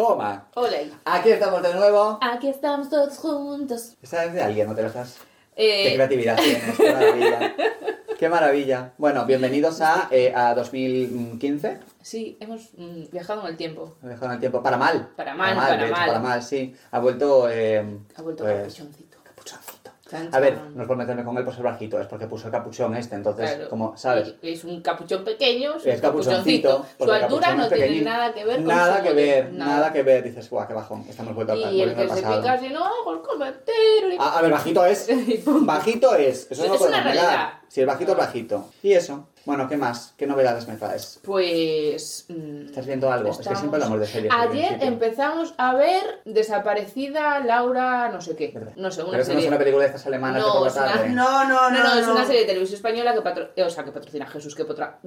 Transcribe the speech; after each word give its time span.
Toma. 0.00 0.46
Ole. 0.56 0.90
Aquí 1.06 1.30
estamos 1.30 1.62
de 1.62 1.72
nuevo. 1.72 2.18
Aquí 2.20 2.48
estamos 2.50 2.90
todos 2.90 3.16
juntos. 3.16 3.94
¿Esa 4.02 4.26
es 4.26 4.34
de 4.34 4.42
alguien, 4.42 4.68
no 4.68 4.74
te 4.74 4.82
lo 4.82 4.88
estás? 4.88 5.16
Qué 5.56 5.92
Eh, 5.92 5.94
creatividad 5.94 6.36
tienes, 6.36 6.76
qué 6.76 6.92
maravilla. 6.92 7.54
Qué 8.18 8.28
maravilla. 8.30 8.92
Bueno, 8.98 9.24
bienvenidos 9.26 9.80
a, 9.82 10.08
eh, 10.10 10.32
a 10.34 10.54
2015. 10.54 11.80
sí, 12.02 12.36
hemos 12.40 12.70
mm, 12.76 13.10
viajado 13.12 13.40
en 13.42 13.46
el 13.48 13.56
tiempo. 13.56 13.94
Me 14.02 14.08
dejaron 14.10 14.34
el 14.34 14.40
tiempo. 14.40 14.62
Para 14.62 14.76
mal. 14.78 15.10
Para 15.16 15.34
mal, 15.34 15.54
para 15.54 15.76
de 15.78 15.84
hecho, 15.84 15.92
mal. 15.94 16.06
para 16.08 16.20
mal, 16.20 16.42
sí. 16.42 16.74
Ha 16.90 16.98
vuelto. 16.98 17.48
eh, 17.50 17.84
Ha 18.16 18.22
vuelto 18.22 18.44
pues, 18.44 18.56
capuchoncito. 18.74 19.18
capuchoncito. 19.22 19.85
Chan, 20.08 20.28
A 20.32 20.38
ver, 20.38 20.56
no 20.72 20.82
es 20.82 20.86
por 20.88 20.96
meterme 20.96 21.24
con 21.24 21.36
él 21.36 21.44
por 21.44 21.52
ser 21.52 21.64
bajito, 21.64 22.00
es 22.00 22.06
porque 22.06 22.28
puso 22.28 22.46
el 22.46 22.52
capuchón 22.52 22.94
este, 22.96 23.16
entonces, 23.16 23.50
Claro. 23.54 23.68
como, 23.68 23.96
¿sabes? 23.96 24.34
Es 24.40 24.62
un 24.62 24.80
capuchón 24.80 25.24
pequeño, 25.24 25.74
es, 25.76 25.86
Es 25.86 26.00
capuchoncito. 26.00 26.86
Su 26.96 27.10
altura 27.10 27.54
no 27.54 27.68
tiene 27.68 28.02
nada 28.02 28.32
que 28.32 28.44
ver 28.44 28.56
con 28.58 28.66
Nada 28.66 29.02
que 29.02 29.12
ver, 29.12 29.52
nada. 29.52 29.92
que 29.92 30.02
ver. 30.04 30.22
Dices, 30.22 30.48
guau, 30.48 30.66
qué 30.68 30.74
bajón, 30.74 31.04
estamos 31.08 31.34
vuelto 31.34 31.54
a 31.54 31.56
Y 31.56 31.82
el 31.82 31.94
que 31.96 32.08
se 32.08 32.16
pica 32.16 32.52
así, 32.52 32.68
no, 32.68 32.84
hago 32.84 33.14
el 33.14 33.20
comentario. 33.20 34.12
y- 34.12 34.16
Ah, 34.18 34.38
a 34.38 34.42
ver, 34.42 34.52
bajito 34.52 34.84
es. 34.86 35.08
Bajito 35.46 36.14
es. 36.14 36.50
Eso 36.52 36.66
no 36.68 36.74
Es 36.74 36.80
lo 36.80 36.86
una 36.86 37.02
realidad. 37.02 37.48
Si 37.68 37.80
el 37.80 37.86
bajito 37.86 38.12
es 38.12 38.18
bajito. 38.18 38.68
Y 38.82 38.92
eso. 38.92 39.28
Bueno, 39.46 39.68
¿qué 39.68 39.76
más? 39.76 40.12
¿Qué 40.18 40.26
novedades 40.26 40.66
me 40.66 40.74
traes? 40.76 41.20
Pues. 41.22 42.26
mm, 42.28 42.66
¿Estás 42.66 42.84
viendo 42.86 43.10
algo? 43.12 43.30
Es 43.30 43.36
que 43.36 43.42
estamos- 43.42 43.60
siempre 43.60 43.76
hablamos 43.82 44.00
de 44.00 44.06
series. 44.06 44.32
el 44.34 44.40
Ayer 44.40 44.78
empezamos 44.82 45.54
a 45.56 45.74
ver 45.74 46.02
Desaparecida 46.24 47.38
Laura, 47.40 48.08
no 48.12 48.20
sé 48.20 48.34
qué. 48.34 48.50
¿Verdad? 48.52 48.72
No 48.76 48.90
sé, 48.90 49.02
una 49.02 49.12
Pero 49.12 49.22
eso 49.22 49.32
no 49.32 49.38
es 49.38 49.44
serie. 49.44 49.48
una 49.48 49.58
película 49.58 49.82
de 49.84 49.86
estas 49.88 50.06
alemanas 50.06 50.42
No, 50.42 50.54
de 50.54 50.60
la 50.62 50.66
es 50.68 50.76
una- 50.76 50.84
tarde. 50.86 51.08
No, 51.10 51.44
no, 51.44 51.70
No, 51.70 51.70
no, 51.70 51.94
no, 51.94 52.00
es 52.00 52.06
una 52.08 52.24
serie 52.24 52.40
de 52.40 52.46
televisión 52.48 52.76
española 52.76 53.14
que, 53.14 53.20
patro... 53.22 53.50
eh, 53.54 53.62
o 53.62 53.70
sea, 53.70 53.84
que 53.84 53.92
patrocina 53.92 54.26
Jesús, 54.26 54.54
que, 54.54 54.64
potra... 54.64 54.98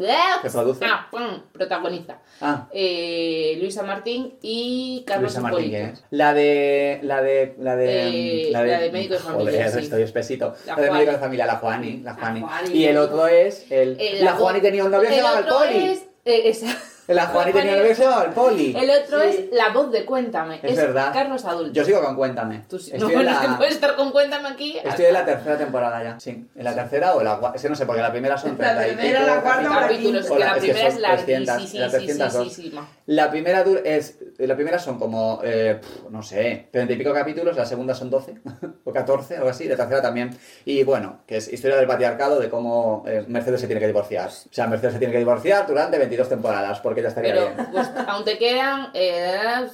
¿Que 0.41 0.49
produce? 0.49 0.85
Ah, 0.85 1.07
pum, 1.11 1.41
protagoniza. 1.51 2.19
Ah, 2.41 2.67
Eh, 2.71 3.57
Luisa 3.59 3.83
Martín 3.83 4.35
y 4.41 5.03
Carlos 5.05 5.33
Luisa 5.33 5.41
Martín, 5.41 5.65
Hipólito. 5.65 5.77
¿quién 5.85 5.93
es? 5.95 6.03
La 6.11 6.33
de. 6.33 6.99
La 7.03 7.21
de. 7.21 7.55
La 7.59 7.75
de. 7.75 8.47
Eh, 8.47 8.51
la 8.51 8.61
de 8.63 8.91
médico 8.91 9.15
de 9.15 9.19
familia, 9.19 9.51
Joder, 9.51 9.71
sí. 9.71 9.79
estoy 9.79 10.01
espesito. 10.03 10.55
La 10.65 10.75
La, 10.77 10.81
de 10.83 10.91
médico 10.91 11.11
de 11.11 11.17
familia, 11.17 11.45
la 11.45 11.55
Juani. 11.57 11.97
La 12.03 12.13
Juani. 12.13 12.41
Juani. 12.41 12.69
Y 12.73 12.85
el 12.85 12.97
otro 12.97 13.27
es. 13.27 13.65
El, 13.69 13.97
Eh, 13.99 14.19
la 14.31 14.35
Juani 14.37 14.61
tenía 14.61 14.83
un 14.85 14.91
novio 14.91 15.09
que 15.09 15.13
se 15.15 15.19
el 15.19 15.23
llamaba 15.25 15.39
el 15.39 15.45
otro 15.45 15.57
Poli. 15.59 15.85
es- 15.89 16.03
eh, 16.25 16.41
esa- 16.49 16.77
La 17.07 17.25
Juani 17.25 17.51
tenía 17.53 17.71
un 17.71 17.77
novio 17.79 17.89
que 17.89 17.95
se 17.95 18.03
llamaba 18.03 18.23
el 18.25 18.31
Poli. 18.33 18.75
El 18.79 18.89
otro 18.91 19.19
Sí. 19.21 19.27
es 19.29 19.39
la 19.51 19.69
voz 19.69 19.91
de 19.91 20.05
Cuéntame. 20.05 20.59
Es 20.61 20.75
verdad. 20.75 21.11
Carlos 21.11 21.43
Adulto. 21.43 21.73
Yo 21.73 21.83
sigo 21.83 22.01
con 22.03 22.15
Cuéntame. 22.15 22.61
Tú 22.69 22.77
sí- 22.77 22.91
Estoy 22.93 22.99
no, 22.99 23.07
en 23.07 23.13
bueno, 23.15 23.31
es 23.31 23.35
la- 23.35 23.41
que 23.49 23.57
puedes 23.57 23.73
estar 23.73 23.95
con 23.95 24.11
Cuéntame 24.11 24.47
aquí. 24.49 24.77
Estoy 24.83 25.05
en 25.05 25.13
la 25.13 25.25
tercera 25.25 25.57
temporada 25.57 26.03
ya, 26.03 26.19
sí. 26.19 26.47
¿En 26.55 26.63
la 26.63 26.75
tercera 26.75 27.15
o 27.15 27.23
la 27.23 27.39
cua- 27.39 27.55
Es 27.55 27.61
que 27.63 27.69
no 27.69 27.75
sé, 27.75 27.87
porque 27.87 28.01
la 28.03 28.11
primera 28.11 28.37
son 28.37 28.51
La 28.59 28.75
30 28.75 28.87
y 28.89 28.95
primera, 28.95 29.19
pico 29.21 29.35
la 29.35 29.41
cuarta 29.41 29.61
la 29.63 29.79
capítulos, 29.79 30.21
es 30.21 30.27
que 30.27 30.33
Hola, 30.33 30.45
la 30.45 30.51
es 30.51 30.57
que 30.57 30.61
primera 30.71 30.89
son 30.91 30.95
es 30.97 31.01
300, 31.01 31.73
la 31.73 31.87
larguísima. 31.87 32.29
302. 32.29 32.79
La 33.07 33.31
primera 33.31 33.65
dur- 33.65 33.81
es 33.85 34.17
la 34.47 34.55
primera 34.55 34.79
son 34.79 34.97
como 34.99 35.41
eh, 35.43 35.79
no 36.09 36.23
sé, 36.23 36.67
30 36.71 36.93
y 36.93 36.95
pico 36.97 37.13
capítulos, 37.13 37.55
la 37.55 37.65
segunda 37.65 37.93
son 37.93 38.09
12 38.09 38.35
o 38.83 38.91
14 38.93 39.33
o 39.35 39.37
algo 39.37 39.49
así, 39.49 39.65
la 39.67 39.75
tercera 39.75 40.01
también. 40.01 40.37
Y 40.65 40.83
bueno, 40.83 41.19
que 41.27 41.37
es 41.37 41.51
historia 41.51 41.77
del 41.77 41.87
patriarcado 41.87 42.39
de 42.39 42.49
cómo 42.49 43.03
eh, 43.07 43.25
Mercedes 43.27 43.61
se 43.61 43.67
tiene 43.67 43.79
que 43.79 43.87
divorciar. 43.87 44.29
O 44.29 44.53
sea, 44.53 44.67
Mercedes 44.67 44.93
se 44.93 44.99
tiene 44.99 45.11
que 45.11 45.19
divorciar 45.19 45.65
durante 45.67 45.97
22 45.97 46.29
temporadas, 46.29 46.79
porque 46.79 47.01
ya 47.01 47.09
estaría 47.09 47.33
Pero 47.33 47.45
bien. 47.55 47.67
pues, 47.71 47.89
aún 48.07 48.23
te 48.23 48.37
quedan 48.37 48.89
eh, 48.93 49.67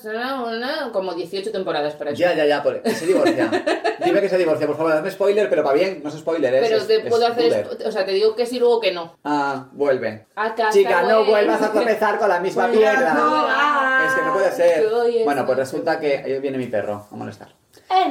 como 0.91 1.13
18 1.13 1.52
temporadas 1.52 1.93
para 1.95 2.11
eso. 2.11 2.19
Ya, 2.19 2.33
ya, 2.33 2.45
ya, 2.45 2.63
por- 2.63 2.81
que 2.81 2.91
se 2.91 3.05
divorcia. 3.05 3.49
Dime 4.03 4.21
que 4.21 4.30
se 4.30 4.38
divorcia, 4.38 4.67
por 4.67 4.77
favor, 4.77 4.93
dame 4.93 5.11
spoiler, 5.11 5.49
pero 5.49 5.63
para 5.63 5.75
bien, 5.75 6.02
no 6.03 6.09
es 6.09 6.16
spoiler, 6.16 6.53
es 6.55 6.61
Pero 6.67 6.77
es- 6.81 6.88
te 6.88 6.95
es 6.97 7.05
puedo 7.09 7.25
hacer, 7.25 7.43
spoiler. 7.52 7.67
esto- 7.71 7.89
o 7.89 7.91
sea, 7.91 8.05
te 8.05 8.11
digo 8.11 8.36
que 8.36 8.45
sí, 8.45 8.59
luego 8.59 8.80
que 8.80 8.91
no. 8.91 9.16
Ah, 9.23 9.67
vuelve. 9.73 10.25
Acá 10.36 10.69
Chica, 10.71 11.03
no 11.03 11.25
vuelvas 11.25 11.61
a 11.61 11.71
tropezar 11.71 12.17
con 12.19 12.30
la 12.30 12.39
misma 12.39 12.67
piedra. 12.67 13.13
no, 13.13 13.45
ah. 13.47 14.05
Es 14.08 14.13
que 14.13 14.21
no 14.21 14.33
puede 14.33 14.47
ser. 14.56 14.86
Bueno, 15.23 15.45
pues 15.45 15.58
resulta 15.58 16.00
que 16.00 16.17
ahí 16.17 16.39
viene 16.39 16.58
mi 16.58 16.67
perro 16.67 17.08
a 17.11 17.16
molestar. 17.16 17.50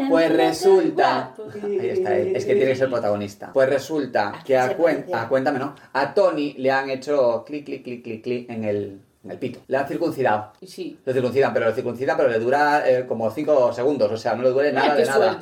Pues 0.08 0.30
resulta. 0.32 1.34
Ahí 1.62 1.88
está 1.88 2.16
él. 2.16 2.36
Es 2.36 2.44
que 2.44 2.54
tiene 2.54 2.70
que 2.70 2.76
ser 2.76 2.90
protagonista. 2.90 3.50
Pues 3.52 3.68
resulta 3.68 4.40
que 4.44 4.56
a, 4.56 4.68
se 4.68 4.76
cuen- 4.76 4.96
parece. 5.04 5.14
a 5.14 5.28
Cuéntame, 5.28 5.58
¿no? 5.58 5.74
A 5.92 6.14
Tony 6.14 6.54
le 6.58 6.70
han 6.70 6.90
hecho 6.90 7.44
clic, 7.44 7.64
clic, 7.64 7.82
clic, 7.82 8.02
clic, 8.04 8.22
clic 8.22 8.50
en 8.50 8.64
el, 8.64 9.00
el 9.28 9.38
pito. 9.38 9.60
Le 9.68 9.76
han 9.76 9.86
circuncidado. 9.88 10.52
Y 10.60 10.66
Sí. 10.66 10.98
Lo 11.04 11.12
circuncidan, 11.12 11.52
pero 11.54 11.66
lo 11.66 11.72
circuncidan, 11.72 12.16
pero 12.16 12.28
le 12.28 12.38
dura 12.38 12.88
eh, 12.88 13.06
como 13.06 13.30
5 13.30 13.72
segundos. 13.72 14.10
O 14.12 14.16
sea, 14.16 14.34
no 14.34 14.42
le 14.42 14.50
duele 14.50 14.72
nada 14.72 14.92
Ay, 14.92 15.02
de 15.02 15.06
nada. 15.06 15.38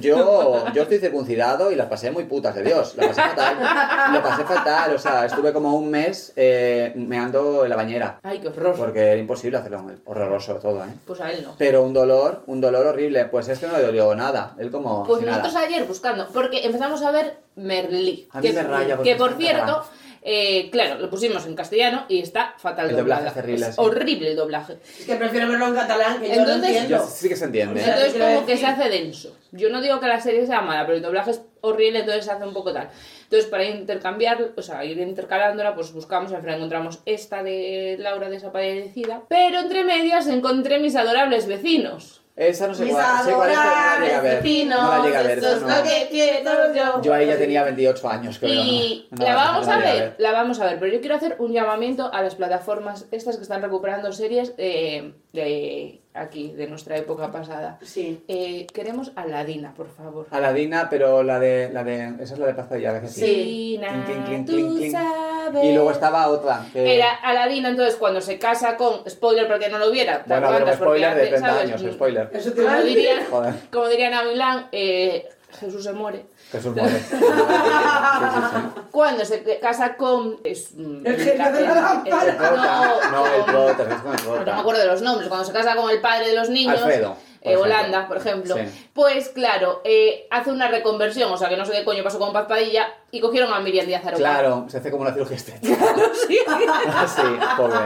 Yo, 0.00 0.64
yo 0.74 0.82
estoy 0.82 0.98
circuncidado 0.98 1.70
y 1.70 1.76
las 1.76 1.86
pasé 1.88 2.10
muy 2.10 2.24
putas 2.24 2.54
de 2.54 2.62
Dios. 2.62 2.94
La 2.96 3.08
pasé 3.08 3.22
fatal. 3.22 4.12
Lo 4.12 4.22
pasé 4.22 4.44
fatal. 4.44 4.94
O 4.94 4.98
sea, 4.98 5.26
estuve 5.26 5.52
como 5.52 5.74
un 5.74 5.90
mes 5.90 6.32
eh, 6.36 6.92
meando 6.96 7.64
en 7.64 7.70
la 7.70 7.76
bañera. 7.76 8.20
Ay, 8.22 8.38
qué 8.40 8.48
horror. 8.48 8.74
Porque 8.76 9.00
era 9.00 9.16
imposible 9.16 9.58
hacerlo. 9.58 9.84
Horroroso 10.04 10.54
todo, 10.56 10.82
¿eh? 10.84 10.88
Pues 11.06 11.20
a 11.20 11.30
él 11.30 11.42
no. 11.44 11.54
Pero 11.58 11.82
un 11.82 11.92
dolor, 11.92 12.42
un 12.46 12.60
dolor 12.60 12.86
horrible. 12.86 13.24
Pues 13.26 13.48
este 13.48 13.66
no 13.66 13.76
le 13.76 13.82
dolió 13.84 14.14
nada. 14.14 14.54
Él 14.58 14.70
como 14.70 15.04
Pues 15.04 15.22
nosotros 15.22 15.54
nada. 15.54 15.66
ayer 15.66 15.84
buscando, 15.84 16.26
porque 16.32 16.64
empezamos 16.64 17.02
a 17.02 17.10
ver 17.10 17.38
Merlí. 17.56 18.28
A 18.32 18.40
mí 18.40 18.48
que, 18.48 18.52
me 18.54 18.62
raya 18.62 18.96
porque 18.96 19.12
que 19.12 19.16
por 19.16 19.34
cierto. 19.34 19.84
Eh, 20.24 20.68
claro, 20.70 20.98
lo 21.00 21.10
pusimos 21.10 21.44
en 21.46 21.54
castellano 21.56 22.06
y 22.08 22.20
está 22.20 22.54
fatal 22.58 22.88
El 22.90 22.96
doblaje 22.96 23.26
es 23.28 23.34
terrible, 23.34 23.66
Es 23.66 23.74
sí. 23.74 23.80
horrible 23.80 24.30
el 24.30 24.36
doblaje. 24.36 24.74
Es 24.98 25.04
que 25.06 25.16
prefiero 25.16 25.48
verlo 25.48 25.66
en 25.66 25.74
catalán, 25.74 26.20
que 26.20 26.28
yo 26.28 26.34
Entonces- 26.34 26.60
lo 26.60 26.66
entiendo. 26.66 26.88
Yo 26.98 27.06
sí 27.10 27.28
que 27.28 27.36
se 27.36 27.44
entiende. 27.46 27.80
Entonces 27.80 28.12
quiero 28.12 28.26
como 28.26 28.46
que 28.46 28.56
se 28.56 28.62
decir- 28.66 28.80
hace 28.80 28.88
denso. 28.88 29.36
Yo 29.52 29.68
no 29.68 29.80
digo 29.82 30.00
que 30.00 30.06
la 30.06 30.20
serie 30.20 30.46
sea 30.46 30.60
mala, 30.62 30.86
pero 30.86 30.96
el 30.96 31.02
doblaje 31.02 31.32
es 31.32 31.42
horrible, 31.60 32.00
entonces 32.00 32.24
se 32.24 32.30
hace 32.32 32.44
un 32.44 32.54
poco 32.54 32.72
tal. 32.72 32.88
Entonces 33.24 33.50
para 33.50 33.64
intercambiar, 33.64 34.52
o 34.56 34.62
sea, 34.62 34.84
ir 34.84 34.98
intercalándola, 34.98 35.74
pues 35.74 35.92
buscamos, 35.92 36.32
al 36.32 36.40
final 36.40 36.56
encontramos 36.56 37.00
esta 37.04 37.42
de 37.42 37.96
Laura 37.98 38.28
desaparecida, 38.30 39.22
pero 39.28 39.58
entre 39.60 39.84
medias 39.84 40.26
encontré 40.28 40.78
mis 40.78 40.96
adorables 40.96 41.46
vecinos. 41.46 42.21
Esa 42.34 42.66
no 42.66 42.74
sé 42.74 42.86
cuál, 42.86 43.24
sé 43.24 43.32
cuál 43.32 43.50
es, 43.50 43.56
no 43.56 43.62
la 43.64 43.98
llegué 44.00 44.14
a 44.14 44.20
ver. 44.22 44.42
vecinos, 44.42 44.82
No 44.82 44.88
la 44.98 45.04
llegué 45.04 45.16
a 45.18 45.22
ver. 45.22 45.38
eso 45.38 45.56
es 45.56 45.62
no. 45.62 45.68
lo 45.68 45.82
que 45.82 46.06
quiero 46.10 46.74
yo. 46.74 47.02
Yo 47.02 47.12
ahí 47.14 47.26
ya 47.26 47.36
tenía 47.36 47.62
28 47.64 48.08
años, 48.08 48.38
creo. 48.38 48.52
Y 48.62 49.06
No, 49.10 49.24
la 49.26 49.34
vamos 49.34 49.68
a 49.68 49.76
llegué 49.76 49.92
ver, 49.92 50.14
la 50.18 50.32
vamos 50.32 50.58
a 50.60 50.64
ver, 50.64 50.78
pero 50.80 50.90
yo 50.92 51.00
quiero 51.00 51.16
hacer 51.16 51.36
un 51.40 51.52
llamamiento 51.52 52.10
a 52.12 52.22
las 52.22 52.34
plataformas 52.34 53.06
estas 53.10 53.36
que 53.36 53.42
están 53.42 53.60
recuperando 53.60 54.12
series 54.12 54.54
eh, 54.56 55.12
de 55.32 56.00
aquí, 56.14 56.52
de 56.52 56.66
nuestra 56.66 56.96
época 56.96 57.30
pasada. 57.30 57.78
Sí. 57.82 58.22
Eh, 58.28 58.66
queremos 58.72 59.12
a 59.16 59.26
Ladina, 59.26 59.72
por 59.74 59.88
favor. 59.88 60.26
Aladina, 60.30 60.88
pero 60.90 61.22
la 61.22 61.38
de, 61.38 61.70
la 61.72 61.84
de. 61.84 62.14
Esa 62.20 62.34
es 62.34 62.38
la 62.38 62.46
de 62.46 62.54
Plaza 62.54 62.74
de 62.74 63.00
que 63.00 63.08
Sí. 63.08 63.78
Ladina, 63.80 64.04
Clink, 64.04 64.46
clink, 64.46 64.68
tú 64.68 64.90
sabes. 64.90 65.64
Y 65.64 65.72
luego 65.72 65.90
estaba 65.90 66.28
otra. 66.28 66.66
Que... 66.72 66.96
Era 66.96 67.14
Aladina, 67.14 67.70
entonces 67.70 67.96
cuando 67.96 68.20
se 68.20 68.38
casa 68.38 68.76
con. 68.76 69.08
Spoiler 69.08 69.48
porque 69.48 69.68
no 69.68 69.78
lo 69.78 69.90
hubiera. 69.90 70.22
Bueno, 70.26 70.48
pero 70.48 70.64
porque 70.66 70.76
spoiler 70.76 71.14
de 71.14 71.20
hace, 71.22 71.30
30 71.30 71.48
¿sabes? 71.48 71.64
años, 71.64 71.94
spoiler. 71.94 72.30
Eso 72.32 72.52
te 72.52 72.60
a 72.68 72.72
Como 72.72 72.82
diría, 72.84 73.26
Joder. 73.30 73.54
como 73.72 73.88
diría 73.88 74.08
Ana 74.08 74.24
Milán, 74.24 74.68
eh, 74.72 75.28
Jesús 75.60 75.84
se 75.84 75.92
muere. 75.92 76.26
Jesús 76.50 76.74
muere. 76.74 77.00
Sí, 77.12 77.16
sí, 77.18 78.40
sí. 78.50 78.80
Cuando 78.90 79.24
se 79.24 79.58
casa 79.60 79.96
con. 79.96 80.38
Es, 80.44 80.72
El 80.76 81.16
genio 81.16 81.52
de 81.52 81.60
la 81.62 81.74
lámpara. 81.74 82.36
Prota. 82.36 83.10
No, 83.10 83.26
el 83.26 83.44
prota, 83.44 84.02
con 84.02 84.14
el 84.14 84.24
no 84.46 84.54
me 84.54 84.60
acuerdo 84.60 84.80
de 84.80 84.86
los 84.86 85.02
nombres, 85.02 85.28
cuando 85.28 85.46
se 85.46 85.52
casa 85.52 85.74
con 85.76 85.90
el 85.90 86.00
padre 86.00 86.28
de 86.28 86.34
los 86.36 86.48
niños, 86.50 86.78
Alfredo, 86.80 87.16
por 87.42 87.52
eh. 87.52 87.56
Holanda, 87.56 88.06
por 88.06 88.16
ejemplo, 88.18 88.54
Sí. 88.56 88.88
pues 88.92 89.28
claro, 89.30 89.80
eh, 89.84 90.26
hace 90.30 90.50
una 90.50 90.68
reconversión, 90.68 91.32
o 91.32 91.36
sea 91.36 91.48
que 91.48 91.56
no 91.56 91.64
sé 91.64 91.72
qué 91.72 91.84
coño 91.84 92.04
pasó 92.04 92.18
con 92.18 92.32
Paz 92.32 92.46
Padilla, 92.46 92.86
y 93.10 93.20
cogieron 93.20 93.52
a 93.52 93.60
Miriam 93.60 93.86
Díaz 93.86 94.02
Aroca. 94.02 94.18
Claro, 94.18 94.66
se 94.68 94.78
hace 94.78 94.90
como 94.90 95.02
una 95.02 95.12
cirugía 95.12 95.36
estética. 95.36 95.76
Sí. 96.28 96.38
sí, 97.16 97.22
pobre. 97.56 97.78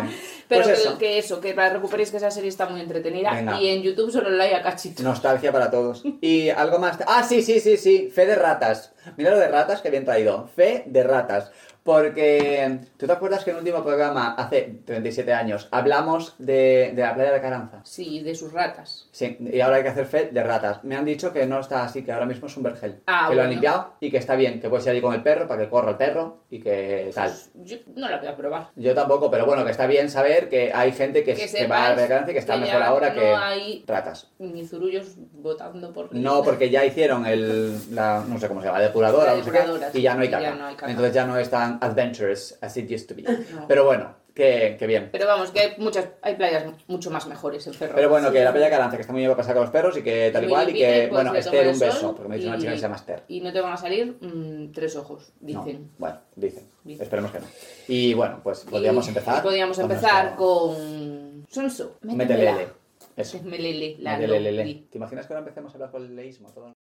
Pero 0.49 0.65
pues 0.65 0.77
que, 0.79 0.83
eso. 0.83 0.99
que 0.99 1.19
eso, 1.19 1.41
que 1.41 1.55
para 1.55 1.71
recuperéis 1.71 2.11
que 2.11 2.19
esa 2.19 2.31
serie 2.31 2.49
está 2.49 2.67
muy 2.69 2.81
entretenida, 2.81 3.33
Venga. 3.33 3.61
y 3.61 3.69
en 3.69 3.83
YouTube 3.83 4.11
solo 4.11 4.31
la 4.31 4.45
hay 4.45 4.53
a 4.55 4.63
cachito. 4.63 5.03
Nostalgia 5.03 5.53
para 5.53 5.71
todos. 5.71 6.03
Y 6.21 6.51
algo 6.51 6.79
más. 6.79 6.99
Ah, 7.07 7.23
sí, 7.23 7.43
sí, 7.43 7.61
sí, 7.61 7.77
sí. 7.77 8.11
Fe 8.13 8.27
de 8.27 8.35
ratas. 8.35 8.93
Mira 9.17 9.31
lo 9.31 9.39
de 9.39 9.49
ratas 9.49 9.81
que 9.81 9.91
bien 9.91 10.05
traído. 10.05 10.49
Fe 10.55 10.85
de 10.87 11.03
ratas. 11.03 11.51
Porque, 11.87 12.79
¿tú 12.99 13.07
te 13.07 13.13
acuerdas 13.13 13.43
que 13.45 13.51
en 13.51 13.57
el 13.57 13.63
último 13.63 13.83
programa, 13.83 14.35
hace 14.37 14.81
37 14.85 15.33
años, 15.33 15.69
hablamos 15.71 16.35
de, 16.39 16.93
de 16.95 17.03
la 17.03 17.15
playa 17.15 17.33
de 17.33 17.41
Caranza? 17.41 17.81
Sí, 17.85 18.21
de 18.21 18.35
sus 18.35 18.53
ratas. 18.53 19.09
Sí, 19.13 19.39
y 19.41 19.61
ahora 19.61 19.77
hay 19.77 19.83
que 19.83 19.89
hacer 19.89 20.05
fe 20.07 20.29
de 20.33 20.43
ratas. 20.43 20.85
Me 20.85 20.97
han 20.97 21.05
dicho 21.05 21.33
que 21.33 21.47
no 21.47 21.61
está 21.61 21.85
así, 21.85 22.03
que 22.03 22.13
ahora 22.13 22.27
mismo 22.27 22.49
es 22.49 22.57
un 22.57 22.65
vergel. 22.65 23.01
Ah, 23.07 23.27
que 23.29 23.35
lo 23.37 23.41
han 23.43 23.47
bueno. 23.49 23.51
limpiado 23.53 23.93
y 24.01 24.11
que 24.11 24.19
está 24.19 24.35
bien, 24.37 24.61
que 24.61 24.69
puedes 24.69 24.85
ir 24.87 24.91
allí 24.93 25.01
con 25.01 25.15
el 25.15 25.23
perro 25.23 25.47
para 25.49 25.63
que 25.63 25.71
corra 25.71 25.91
el 25.93 25.97
perro 25.97 26.39
y 26.51 26.61
que 26.61 27.11
tal. 27.15 27.33
Yo 27.55 27.77
no 27.95 28.09
la 28.09 28.19
voy 28.19 28.29
a 28.29 28.37
probar. 28.37 28.69
Yo 28.77 28.95
tampoco, 28.95 29.31
pero 29.31 29.47
bueno, 29.47 29.65
que 29.65 29.71
está 29.71 29.87
bien 29.87 30.11
saber 30.11 30.49
que 30.49 30.73
hay 30.75 30.93
gente 30.93 31.25
que, 31.25 31.35
Que 31.35 31.47
que 31.49 31.67
va 31.67 31.87
a 31.87 31.89
la 31.91 31.95
playa 31.95 32.03
de 32.03 32.09
Caranza 32.09 32.31
y 32.31 32.35
que 32.35 32.41
está 32.41 32.55
que 32.55 32.61
mejor 32.61 32.83
ahora 32.83 33.09
no 33.11 33.15
que 33.15 33.35
hay- 33.35 33.85
ratas. 33.87 34.29
Ni 34.39 34.67
zurullos 34.67 35.15
votando 35.33 35.93
por... 35.93 36.15
No, 36.15 36.43
porque 36.43 36.69
ya 36.69 36.85
hicieron 36.85 37.27
el, 37.27 37.95
la, 37.95 38.25
no 38.27 38.39
sé 38.39 38.49
cómo 38.49 38.61
se 38.61 38.67
llama, 38.67 38.79
la 38.81 38.87
depuradora, 38.87 39.33
La 39.33 39.39
no 39.39 39.45
sé 39.45 39.51
depuradora, 39.51 39.91
qué, 39.93 39.99
y 39.99 40.03
ya 40.03 40.15
no 40.15 40.21
hay 40.21 40.27
sí, 40.27 40.33
ya 40.33 40.39
caca. 40.41 40.55
no 40.57 40.67
hay 40.67 40.75
caca. 40.75 40.91
Entonces 40.91 41.15
ya 41.15 41.27
no 41.27 41.39
es 41.39 41.49
tan 41.51 41.76
adventurous 41.81 42.59
as 42.61 42.77
it 42.77 42.91
used 42.91 43.07
to 43.09 43.15
be. 43.15 43.25
Pero 43.69 43.85
bueno, 43.85 44.15
que, 44.35 44.77
que 44.79 44.87
bien. 44.87 45.09
Pero 45.13 45.27
vamos, 45.27 45.51
que 45.51 45.61
hay 45.61 45.73
muchas, 45.79 46.09
hay 46.23 46.35
playas 46.35 46.65
mucho 46.89 47.11
más 47.11 47.27
mejores 47.27 47.67
en 47.67 47.75
Ferrol. 47.75 47.95
Pero 47.97 48.09
bueno, 48.11 48.29
Sí. 48.29 48.35
que 48.35 48.45
la 48.45 48.53
playa 48.53 48.69
Caranza, 48.71 48.97
que 48.97 49.01
está 49.01 49.13
muy 49.13 49.21
bien 49.21 49.31
para 49.31 49.39
pasar 49.39 49.55
con 49.55 49.63
los 49.63 49.71
perros 49.73 49.97
y 49.97 50.03
que 50.03 50.31
tal 50.33 50.45
igual, 50.45 50.69
y 50.71 50.75
que, 50.75 50.79
y 50.79 50.83
puedes 51.09 51.11
bueno, 51.11 51.35
Esther, 51.35 51.69
un 51.69 51.79
beso, 51.79 52.15
porque 52.15 52.29
me 52.29 52.37
dicho 52.37 52.49
una 52.49 52.59
chica 52.59 52.71
que 52.73 52.77
se 52.77 52.83
llama 52.83 52.97
Esther. 52.97 53.23
Y 53.29 53.41
no 53.41 53.53
te 53.53 53.61
van 53.61 53.73
a 53.73 53.77
salir 53.79 54.17
mm, 54.21 54.73
tres 54.73 54.95
ojos, 54.97 55.33
No, 55.41 55.65
dicen. 55.65 55.91
bueno, 55.99 56.21
dicen. 56.35 56.69
Dicen. 56.85 57.03
Esperemos 57.03 57.31
que 57.33 57.41
no. 57.41 57.47
Y 57.89 58.13
bueno, 58.15 58.41
pues 58.43 58.61
podríamos 58.69 59.07
Y- 59.07 59.09
empezar. 59.09 59.43
podríamos 59.43 59.79
empezar 59.79 60.37
con... 60.37 61.47
Sonso. 61.49 61.97
Metelele. 62.03 62.69
Eso. 63.17 63.41
Melele, 63.43 63.97
la. 64.01 64.19
¿Te 64.19 64.99
imaginas 64.99 65.27
que 65.27 65.33
ahora 65.33 65.39
empecemos 65.39 65.73
a 65.73 65.77
hablar 65.77 65.91
con 65.91 66.05
el 66.05 66.15
leísmo? 66.15 66.51
Todo? 66.53 66.76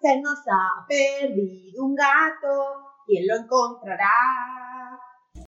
Se 0.00 0.20
nos 0.20 0.38
ha 0.46 0.86
perdido 0.86 1.84
un 1.84 1.96
gato. 1.96 2.54
¿Quién 3.04 3.26
lo 3.26 3.34
encontrará? 3.34 4.06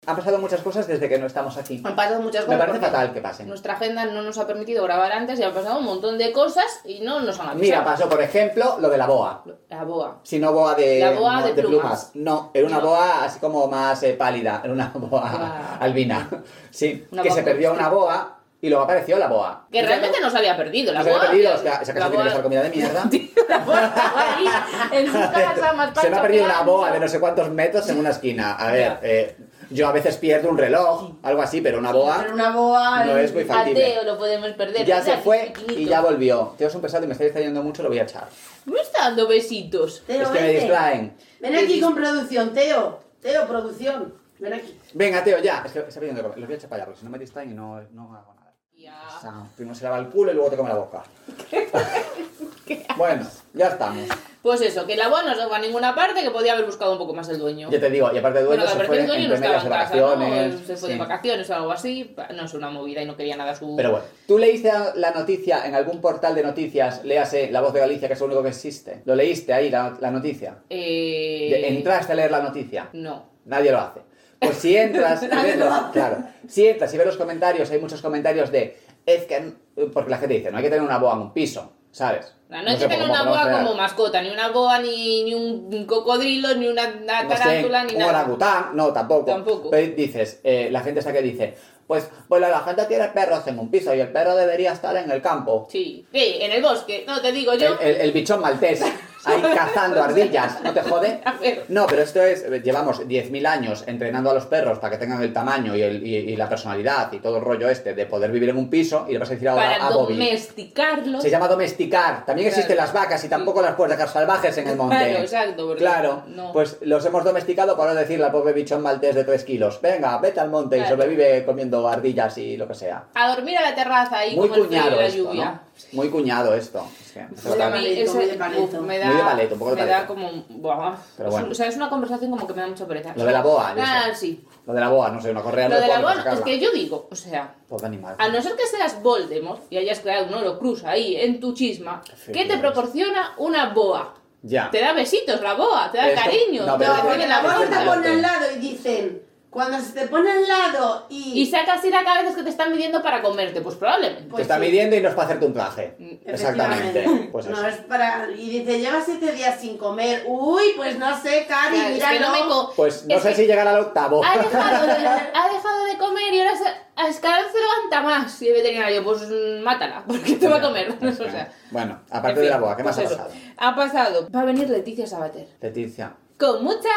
Han 0.07 0.15
pasado 0.15 0.37
muchas 0.37 0.61
cosas 0.61 0.87
desde 0.87 1.09
que 1.09 1.17
no 1.17 1.25
estamos 1.25 1.57
aquí. 1.57 1.81
Han 1.83 1.95
pasado 1.95 2.21
muchas 2.21 2.41
Me 2.47 2.55
cosas. 2.55 2.59
parece 2.59 2.79
porque 2.79 2.91
fatal 2.91 3.13
que 3.13 3.21
pasen. 3.21 3.47
Nuestra 3.47 3.73
agenda 3.73 4.05
no 4.05 4.21
nos 4.21 4.37
ha 4.37 4.45
permitido 4.47 4.83
grabar 4.83 5.11
antes 5.11 5.39
y 5.39 5.43
han 5.43 5.53
pasado 5.53 5.79
un 5.79 5.85
montón 5.85 6.17
de 6.17 6.31
cosas 6.31 6.65
y 6.85 6.99
no 7.01 7.19
nos 7.21 7.39
han 7.39 7.49
avisado. 7.49 7.59
Mira, 7.61 7.83
pasó 7.83 8.07
por 8.09 8.21
ejemplo 8.21 8.77
lo 8.79 8.89
de 8.89 8.97
la 8.97 9.07
boa. 9.07 9.43
La 9.69 9.83
boa. 9.83 10.19
Si 10.23 10.39
no 10.39 10.51
boa 10.53 10.75
de, 10.75 10.99
La 10.99 11.11
boa 11.11 11.39
no, 11.41 11.47
de 11.47 11.53
plumas. 11.63 12.11
No, 12.13 12.51
era 12.53 12.67
una 12.67 12.77
No. 12.79 12.85
boa 12.87 13.23
así 13.25 13.39
como 13.39 13.67
más 13.67 14.01
eh, 14.03 14.13
pálida. 14.13 14.61
Era 14.63 14.73
una 14.73 14.87
boa 14.95 15.23
Ah. 15.25 15.77
albina. 15.79 16.29
Sí, 16.69 17.05
Una 17.11 17.21
que 17.23 17.29
boa 17.29 17.37
se 17.39 17.43
perdió 17.43 17.73
una 17.73 17.89
boa 17.89 18.31
y 18.61 18.69
luego 18.69 18.83
apareció 18.83 19.17
la 19.17 19.27
boa. 19.27 19.67
Que 19.71 19.81
realmente 19.83 20.19
no 20.21 20.29
se 20.29 20.37
había 20.37 20.55
perdido. 20.57 20.91
La 20.93 20.99
No 20.99 21.03
se 21.05 21.09
había 21.11 21.19
boa. 21.21 21.29
perdido, 21.31 21.53
o 21.53 21.57
sea, 21.57 21.73
esa 21.75 21.93
la 21.93 21.99
casa 21.99 22.09
tiene 22.11 22.23
que 22.25 22.29
boa- 22.31 22.43
comida 22.43 22.63
de 22.63 22.69
mierda. 22.75 23.09
La 23.49 23.57
boa 23.59 23.85
estaba 23.85 24.21
ahí, 24.37 24.47
en 24.91 25.05
su 25.07 25.13
casa 25.13 25.73
más 25.73 25.99
Se 25.99 26.09
me 26.09 26.17
ha 26.17 26.21
perdido 26.21 26.45
una 26.45 26.61
boa 26.61 26.91
de 26.91 26.99
no 26.99 27.07
sé 27.07 27.19
cuántos 27.19 27.49
metros 27.51 27.87
en 27.89 27.99
una 27.99 28.09
esquina. 28.09 28.53
A 28.55 28.71
ver, 28.71 28.99
eh, 29.03 29.37
yo 29.69 29.87
a 29.87 29.91
veces 29.91 30.17
pierdo 30.17 30.49
un 30.49 30.57
reloj, 30.57 31.11
algo 31.23 31.41
así, 31.41 31.61
pero 31.61 31.79
una 31.79 31.91
boa 31.91 32.17
Pero 32.21 32.33
una 32.33 32.51
boa. 32.51 33.05
no 33.05 33.17
es 33.17 33.33
muy 33.33 33.43
A 33.43 33.47
factible. 33.47 33.81
Teo 33.81 34.03
lo 34.03 34.17
podemos 34.17 34.49
perder. 34.51 34.85
Ya 34.85 35.01
se 35.01 35.11
qué 35.11 35.17
fue 35.17 35.53
y 35.69 35.85
ya 35.85 36.01
volvió. 36.01 36.53
Teo 36.57 36.67
es 36.67 36.75
un 36.75 36.81
pesado 36.81 37.03
y 37.03 37.07
me 37.07 37.13
está 37.13 37.23
distrayendo 37.23 37.61
mucho, 37.63 37.83
lo 37.83 37.89
voy 37.89 37.99
a 37.99 38.03
echar. 38.03 38.27
Me 38.65 38.79
está 38.79 38.99
dando 39.03 39.27
besitos. 39.27 40.03
Teo, 40.05 40.23
es 40.23 40.29
que 40.29 40.39
me 40.41 40.49
distraen. 40.49 41.15
Ven 41.39 41.55
aquí 41.55 41.79
con 41.81 41.95
producción, 41.95 42.53
Teo. 42.53 42.99
Teo, 43.21 43.47
producción. 43.47 44.13
Ven 44.39 44.53
aquí. 44.53 44.79
Venga, 44.93 45.23
Teo, 45.23 45.39
ya. 45.39 45.63
Es 45.65 45.71
que 45.71 45.79
está 45.79 45.99
pidiendo 45.99 46.21
de 46.21 46.23
comer. 46.23 46.39
Los 46.39 46.47
voy 46.47 46.53
a 46.53 46.57
echar 46.57 46.69
para 46.69 46.83
allá 46.83 46.85
porque 46.85 46.99
si 46.99 47.05
no 47.05 47.11
me 47.11 47.19
distraen 47.19 47.51
y 47.51 47.53
no, 47.53 47.81
no 47.91 48.13
hago 48.15 48.33
nada. 48.33 48.53
Ya. 48.75 49.01
O 49.17 49.21
sea, 49.21 49.33
primero 49.55 49.75
se 49.75 49.83
lava 49.83 49.97
el 49.99 50.07
culo 50.09 50.31
y 50.31 50.35
luego 50.35 50.49
te 50.49 50.57
come 50.57 50.69
la 50.69 50.75
boca. 50.75 51.03
bueno, 52.97 53.25
ya 53.53 53.67
estamos. 53.69 54.07
Pues 54.45 54.61
eso, 54.61 54.85
que 54.85 54.95
la 54.95 55.07
boa 55.07 55.23
no 55.23 55.33
se 55.33 55.47
fue 55.47 55.57
a 55.57 55.59
ninguna 55.59 55.95
parte, 55.95 56.21
que 56.21 56.29
podía 56.29 56.53
haber 56.53 56.65
buscado 56.65 56.91
un 56.91 56.99
poco 56.99 57.15
más 57.15 57.27
el 57.29 57.39
dueño. 57.39 57.67
Ya 57.71 57.79
te 57.79 57.89
digo, 57.89 58.11
y 58.13 58.17
aparte 58.19 58.37
de 58.37 58.45
dueño 58.45 58.61
Bueno, 58.61 58.79
se 58.79 58.85
fue 58.85 58.99
el 58.99 59.07
dueño 59.07 59.27
no 59.27 59.33
entre 59.33 59.47
estaba 59.47 59.57
en 59.57 59.63
de 59.63 59.69
casa, 59.71 59.95
¿no? 59.95 60.07
vacaciones. 60.07 60.59
Se 60.67 60.77
fue 60.77 60.89
sí. 60.89 60.93
de 60.93 60.99
vacaciones 60.99 61.49
o 61.49 61.55
algo 61.55 61.71
así. 61.71 62.15
No 62.35 62.45
es 62.45 62.53
una 62.53 62.69
movida 62.69 63.01
y 63.01 63.07
no 63.07 63.17
quería 63.17 63.35
nada 63.37 63.55
su... 63.55 63.75
Pero 63.75 63.89
bueno, 63.89 64.05
¿tú 64.27 64.37
leíste 64.37 64.71
la 64.97 65.09
noticia 65.09 65.65
en 65.65 65.73
algún 65.73 65.99
portal 65.99 66.35
de 66.35 66.43
noticias? 66.43 67.03
Léase 67.03 67.49
La 67.49 67.61
Voz 67.61 67.73
de 67.73 67.79
Galicia, 67.79 68.07
que 68.07 68.13
es 68.13 68.19
lo 68.19 68.27
único 68.27 68.43
que 68.43 68.49
existe. 68.49 69.01
¿Lo 69.05 69.15
leíste 69.15 69.51
ahí, 69.51 69.71
la, 69.71 69.97
la 69.99 70.11
noticia? 70.11 70.59
Eh... 70.69 71.65
¿Entraste 71.67 72.11
a 72.11 72.15
leer 72.15 72.29
la 72.29 72.41
noticia? 72.43 72.89
No. 72.93 73.31
Nadie 73.45 73.71
lo 73.71 73.79
hace. 73.79 74.01
Pues 74.37 74.57
si 74.57 74.77
entras 74.77 75.23
y 75.23 75.27
ves 75.43 75.57
los, 75.57 75.73
claro, 75.91 76.17
si 76.47 76.67
entras 76.67 76.93
y 76.93 76.97
ves 76.97 77.07
los 77.07 77.17
comentarios, 77.17 77.71
hay 77.71 77.79
muchos 77.79 77.99
comentarios 77.99 78.51
de 78.51 78.77
es 79.07 79.25
que 79.25 79.53
porque 79.91 80.09
la 80.09 80.17
gente 80.17 80.35
dice, 80.35 80.51
no 80.51 80.57
hay 80.57 80.63
que 80.63 80.69
tener 80.69 80.85
una 80.85 80.97
boa 80.97 81.15
en 81.15 81.21
un 81.21 81.33
piso, 81.33 81.73
¿sabes? 81.95 82.33
No, 82.49 82.61
no 82.61 82.77
sé 82.77 82.87
que 82.89 82.95
una 82.97 83.23
boa 83.23 83.49
como 83.51 83.73
mascota, 83.73 84.21
ni 84.21 84.29
una 84.29 84.49
boa, 84.49 84.79
ni, 84.79 85.23
ni 85.23 85.33
un 85.33 85.85
cocodrilo, 85.85 86.53
ni 86.55 86.67
una, 86.67 86.83
una 87.01 87.23
no 87.23 87.31
sé, 87.31 87.37
tarántula, 87.37 87.83
ni 87.85 87.93
un 87.93 87.99
nada. 87.99 88.11
orangután, 88.11 88.75
no, 88.75 88.91
tampoco. 88.93 89.25
Tampoco. 89.25 89.69
Pero 89.71 89.95
dices, 89.95 90.41
eh, 90.43 90.67
la 90.71 90.81
gente 90.81 90.99
está 90.99 91.11
que 91.13 91.21
dice, 91.21 91.55
pues, 91.87 92.07
pues 92.27 92.41
la 92.41 92.59
gente 92.59 92.83
tiene 92.85 93.07
perros 93.09 93.47
en 93.47 93.57
un 93.59 93.71
piso 93.71 93.95
y 93.95 93.99
el 94.01 94.09
perro 94.11 94.35
debería 94.35 94.73
estar 94.73 94.95
en 94.97 95.09
el 95.09 95.21
campo. 95.21 95.67
Sí, 95.71 96.05
sí, 96.11 96.37
en 96.41 96.51
el 96.51 96.61
bosque, 96.61 97.03
no 97.07 97.19
te 97.21 97.31
digo 97.31 97.53
yo. 97.55 97.79
El, 97.79 97.87
el- 97.87 98.01
el 98.01 98.11
bichón 98.11 98.41
maltés, 98.41 98.81
ahí 99.27 99.41
cazando 99.55 100.03
ardillas, 100.03 100.61
¿no 100.63 100.73
te 100.73 100.81
jode? 100.81 101.21
No, 101.69 101.85
pero 101.87 102.01
esto 102.01 102.21
es, 102.21 102.45
llevamos 102.63 103.01
10.000 103.01 103.45
años 103.47 103.83
entrenando 103.87 104.31
a 104.31 104.33
los 104.33 104.45
perros 104.45 104.79
para 104.79 104.91
que 104.91 104.97
tengan 104.97 105.21
el 105.21 105.33
tamaño 105.33 105.75
y, 105.75 105.81
el- 105.81 106.05
y- 106.05 106.15
y 106.15 106.35
la 106.35 106.47
personalidad 106.49 107.11
y 107.13 107.19
todo 107.19 107.37
el 107.37 107.43
rollo 107.43 107.69
este 107.69 107.93
de 107.93 108.05
poder 108.05 108.31
vivir 108.31 108.49
en 108.49 108.57
un 108.57 108.69
piso 108.69 109.05
y 109.07 109.13
le 109.13 109.19
vas 109.19 109.29
a 109.29 109.33
decir 109.33 109.49
ahora 109.49 109.63
para 109.79 109.87
a 109.87 109.89
Bobby. 109.91 110.13
domesticarlos. 110.13 111.21
Se 111.21 111.29
llama 111.29 111.47
domesticar. 111.47 112.25
También 112.25 112.47
Claro. 112.47 112.59
existen 112.61 112.77
las 112.77 112.93
vacas 112.93 113.23
y 113.23 113.29
tampoco 113.29 113.61
las 113.61 113.75
puedes 113.75 113.97
dejar 113.97 114.11
salvajes 114.11 114.57
en 114.57 114.67
el 114.67 114.75
monte. 114.77 114.95
Claro, 114.97 115.19
exacto, 115.19 115.75
Claro, 115.75 116.23
no. 116.27 116.51
pues 116.53 116.77
los 116.81 117.05
hemos 117.05 117.23
domesticado 117.23 117.75
para 117.77 117.93
decirle 117.93 118.25
al 118.25 118.31
pobre 118.31 118.53
bichón 118.53 118.81
maltés 118.81 119.15
de 119.15 119.23
3 119.23 119.43
kilos. 119.43 119.79
Venga, 119.81 120.17
vete 120.19 120.39
al 120.39 120.49
monte 120.49 120.77
y 120.77 120.85
sobrevive 120.85 121.43
comiendo 121.45 121.87
ardillas 121.87 122.37
y 122.37 122.57
lo 122.57 122.67
que 122.67 122.73
sea. 122.75 123.03
A 123.13 123.29
dormir 123.35 123.57
a 123.57 123.61
la 123.61 123.75
terraza 123.75 124.19
ahí 124.19 124.35
Muy 124.35 124.49
como 124.49 124.61
el 124.63 124.67
frío 124.67 124.79
y 124.79 124.81
cuñado 124.81 125.01
la 125.01 125.05
esto, 125.07 125.23
lluvia. 125.23 125.45
¿no? 125.45 125.59
Muy 125.93 126.09
cuñado 126.09 126.53
esto. 126.55 126.87
Es 127.19 127.41
que- 127.41 127.47
Pues 127.49 127.61
a 127.61 127.65
mí 127.69 127.71
paleto, 127.73 128.01
ese- 128.01 128.13
muy 128.15 128.25
de 128.25 128.33
paleto. 128.35 128.63
uf, 128.63 128.73
me 128.81 128.99
da, 128.99 129.05
Muy 129.07 129.15
de 129.17 129.23
paleto, 129.23 129.53
un 129.53 129.59
poco 129.59 129.71
de 129.75 129.81
me 129.81 129.87
da 129.87 130.07
paleto. 130.07 130.13
como... 130.15 130.45
buah, 130.61 130.95
Pero 131.17 131.29
es 131.29 131.31
bueno. 131.33 131.45
un- 131.47 131.51
o 131.51 131.55
sea, 131.55 131.67
es 131.67 131.75
una 131.75 131.89
conversación 131.89 132.31
como 132.31 132.45
que 132.47 132.53
me 132.53 132.61
da 132.61 132.67
mucha 132.67 132.85
pereza. 132.87 133.13
Lo 133.15 133.25
de 133.25 133.31
la 133.31 133.41
boa, 133.41 133.73
y 133.75 133.79
Ah, 133.81 134.03
sí. 134.13 134.45
Lo 134.65 134.73
de 134.73 134.79
la 134.81 134.89
boa, 134.89 135.09
no 135.11 135.21
sé, 135.21 135.31
una 135.31 135.41
correa 135.41 135.69
Lo 135.69 135.79
de 135.79 135.87
la 135.87 135.99
boa, 136.01 136.13
es 136.33 136.41
que 136.41 136.59
yo 136.59 136.71
digo, 136.71 137.07
o 137.11 137.15
sea, 137.15 137.55
animal. 137.83 138.15
a 138.17 138.27
no 138.29 138.41
ser 138.41 138.55
que 138.55 138.65
seas 138.67 139.01
Voldemort 139.01 139.61
y 139.71 139.77
hayas 139.77 139.99
creado 139.99 140.25
un 140.27 140.33
Horocrux 140.33 140.83
ahí 140.83 141.15
en 141.17 141.39
tu 141.39 141.53
chisma, 141.53 142.01
¿qué 142.33 142.45
te 142.45 142.57
proporciona 142.57 143.33
una 143.37 143.69
boa? 143.73 144.15
Ya. 144.41 144.69
Te 144.69 144.79
da 144.79 144.93
besitos 144.93 145.41
la 145.41 145.55
boa, 145.55 145.89
te 145.91 145.97
da 145.97 146.07
Esto- 146.09 146.21
cariño, 146.25 146.65
no, 146.65 146.73
te 146.73 146.79
pero 146.85 146.93
No, 146.97 147.01
porque 147.03 147.27
la 147.27 147.41
boa 147.41 147.59
te 147.67 147.85
pone 147.85 148.07
al 148.09 148.21
lado 148.21 148.45
y 148.55 148.59
dicen, 148.59 149.21
cuando 149.55 149.79
se 149.79 149.93
te 149.93 150.07
pone 150.07 150.29
al 150.29 150.45
lado 150.45 151.05
y... 151.09 151.31
Y 151.41 151.45
sacas 151.45 151.81
ir 151.85 151.95
a 151.95 152.03
cabezas 152.03 152.35
que 152.35 152.43
te 152.43 152.49
están 152.49 152.73
midiendo 152.73 153.01
para 153.01 153.21
comerte, 153.21 153.61
pues 153.61 153.75
probablemente. 153.75 154.23
Te 154.23 154.29
Pues 154.29 154.41
está 154.41 154.55
sí. 154.55 154.61
midiendo 154.61 154.97
y 154.97 155.01
no 155.01 155.07
es 155.07 155.15
para 155.15 155.27
hacerte 155.27 155.45
un 155.45 155.53
traje. 155.53 155.95
Exactamente. 156.25 156.99
Efectivamente. 156.99 157.29
Pues 157.31 157.45
no 157.47 157.65
es 157.65 157.75
para... 157.77 158.29
Y 158.31 158.49
dice, 158.49 158.79
llevas 158.81 159.05
siete 159.05 159.31
días 159.31 159.57
sin 159.61 159.77
comer. 159.77 160.23
Uy, 160.27 160.63
pues 160.75 160.99
no 160.99 161.07
sé, 161.21 161.45
Cari, 161.47 161.75
Claro, 161.77 161.87
es 161.87 161.93
mira, 161.93 162.09
que 162.11 162.19
no 162.19 162.31
me 162.33 162.39
co- 162.49 162.73
Pues 162.75 163.05
no 163.07 163.15
es 163.15 163.23
sé 163.23 163.29
que 163.29 163.35
si 163.35 163.45
llegará 163.47 163.71
al 163.71 163.79
octavo. 163.79 164.21
ha 164.25 164.37
dejado, 164.37 164.87
de, 164.87 164.91
ha 165.07 165.49
dejado 165.53 165.85
de 165.89 165.97
comer 165.97 166.33
y 166.33 166.39
ahora 166.41 166.57
se, 166.57 166.65
a 167.01 167.07
escalar 167.07 167.45
se 167.49 167.57
levanta 167.57 168.01
más. 168.01 168.41
Y 168.41 168.49
el 168.49 168.53
veterinario, 168.55 169.05
pues 169.05 169.21
mm, 169.21 169.63
mátala, 169.63 170.03
porque 170.05 170.33
te 170.35 170.49
va 170.49 170.57
a 170.57 170.61
comer. 170.61 170.93
O 171.01 171.13
sea, 171.31 171.49
bueno, 171.71 172.01
aparte 172.11 172.39
en 172.41 172.45
de 172.47 172.49
la 172.51 172.57
boa, 172.57 172.75
¿qué 172.75 172.83
más 172.83 172.95
pues 172.97 173.07
ha 173.07 173.13
eso. 173.13 173.17
pasado? 173.23 173.39
Ha 173.57 173.73
pasado. 173.75 174.27
Va 174.35 174.41
a 174.41 174.45
venir 174.45 174.69
Leticia 174.69 175.07
Sabater. 175.07 175.47
Leticia. 175.61 176.13
Con 176.37 176.61
mucha 176.65 176.89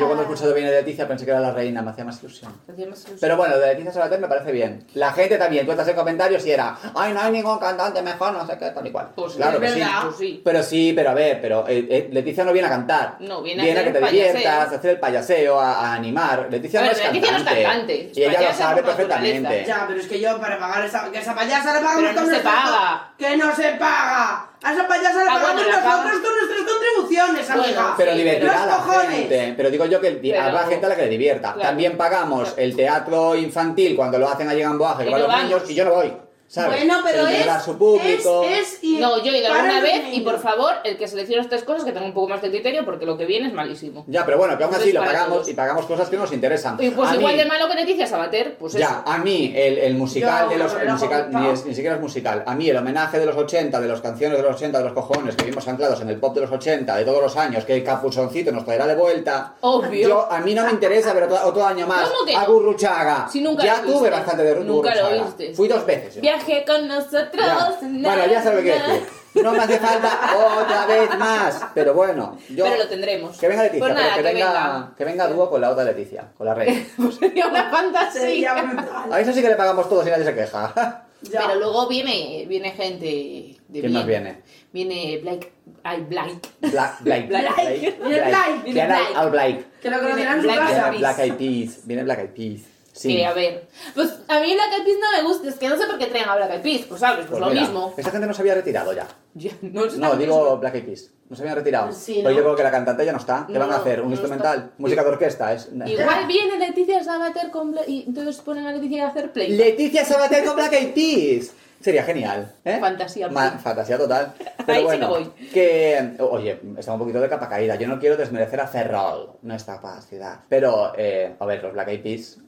Yo 0.00 0.06
cuando 0.06 0.22
he 0.22 0.26
escuchado 0.26 0.54
viene 0.54 0.70
de 0.70 0.78
Leticia 0.80 1.06
pensé 1.06 1.24
que 1.24 1.30
era 1.30 1.40
la 1.40 1.52
reina, 1.52 1.82
me 1.82 1.90
hacía 1.90 2.04
más 2.04 2.20
ilusión. 2.22 2.52
Hacía 2.62 2.86
más 2.86 2.98
ilusión. 3.00 3.18
Pero 3.20 3.36
bueno, 3.36 3.58
de 3.58 3.66
Leticia 3.68 3.92
Sabater 3.92 4.18
me 4.20 4.28
parece 4.28 4.52
bien. 4.52 4.86
La 4.94 5.12
gente 5.12 5.36
también, 5.36 5.64
tú 5.66 5.72
estás 5.72 5.88
en 5.88 5.96
comentarios 5.96 6.44
y 6.46 6.50
era, 6.50 6.76
ay, 6.94 7.12
no 7.12 7.20
hay 7.20 7.32
ningún 7.32 7.58
cantante 7.58 8.02
mejor, 8.02 8.32
no 8.32 8.46
sé 8.46 8.56
qué, 8.58 8.70
tal 8.70 8.86
y 8.86 8.90
cual. 8.90 9.08
Pues 9.14 9.34
claro 9.34 9.56
es 9.56 9.60
que 9.60 9.68
sí. 9.68 9.80
verdad. 9.80 10.02
Pues 10.04 10.16
sí. 10.16 10.42
Pero 10.44 10.62
sí, 10.62 10.92
pero 10.94 11.10
a 11.10 11.14
ver, 11.14 11.40
pero 11.40 11.64
eh, 11.68 11.86
eh, 11.90 12.08
Leticia 12.12 12.44
no 12.44 12.52
viene 12.52 12.68
a 12.68 12.70
cantar. 12.70 13.16
No, 13.20 13.42
viene 13.42 13.62
a 13.62 13.64
viene 13.64 13.78
a 13.78 13.82
hacer 13.82 13.92
que 13.92 13.98
te 13.98 14.04
payaseo. 14.04 14.32
diviertas, 14.34 14.72
a 14.72 14.76
hacer 14.76 14.90
el 14.90 15.00
payaseo, 15.00 15.60
a, 15.60 15.72
a 15.72 15.94
animar. 15.94 16.48
Leticia 16.50 16.80
A 16.80 16.84
no 16.84 16.90
es 16.90 16.98
Leticia 16.98 17.30
no 17.32 17.36
es 17.38 17.44
cantante. 17.44 17.62
cantante, 17.64 18.12
y 18.14 18.22
ella 18.22 18.40
lo 18.40 18.54
sabe 18.54 18.82
perfectamente. 18.82 19.64
Ya, 19.66 19.84
pero 19.86 20.00
es 20.00 20.06
que 20.06 20.20
yo 20.20 20.40
para 20.40 20.58
pagar 20.58 20.84
esa, 20.84 21.10
que 21.10 21.18
esa 21.18 21.34
payasa 21.34 21.74
le 21.74 21.80
pagamos 21.80 22.02
Pero 22.10 22.20
no 22.20 22.26
se 22.26 22.40
paga. 22.40 23.14
Que 23.18 23.36
no 23.36 23.54
se 23.54 23.70
paga. 23.72 24.50
A 24.64 24.72
esa 24.72 24.88
payasa 24.88 25.22
le 25.24 25.30
Ah, 25.30 25.34
pagamos 25.34 25.54
bueno, 25.54 25.68
la 25.70 25.76
nosotros 25.84 26.20
con 26.22 26.32
nuestras 26.48 26.72
contribuciones, 26.72 27.46
Bueno, 27.48 27.62
amiga. 27.64 27.94
Pero 27.98 28.12
Sí, 28.12 28.18
divertirá 28.18 28.62
a 28.62 28.66
la 28.66 28.76
cojones. 28.78 29.10
gente. 29.10 29.54
Pero 29.56 29.70
digo 29.70 29.84
yo 29.86 30.00
que 30.00 30.10
Pero- 30.12 30.42
habrá 30.42 30.66
gente 30.66 30.86
a 30.86 30.88
la 30.88 30.96
que 30.96 31.02
le 31.02 31.08
divierta. 31.08 31.52
Claro. 31.52 31.68
También 31.68 31.96
pagamos 31.98 32.48
Claro. 32.48 32.62
el 32.62 32.74
teatro 32.76 33.34
infantil 33.36 33.94
cuando 33.94 34.18
lo 34.18 34.28
hacen 34.28 34.48
allí 34.48 34.62
en 34.62 34.68
Amboaje, 34.68 35.04
que 35.04 35.10
Y 35.10 35.12
van 35.12 35.22
los 35.22 35.42
niños, 35.42 35.62
y 35.70 35.74
yo 35.74 35.84
no 35.84 35.90
voy. 35.92 36.12
¿Sabes? 36.54 36.78
Bueno, 36.78 37.00
pero 37.04 37.26
es, 37.26 37.62
su 37.64 37.76
público. 37.76 38.44
es, 38.44 38.74
es 38.74 38.78
y 38.84 38.96
No, 38.98 39.22
yo 39.22 39.32
he 39.32 39.38
ido 39.38 39.52
alguna 39.52 39.80
vez 39.80 40.02
y 40.12 40.20
por 40.20 40.38
favor, 40.38 40.72
el 40.84 40.96
que 40.96 41.08
seleccione 41.08 41.42
estas 41.42 41.62
cosas 41.64 41.84
que 41.84 41.92
tenga 41.92 42.06
un 42.06 42.14
poco 42.14 42.28
más 42.28 42.40
de 42.42 42.50
criterio 42.50 42.84
porque 42.84 43.04
lo 43.06 43.16
que 43.18 43.26
viene 43.26 43.48
es 43.48 43.52
malísimo. 43.54 44.04
Ya, 44.06 44.24
pero 44.24 44.38
bueno, 44.38 44.56
que 44.56 44.64
aún 44.64 44.74
así 44.74 44.90
Entonces, 44.90 44.94
lo 44.94 45.12
pagamos 45.18 45.36
todos. 45.38 45.48
y 45.48 45.54
pagamos 45.54 45.86
cosas 45.86 46.08
que 46.08 46.16
nos 46.16 46.32
interesan. 46.32 46.76
Y 46.80 46.90
pues 46.90 47.10
A 47.10 47.14
igual 47.16 47.32
mí- 47.34 47.38
de 47.40 47.46
malo 47.46 47.68
que 47.68 47.74
Leticia 47.74 48.06
Sabater, 48.06 48.56
pues 48.56 48.72
Ya, 48.74 48.86
eso. 48.86 49.02
a 49.06 49.18
mí 49.18 49.52
el, 49.54 49.78
el 49.78 49.94
musical 49.94 50.44
Yo, 50.46 50.50
de 50.50 50.58
los. 50.58 50.74
el 50.74 50.88
musical, 50.88 51.28
ni, 51.32 51.48
es- 51.48 51.66
ni 51.66 51.74
siquiera 51.74 51.96
es 51.96 52.00
musical. 52.00 52.42
A 52.46 52.54
mí 52.54 52.68
el 52.70 52.76
homenaje 52.76 53.18
de 53.18 53.26
los 53.26 53.36
80, 53.36 53.80
de 53.80 53.88
las 53.88 54.00
canciones 54.00 54.38
de 54.38 54.42
los 54.44 54.54
80, 54.56 54.78
de 54.78 54.84
los 54.84 54.92
cojones 54.92 55.34
que 55.36 55.44
vimos 55.46 55.66
anclados 55.66 56.00
en 56.00 56.08
el 56.08 56.18
pop 56.20 56.34
de 56.34 56.42
los 56.42 56.50
80, 56.52 56.96
de 56.96 57.04
todos 57.04 57.20
los 57.22 57.36
años, 57.36 57.64
que 57.64 57.74
el 57.74 57.84
capuchoncito 57.84 58.52
nos 58.52 58.64
traerá 58.64 58.86
de 58.86 58.94
vuelta. 58.94 59.54
Obvio. 59.60 60.08
Yo, 60.08 60.28
a 60.30 60.38
mí 60.40 60.54
no 60.54 60.64
me 60.64 60.70
interesa, 60.70 61.12
pero 61.12 61.26
otro, 61.26 61.38
otro 61.48 61.66
año 61.66 61.86
más. 61.86 62.08
¿Cómo 62.08 62.24
que 62.26 62.34
A? 62.36 62.44
Gurruchaga. 62.44 63.28
Si 63.30 63.40
nunca 63.40 63.64
ya 63.64 63.76
lo 63.76 63.82
tuve 63.82 63.92
viste. 63.94 64.10
bastante 64.10 64.42
de 64.44 64.56
Ru- 64.56 64.64
Nunca 64.64 64.94
lo 64.94 65.00
Gurruchaga. 65.02 65.24
viste. 65.26 65.54
Fui 65.54 65.68
dos 65.68 65.84
veces. 65.86 66.14
yo. 66.16 66.20
Viaje 66.20 66.43
con 66.66 66.88
nosotros. 66.88 67.46
Ya. 67.46 67.76
Bueno, 67.80 68.26
ya 68.26 68.42
decir. 68.42 69.06
No 69.42 69.52
me 69.52 69.58
hace 69.58 69.78
falta 69.78 70.30
otra 70.36 70.86
vez 70.86 71.18
más. 71.18 71.66
Pero 71.74 71.94
bueno, 71.94 72.38
yo. 72.50 72.64
Pero 72.64 72.76
lo 72.76 72.88
tendremos. 72.88 73.36
Que 73.36 73.48
venga 73.48 73.64
Leticia, 73.64 73.88
nada, 73.88 74.00
pero 74.14 74.14
que, 74.14 74.22
que 74.22 74.34
venga, 74.34 74.52
venga. 74.52 74.94
que 74.96 75.04
venga 75.04 75.26
dúo 75.28 75.50
con 75.50 75.60
la 75.60 75.70
otra 75.70 75.84
Leticia, 75.84 76.28
con 76.36 76.46
la 76.46 76.54
reina. 76.54 76.86
Pues 76.96 77.14
sería 77.20 77.48
una 77.48 77.70
fantasía. 77.70 78.20
Sería 78.20 78.54
brutal. 78.62 79.12
A 79.12 79.20
eso 79.20 79.32
sí 79.32 79.42
que 79.42 79.48
le 79.48 79.56
pagamos 79.56 79.88
todos 79.88 80.06
y 80.06 80.10
nadie 80.10 80.24
se 80.24 80.34
queja. 80.34 81.00
Ya. 81.30 81.40
Pero 81.46 81.54
luego 81.58 81.88
viene, 81.88 82.44
viene 82.46 82.72
gente 82.72 83.06
de 83.06 83.80
¿Quién 83.80 84.06
viene? 84.06 84.42
Viene 84.74 85.20
Blake. 85.22 85.52
Ay, 85.82 86.02
Blake. 86.02 86.38
Black, 86.60 87.00
Blake, 87.00 87.26
Blake. 87.28 87.48
Blake, 87.48 87.96
Viene 88.04 88.28
Blake. 88.28 88.62
Viene 88.64 88.86
Blake. 88.86 89.14
al 89.16 89.30
Blake. 89.30 89.64
Que 89.80 89.88
lo 89.90 90.00
conocerán 90.00 90.34
en 90.36 90.42
su 90.42 90.48
Black 90.48 90.58
casa. 90.58 90.90
Viene 90.90 90.90
Peas. 90.90 91.00
Black 91.00 91.18
Eyed 91.18 91.34
Peas. 91.36 91.86
Viene 91.86 92.02
Black 92.04 92.18
Eyed 92.18 92.30
Peas. 92.34 92.73
Sí. 92.94 93.22
A 93.24 93.32
ver. 93.34 93.68
Pues 93.94 94.08
a 94.28 94.40
mí 94.40 94.54
Black 94.54 94.72
Eyed 94.72 94.84
Peas 94.84 94.96
no 95.00 95.10
me 95.22 95.28
gusta. 95.28 95.48
Es 95.48 95.56
que 95.56 95.68
no 95.68 95.76
sé 95.76 95.84
por 95.86 95.98
qué 95.98 96.06
traen 96.06 96.28
a 96.28 96.36
Black 96.36 96.50
Eyed 96.52 96.62
Peas. 96.62 96.82
Pues 96.88 97.00
sabes, 97.00 97.26
pues, 97.26 97.30
Pues 97.30 97.40
lo 97.40 97.48
mira, 97.48 97.60
mismo. 97.62 97.92
Esa 97.96 98.10
gente 98.10 98.26
no 98.26 98.32
se 98.34 98.42
había 98.42 98.54
retirado 98.54 98.92
ya. 98.92 99.06
Ya, 99.36 99.50
no, 99.62 100.14
digo 100.16 100.58
Black 100.58 100.76
Eyed 100.76 100.84
Peas. 100.86 101.10
No 101.28 101.34
se 101.34 101.42
habían 101.42 101.56
retirado. 101.56 101.90
Sí, 101.92 102.20
Pero 102.22 102.30
¿no? 102.30 102.36
yo 102.36 102.42
creo 102.44 102.56
que 102.56 102.62
la 102.62 102.70
cantante 102.70 103.04
ya 103.04 103.10
no 103.12 103.18
está. 103.18 103.44
¿Qué 103.48 103.54
No, 103.54 103.60
van 103.60 103.72
a 103.72 103.76
hacer? 103.78 104.00
¿Un 104.00 104.10
instrumental? 104.12 104.58
está. 104.58 104.70
¿Música 104.78 105.02
de 105.02 105.08
orquesta? 105.10 105.52
Es... 105.52 105.68
Igual 105.86 106.26
viene 106.28 106.56
Leticia 106.58 107.02
Sabater 107.02 107.50
con 107.50 107.72
Bla- 107.72 107.86
y 107.88 108.04
entonces 108.06 108.36
ponen 108.42 108.64
a 108.66 108.72
Leticia 108.72 109.06
a 109.06 109.08
hacer 109.10 109.32
play. 109.32 109.48
Leticia 109.56 110.04
Sabater 110.04 110.44
con 110.44 110.54
Black 110.54 110.72
Eyed 110.74 110.94
Peas. 110.94 111.52
Sería 111.80 112.02
genial. 112.04 112.50
¿eh? 112.64 112.78
Fantasía 112.80 113.28
fantasía 113.30 113.98
total. 113.98 114.32
Ahí 114.38 114.64
Pero 114.64 114.78
sí 114.78 114.84
bueno, 114.84 115.12
que 115.12 115.18
voy. 115.20 115.48
que, 115.52 116.16
oye, 116.20 116.60
está 116.78 116.92
un 116.94 116.98
poquito 117.00 117.20
de 117.20 117.28
capa 117.28 117.46
caída. 117.48 117.74
Yo 117.74 117.88
no 117.88 117.98
quiero 117.98 118.16
desmerecer 118.16 118.58
a 118.60 118.66
Ferrol, 118.68 119.32
nuestra 119.42 119.74
capacidad. 119.76 120.40
Pero, 120.48 120.92
eh, 120.96 121.34
a 121.38 121.44
ver, 121.44 121.62
los 121.62 121.72
Black 121.74 121.88
Eyed 121.88 122.02
Peas, 122.02 122.38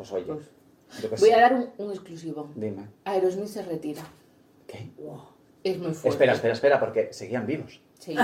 pues 0.00 0.12
oye, 0.12 0.24
Pues, 0.24 0.46
yo 1.02 1.10
qué 1.10 1.16
Voy 1.16 1.28
sé. 1.28 1.34
a 1.34 1.40
dar 1.40 1.52
un, 1.52 1.70
un 1.76 1.90
exclusivo. 1.90 2.48
Dime. 2.54 2.88
Aerosmith 3.04 3.48
se 3.48 3.62
retira. 3.62 4.02
¿Qué? 4.66 4.88
Es 5.62 5.76
muy 5.76 5.88
fuerte. 5.92 6.08
Espera, 6.08 6.32
espera, 6.32 6.54
espera, 6.54 6.80
porque 6.80 7.12
seguían 7.12 7.46
vivos. 7.46 7.80
Sí. 7.98 8.16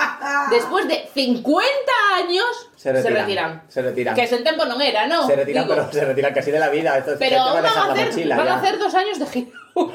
Después 0.50 0.86
de 0.86 1.08
50 1.12 1.66
años 2.14 2.70
Se 2.76 2.92
retiran. 2.92 3.64
Se 3.66 3.82
retiran. 3.82 4.14
Que 4.14 4.22
ese 4.22 4.38
tiempo 4.38 4.64
no 4.64 4.80
era, 4.80 5.08
¿no? 5.08 5.26
Se 5.26 5.34
retiran, 5.34 5.64
Digo, 5.64 5.74
pero 5.76 5.92
se 5.92 6.04
retiran 6.04 6.32
casi 6.32 6.52
de 6.52 6.60
la 6.60 6.68
vida. 6.68 6.96
Esto 6.98 7.14
es 7.14 7.18
pero 7.18 7.38
van, 7.38 7.66
a 7.66 7.92
hacer, 7.92 8.06
mochila 8.10 8.36
van 8.36 8.48
a 8.48 8.56
hacer 8.58 8.78
dos 8.78 8.94
años 8.94 9.18
de 9.18 9.26
gira. 9.26 9.50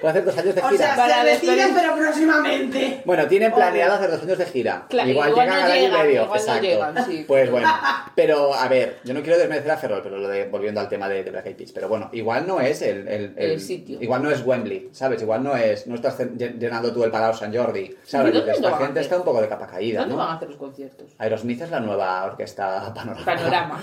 Puede 0.00 0.10
hacer 0.18 0.24
dos 0.26 0.36
años 0.38 0.54
de 0.54 0.60
O 0.60 0.68
gira. 0.68 0.86
sea, 0.86 0.96
Para 0.96 1.22
se 1.22 1.30
despedir- 1.46 1.72
pero 1.74 1.94
próximamente. 1.96 3.02
Bueno, 3.06 3.26
tienen 3.26 3.52
planeado 3.52 3.94
hacer 3.94 4.10
dos 4.10 4.22
años 4.22 4.36
de 4.36 4.44
gira. 4.46 4.84
Claro, 4.90 5.08
igual, 5.08 5.30
igual 5.30 5.46
llegan 5.46 5.60
no 5.60 5.64
al 5.64 5.72
año 5.72 5.82
y 5.86 5.90
medio. 5.90 6.12
igual 6.24 6.28
no 6.28 6.36
Exacto. 6.36 6.62
llegan, 6.62 7.06
sí. 7.06 7.24
Pues 7.26 7.50
bueno. 7.50 7.68
Pero, 8.14 8.54
a 8.54 8.68
ver, 8.68 8.98
yo 9.04 9.14
no 9.14 9.22
quiero 9.22 9.38
desmerecer 9.38 9.70
a 9.70 9.76
Ferrol, 9.78 10.00
pero 10.02 10.18
lo 10.18 10.28
de, 10.28 10.46
volviendo 10.48 10.80
al 10.80 10.88
tema 10.90 11.08
de, 11.08 11.24
de 11.24 11.30
Black 11.30 11.46
Eyed 11.46 11.56
Peas. 11.56 11.72
Pero 11.72 11.88
bueno, 11.88 12.10
igual 12.12 12.46
no 12.46 12.60
es 12.60 12.82
el, 12.82 13.08
el, 13.08 13.34
El 13.36 13.60
sitio. 13.60 13.96
Igual 14.02 14.22
no 14.22 14.30
es 14.30 14.44
Wembley, 14.44 14.90
¿sabes? 14.92 15.22
Igual 15.22 15.42
no 15.42 15.56
es. 15.56 15.86
No 15.86 15.94
estás 15.94 16.18
llen- 16.18 16.58
llenando 16.58 16.92
tú 16.92 17.02
el 17.04 17.10
Palau 17.10 17.32
San 17.34 17.54
Jordi. 17.54 17.96
¿Sabes? 18.04 18.34
¿Y 18.34 18.36
dónde 18.36 18.50
Dices, 18.52 18.60
lo 18.62 18.68
Esta 18.68 18.84
gente 18.84 19.00
está 19.00 19.16
un 19.16 19.24
poco 19.24 19.40
de 19.40 19.48
capa 19.48 19.66
caída, 19.66 20.00
¿Dónde 20.00 20.16
¿no? 20.16 20.20
van 20.20 20.30
a 20.32 20.34
hacer 20.34 20.48
los 20.48 20.58
conciertos? 20.58 21.06
Aerosmith 21.18 21.62
es 21.62 21.70
la 21.70 21.80
nueva 21.80 22.24
orquesta 22.24 22.92
panorama. 22.92 23.24
Panorama. 23.24 23.80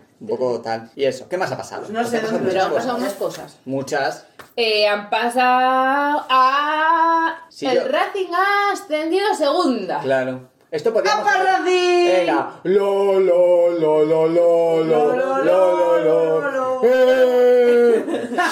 un 0.20 0.26
poco 0.28 0.60
tal. 0.60 0.90
Y 0.94 1.04
eso, 1.04 1.28
¿qué 1.28 1.36
más 1.38 1.50
ha 1.52 1.56
pasado? 1.56 1.82
Pues 1.82 1.92
no 1.92 2.04
sé 2.04 2.16
Han 2.18 2.22
pasado 2.22 2.38
dónde, 2.38 2.52
Pero 2.52 2.64
muchas 2.64 2.66
han 2.68 2.74
pasado 2.74 2.94
cosas. 2.96 3.00
unas 3.00 3.14
cosas. 3.14 3.58
Muchas. 3.64 4.26
Eh, 4.56 4.86
han 4.86 5.10
pasado 5.10 6.26
a... 6.28 7.38
Sí, 7.48 7.66
el 7.66 7.74
yo- 7.76 7.88
Racing 7.88 8.32
ha 8.34 8.72
ascendido 8.72 9.26
a 9.30 9.34
segunda. 9.34 10.00
Claro. 10.00 10.48
Esto 10.70 10.92
podríamos... 10.92 11.22
¡Apa, 11.26 11.42
Racing! 11.42 12.06
Venga. 12.06 12.50
Lo, 12.64 13.18
lo, 13.20 13.70
lo, 13.70 14.04
lo, 14.04 14.26
lo, 14.28 14.28
lo, 14.28 14.84
Lo, 14.84 15.16
lo, 15.16 15.42
lo, 15.44 15.98
lo, 15.98 16.40
lo, 16.40 16.50
lo. 16.50 16.80
¡Eh! 16.84 18.04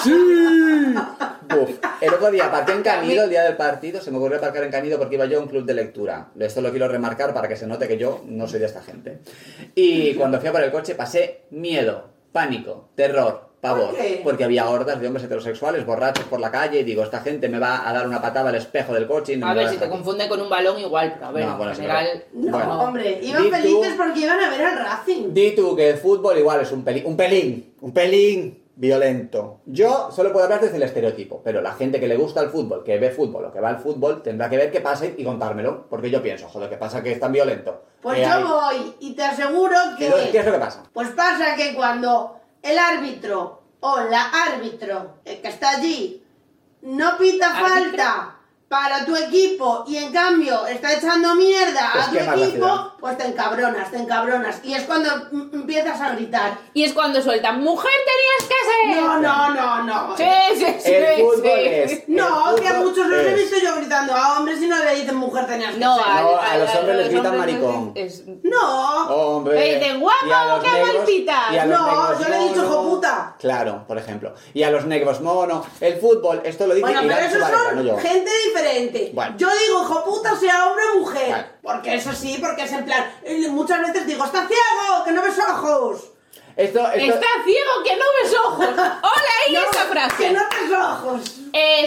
¡Sí! 0.03 0.95
Buf. 1.49 1.69
El 2.01 2.13
otro 2.13 2.31
día 2.31 2.45
aparqué 2.45 2.71
en 2.71 2.81
Canido 2.83 3.23
el 3.25 3.29
día 3.29 3.43
del 3.43 3.57
partido, 3.57 3.99
se 4.01 4.09
me 4.11 4.17
ocurrió 4.17 4.37
aparcar 4.37 4.63
en 4.63 4.71
Canido 4.71 4.97
porque 4.97 5.15
iba 5.15 5.25
yo 5.25 5.39
a 5.39 5.41
un 5.41 5.47
club 5.49 5.65
de 5.65 5.73
lectura. 5.73 6.29
Esto 6.39 6.61
lo 6.61 6.69
quiero 6.71 6.87
remarcar 6.87 7.33
para 7.33 7.47
que 7.47 7.57
se 7.57 7.67
note 7.67 7.87
que 7.87 7.97
yo 7.97 8.21
no 8.25 8.47
soy 8.47 8.59
de 8.59 8.65
esta 8.67 8.81
gente. 8.81 9.19
Y 9.75 10.13
cuando 10.15 10.39
fui 10.39 10.47
a 10.49 10.51
por 10.53 10.61
el 10.63 10.71
coche 10.71 10.95
pasé 10.95 11.41
miedo, 11.51 12.05
pánico, 12.31 12.89
terror, 12.95 13.49
pavor. 13.59 13.87
¿Por 13.89 13.97
qué? 13.97 14.21
Porque 14.23 14.43
había 14.45 14.69
hordas 14.69 15.01
de 15.01 15.07
hombres 15.07 15.25
heterosexuales 15.25 15.85
borrachos 15.85 16.23
por 16.25 16.39
la 16.39 16.49
calle 16.51 16.79
y 16.79 16.83
digo, 16.85 17.03
esta 17.03 17.19
gente 17.19 17.49
me 17.49 17.59
va 17.59 17.87
a 17.89 17.91
dar 17.91 18.07
una 18.07 18.21
patada 18.21 18.47
al 18.49 18.55
espejo 18.55 18.93
del 18.93 19.05
coche 19.05 19.33
y 19.33 19.37
no 19.37 19.47
A 19.47 19.53
me 19.53 19.63
ver, 19.63 19.69
si 19.69 19.77
te 19.77 19.89
confunde 19.89 20.29
con 20.29 20.39
un 20.41 20.49
balón 20.49 20.79
igual, 20.79 21.15
pero 21.15 21.25
a 21.27 21.31
ver, 21.33 21.45
No, 21.45 21.57
bueno, 21.57 21.71
en 21.73 21.77
general... 21.77 22.23
No, 22.31 22.51
Bueno. 22.51 22.81
hombre, 22.81 23.19
iban 23.21 23.43
Di 23.43 23.49
tú- 23.49 23.55
felices 23.57 23.93
porque 23.97 24.19
iban 24.21 24.39
a 24.39 24.49
ver 24.49 24.61
al 24.61 24.77
Racing. 24.79 25.33
Di 25.33 25.51
tú 25.53 25.75
que 25.75 25.89
el 25.89 25.97
fútbol 25.97 26.37
igual 26.37 26.61
es 26.61 26.71
un 26.71 26.83
pelín, 26.85 27.05
un 27.05 27.17
pelín, 27.17 27.73
un 27.81 27.91
pelín 27.93 28.63
violento. 28.79 29.59
Yo 29.65 30.09
solo 30.09 30.31
puedo 30.31 30.45
hablar 30.45 30.61
desde 30.61 30.77
el 30.77 30.83
estereotipo, 30.83 31.41
pero 31.43 31.61
la 31.61 31.73
gente 31.73 31.99
que 31.99 32.07
le 32.07 32.15
gusta 32.15 32.39
el 32.41 32.49
fútbol, 32.49 32.81
que 32.85 32.97
ve 32.97 33.11
fútbol 33.11 33.43
o 33.45 33.51
que 33.51 33.59
va 33.59 33.67
al 33.69 33.79
fútbol, 33.79 34.23
tendrá 34.23 34.49
que 34.49 34.55
ver 34.55 34.71
qué 34.71 34.79
pasa 34.79 35.05
y 35.05 35.21
contármelo, 35.25 35.85
porque 35.89 36.09
yo 36.09 36.23
pienso, 36.23 36.47
joder, 36.47 36.69
¿qué 36.69 36.77
pasa 36.77 37.03
que 37.03 37.11
es 37.11 37.19
tan 37.19 37.33
violento? 37.33 37.83
Pues 38.01 38.19
Eh, 38.19 38.23
yo 38.23 38.31
hay- 38.33 38.43
voy 38.43 38.95
y 39.01 39.13
te 39.15 39.23
aseguro 39.25 39.75
que... 39.97 40.07
¿Qué, 40.07 40.29
qué 40.31 40.39
es 40.39 40.45
lo 40.45 40.53
que 40.53 40.59
pasa? 40.59 40.83
Pues 40.93 41.09
pasa 41.09 41.57
que 41.57 41.75
cuando 41.75 42.39
el 42.63 42.77
árbitro 42.79 43.61
o 43.81 43.99
la 44.09 44.29
árbitro 44.47 45.15
el 45.25 45.41
que 45.41 45.49
está 45.49 45.71
allí 45.71 46.23
no 46.81 47.17
pita 47.17 47.49
falta 47.53 48.37
para 48.69 49.03
tu 49.03 49.13
equipo 49.15 49.83
y 49.87 49.97
en 49.97 50.13
cambio 50.13 50.65
está 50.67 50.93
echando 50.93 51.35
mierda 51.35 51.89
Pues 51.91 52.05
a 52.07 52.11
tu 52.33 52.39
equipo. 52.41 52.88
Pues 52.99 53.17
te 53.17 53.25
encabronas, 53.27 53.91
te 53.91 53.97
encabronas. 53.97 54.59
Y 54.63 54.73
es 54.73 54.83
cuando 54.83 55.09
mm, 55.31 55.49
empiezas 55.53 55.99
a 56.01 56.11
gritar. 56.11 56.57
Y 56.73 56.83
es 56.83 56.93
cuando 56.93 57.21
sueltan, 57.21 57.61
¡mujer 57.63 57.91
tenías 58.05 58.49
que 58.49 58.93
ser! 58.95 59.03
No, 59.03 59.19
no, 59.19 59.49
no, 59.53 59.83
no. 59.83 60.17
Sí, 60.17 60.23
sí, 60.55 60.65
sí, 60.79 60.91
El 60.93 61.21
fútbol 61.21 61.41
sí. 61.43 61.49
es- 61.53 62.03
No, 62.09 62.55
el 62.55 62.61
que 62.61 62.67
a 62.67 62.73
muchos 62.75 63.07
los 63.07 63.19
he 63.25 63.33
visto 63.35 63.57
yo 63.61 63.75
gritando 63.75 64.15
a 64.15 64.37
hombres 64.39 64.61
y 64.61 64.67
no 64.67 64.77
le 64.83 64.95
dicen 64.95 65.15
mujer 65.15 65.45
tenías 65.47 65.73
que 65.73 65.79
No, 65.79 65.95
ser. 65.95 66.05
a, 66.07 66.21
No, 66.21 66.37
a 66.39 66.57
los 66.57 66.75
hombres 66.75 66.97
les 66.97 67.09
gritan 67.09 67.37
maricón. 67.37 67.91
es- 67.95 68.23
No, 68.43 69.07
Hombre. 69.09 69.55
Me 69.55 69.75
dicen, 69.75 69.99
"Guapo, 69.99 70.25
y 70.27 70.31
a 70.31 70.45
los 70.45 70.63
qué 70.63 70.69
negros- 70.71 70.95
palpitas". 70.97 71.51
y 71.53 71.57
a 71.57 71.65
los 71.65 71.79
No, 71.79 72.19
yo 72.19 72.29
le 72.29 72.35
he 72.37 72.49
dicho. 72.49 72.67
"Joputa". 72.69 73.35
Claro, 73.39 73.85
por 73.87 73.97
ejemplo. 73.97 74.33
Y 74.53 74.63
a 74.63 74.71
los 74.71 74.85
negros 74.85 75.21
mono. 75.21 75.65
El 75.79 75.99
fútbol, 75.99 76.41
esto 76.43 76.67
lo 76.67 76.73
dice 76.73 76.85
Bueno, 76.85 77.01
pero 77.03 77.17
esos 77.19 77.39
son 77.49 77.99
gente 77.99 78.31
diferente. 78.47 79.13
Yo 79.37 79.47
digo, 79.49 79.81
hijo 79.83 80.03
puta, 80.03 80.35
sea 80.35 80.67
hombre 80.67 80.83
o 80.95 80.99
mujer. 80.99 81.57
Porque 81.61 81.95
eso 81.95 82.11
sí, 82.13 82.37
porque 82.41 82.63
es 82.63 82.71
en 82.71 82.85
plan. 82.89 83.13
eh, 83.23 83.47
Muchas 83.49 83.79
veces 83.81 84.05
digo, 84.07 84.25
está 84.25 84.47
ciego, 84.47 85.03
que 85.05 85.11
no 85.11 85.21
ves 85.21 85.37
ojos. 85.39 86.03
Esto, 86.55 86.79
esto... 86.91 87.13
Está 87.13 87.27
ciego 87.45 87.71
que 87.85 87.95
no 87.95 88.05
ves 88.21 88.35
ojos. 88.45 88.67
Hola, 88.67 89.31
ahí 89.47 89.53
No, 89.53 89.61
esa 89.61 89.85
frase. 89.85 90.15
Que 90.17 90.31
no 90.31 90.41
ves 90.49 90.71
ojos. 90.77 91.35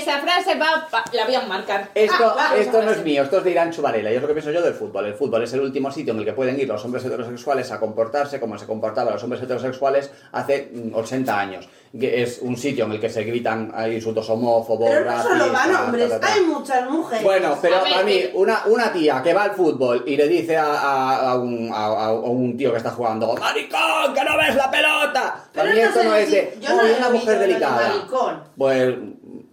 Esa 0.03 0.19
frase 0.21 0.55
va, 0.59 0.87
pa- 0.91 1.05
la 1.13 1.25
voy 1.25 1.35
a 1.35 1.41
marcar. 1.43 1.91
Esto, 1.95 2.35
Ah, 2.39 2.55
esto 2.57 2.83
no 2.83 2.91
es 2.91 3.03
mío, 3.05 3.23
esto 3.23 3.39
es 3.39 3.45
de 3.45 3.51
Irán 3.53 3.71
Chubarela 3.71 4.11
y 4.13 4.17
es 4.17 4.23
lo 4.23 4.27
que 4.29 4.35
pienso 4.35 4.51
yo 4.51 4.61
del 4.63 4.75
fútbol. 4.75 5.07
El 5.07 5.15
fútbol 5.15 5.43
es 5.45 5.53
el 5.53 5.61
último 5.61 5.91
sitio 5.91 6.13
en 6.13 6.19
el 6.21 6.25
que 6.25 6.33
pueden 6.33 6.59
ir 6.59 6.69
los 6.69 6.85
hombres 6.85 7.05
heterosexuales 7.05 7.71
a 7.71 7.79
comportarse 7.81 8.41
como 8.41 8.59
se 8.59 8.67
comportaban 8.67 9.13
los 9.13 9.23
hombres 9.23 9.43
heterosexuales 9.43 10.11
hace 10.33 10.71
mm, 10.73 10.95
80 10.95 11.39
años. 11.39 11.69
Que 11.99 12.23
es 12.23 12.39
un 12.41 12.57
sitio 12.57 12.87
en 12.87 12.93
el 12.93 13.01
que 13.01 13.11
se 13.11 13.23
gritan 13.23 13.71
hay 13.75 13.97
insultos 13.97 14.29
homófobos, 14.31 14.89
Pero 14.89 15.05
no 15.05 15.23
solo 15.23 15.35
racistas, 15.35 15.53
van 15.53 15.85
hombres, 15.85 16.09
ta, 16.09 16.21
ta, 16.21 16.27
ta. 16.27 16.33
hay 16.33 16.41
muchas 16.41 16.91
mujeres. 16.91 17.23
Bueno, 17.23 17.59
pero 17.61 17.77
A 17.77 17.83
para 17.83 18.03
mí, 18.03 18.23
una, 18.33 18.63
una 18.67 18.91
tía 18.93 19.21
que 19.23 19.35
va 19.35 19.43
al 19.45 19.51
fútbol 19.53 20.03
y 20.07 20.17
le 20.17 20.27
dice 20.27 20.57
a, 20.57 20.65
a- 20.73 21.31
a 21.33 21.37
un, 21.39 21.71
a- 21.71 22.13
un 22.13 22.57
tío 22.57 22.71
que 22.73 22.79
está 22.79 22.91
jugando, 22.93 23.35
¡Maricón, 23.35 24.15
que 24.15 24.25
no 24.25 24.37
ves 24.39 24.57
la 24.57 24.71
pelota! 24.71 25.35
Pero 25.53 25.65
Para 25.65 25.75
mí 25.75 25.81
no 25.83 25.87
esto 25.89 26.03
no 26.05 26.15
es 26.17 26.31
de, 26.31 26.59
yo 26.63 26.69
no 26.71 26.77
"Uy, 26.77 26.89
lo 26.89 26.95
he 26.95 26.99
una 26.99 27.11
mujer 27.11 27.39
delicada. 27.39 27.89
maricón. 27.89 28.43
Pues, 28.57 28.95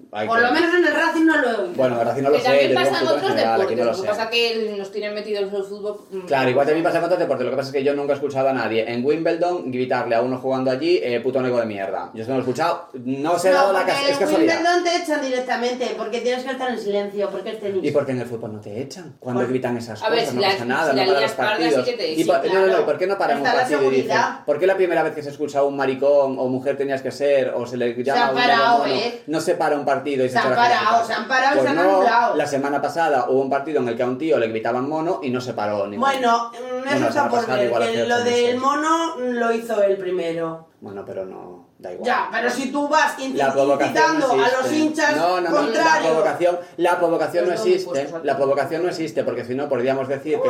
Por 0.10 0.38
que- 0.38 0.44
lo 0.44 0.51
menos 0.51 0.74
en 0.74 0.86
el 0.88 0.94
Racing 0.94 1.25
no 1.25 1.38
lo 1.38 1.48
he 1.50 1.54
oído. 1.54 1.74
Bueno, 1.75 1.96
ahora 1.98 2.16
sí 2.16 2.22
no 2.22 2.30
lo 2.32 2.38
sé, 2.39 2.44
también 2.46 2.74
pasa 2.74 2.89
en 3.01 3.08
otros 3.08 3.22
general, 3.30 3.62
aquí 3.62 3.75
deportes. 3.75 3.78
no 3.78 3.84
lo 3.86 3.92
lo 3.98 4.01
que 4.04 4.08
pasa 4.10 4.30
que 4.32 4.75
nos 4.78 4.92
tienen 4.92 5.13
metidos 5.13 5.42
en 5.44 5.56
el 5.56 5.63
fútbol. 5.63 6.01
mm, 6.10 6.20
Claro, 6.25 6.50
igual 6.50 6.66
también 6.66 6.84
pasa 6.84 6.98
en 6.98 7.04
otros 7.04 7.20
deportes. 7.20 7.46
Lo 7.46 7.51
que 7.51 7.58
pasa 7.58 7.70
es 7.70 7.74
que 7.74 7.84
yo 7.84 7.94
nunca 7.94 8.13
he 8.13 8.16
escuchado 8.16 8.50
a 8.50 8.54
nadie 8.54 8.92
en 8.92 9.06
Wimbledon 9.06 9.72
gritarle 9.72 10.16
a 10.16 10.22
uno 10.22 10.38
jugando 10.39 10.72
allí, 10.72 11.00
eh, 11.04 11.20
puto 11.20 11.42
nego 11.42 11.60
de 11.60 11.66
mierda. 11.68 12.10
Yo 12.16 12.24
eso 12.24 12.32
no 12.32 12.38
lo 12.38 12.42
he 12.42 12.46
escuchado. 12.46 12.88
No 13.06 13.38
se 13.38 13.50
ha 13.50 13.54
dado 13.54 13.72
la 13.74 13.80
porque 13.82 13.92
cas- 13.94 14.04
es 14.04 14.10
en 14.13 14.18
casualidad. 14.20 14.56
Wimbledon 14.56 14.84
te 14.84 14.96
echan 15.04 15.22
directamente, 15.22 15.94
porque 15.96 16.22
tienes 16.22 16.44
que 16.44 16.51
estar 16.51 16.70
en 16.72 16.80
silencio, 16.80 17.30
porque 17.30 17.50
es 17.51 17.60
tenis. 17.60 17.84
¿Y 17.84 17.92
por 17.92 18.06
qué 18.08 18.12
en 18.13 18.22
el 18.22 18.25
fútbol 18.28 18.54
no 18.54 18.60
te 18.62 18.82
echan? 18.82 19.16
Cuando 19.20 19.42
Por- 19.42 19.50
gritan 19.51 19.78
esas 19.78 20.01
A 20.01 20.08
cosas, 20.08 20.12
ver, 20.16 20.25
si 20.28 20.36
no 20.36 20.42
la- 20.42 20.48
pasa 20.50 20.66
nada, 20.66 20.89
si 20.92 20.98
no 20.98 21.04
lías 21.06 21.22
los 21.22 21.32
sí 21.32 21.38
partidos. 21.38 21.86
que 21.86 21.94
te- 21.94 22.12
y 22.13 22.16
sí, 22.16 22.24
por- 22.24 22.38
no, 22.46 22.54
no, 22.60 22.66
claro. 22.66 22.82
¿y 22.82 22.86
por 22.86 22.98
qué 22.98 23.06
no 23.08 23.18
paran 23.20 23.42
un 23.42 23.46
Está 23.46 23.60
partido 23.60 23.92
y 23.92 23.96
dicen. 23.96 24.18
¿por 24.46 24.60
qué 24.60 24.66
la 24.66 24.75
primera 24.75 25.04
vez 25.04 25.13
que 25.13 25.22
se 25.22 25.30
escucha 25.30 25.60
a 25.60 25.63
un 25.66 25.75
maricón 25.78 26.38
o 26.39 26.48
mujer 26.48 26.78
tenías 26.78 27.04
que 27.04 27.12
ser 27.12 27.54
o 27.56 27.68
se 27.68 27.78
le 27.78 27.94
llama 28.04 28.32
mono, 28.32 28.86
¿eh? 28.88 29.22
no 29.28 29.39
se 29.39 29.54
para 29.54 29.75
un 29.75 29.86
partido 29.86 29.99
y 30.06 30.29
se, 30.29 30.29
Se 30.29 30.38
han 30.39 30.56
parado, 30.56 31.06
se 31.06 31.13
han 31.13 31.27
parado 31.27 31.56
y 31.56 31.60
Pues 31.60 31.63
se 31.63 31.70
han 31.70 31.75
no, 31.88 31.96
anulado. 31.98 32.36
La 32.36 32.48
semana 32.48 32.82
pasada 32.82 33.25
hubo 33.29 33.41
un 33.41 33.50
partido 33.50 33.82
en 33.82 33.88
el 33.89 33.96
que 33.98 34.03
a 34.03 34.08
un 34.08 34.18
tío 34.18 34.38
le 34.38 34.48
gritaban 34.48 34.88
mono 34.88 35.20
y 35.24 35.29
no 35.29 35.41
se 35.41 35.53
paró 35.53 35.86
ningún. 35.88 36.00
Bueno, 36.00 36.51
mm, 36.51 36.84
Bueno, 36.84 36.91
eso 36.96 37.08
está 37.10 37.29
por 37.29 37.46
ver, 37.48 37.91
que 37.91 38.06
lo 38.06 38.24
del 38.24 38.58
mono 38.58 39.15
lo 39.20 39.51
hizo 39.51 39.82
él 39.84 39.98
primero. 39.98 40.68
Bueno, 40.82 41.03
pero 41.06 41.25
no, 41.25 41.68
da 41.77 41.91
igual. 41.91 42.06
Ya, 42.06 42.29
pero 42.32 42.50
si 42.50 42.72
tú 42.72 42.88
vas 42.88 43.20
incitando 43.20 43.65
no 43.68 44.44
a 44.46 44.50
los 44.62 44.72
hinchas 44.72 45.15
no, 45.18 45.41
no, 45.41 45.41
no, 45.41 45.41
la 45.41 45.51
contrarios. 45.51 46.08
provocación, 46.12 46.60
la 46.77 46.98
provocación 46.98 47.46
no 47.46 47.51
Pues 47.51 47.60
no 47.60 47.65
existe. 47.68 47.89
puesto 47.91 48.20
La 48.24 48.38
provocación 48.38 48.84
no 48.84 48.89
existe 48.89 49.24
porque 49.25 49.44
si 49.44 49.56
no 49.56 49.68
podríamos 49.68 50.08
decir 50.08 50.39
que 50.41 50.50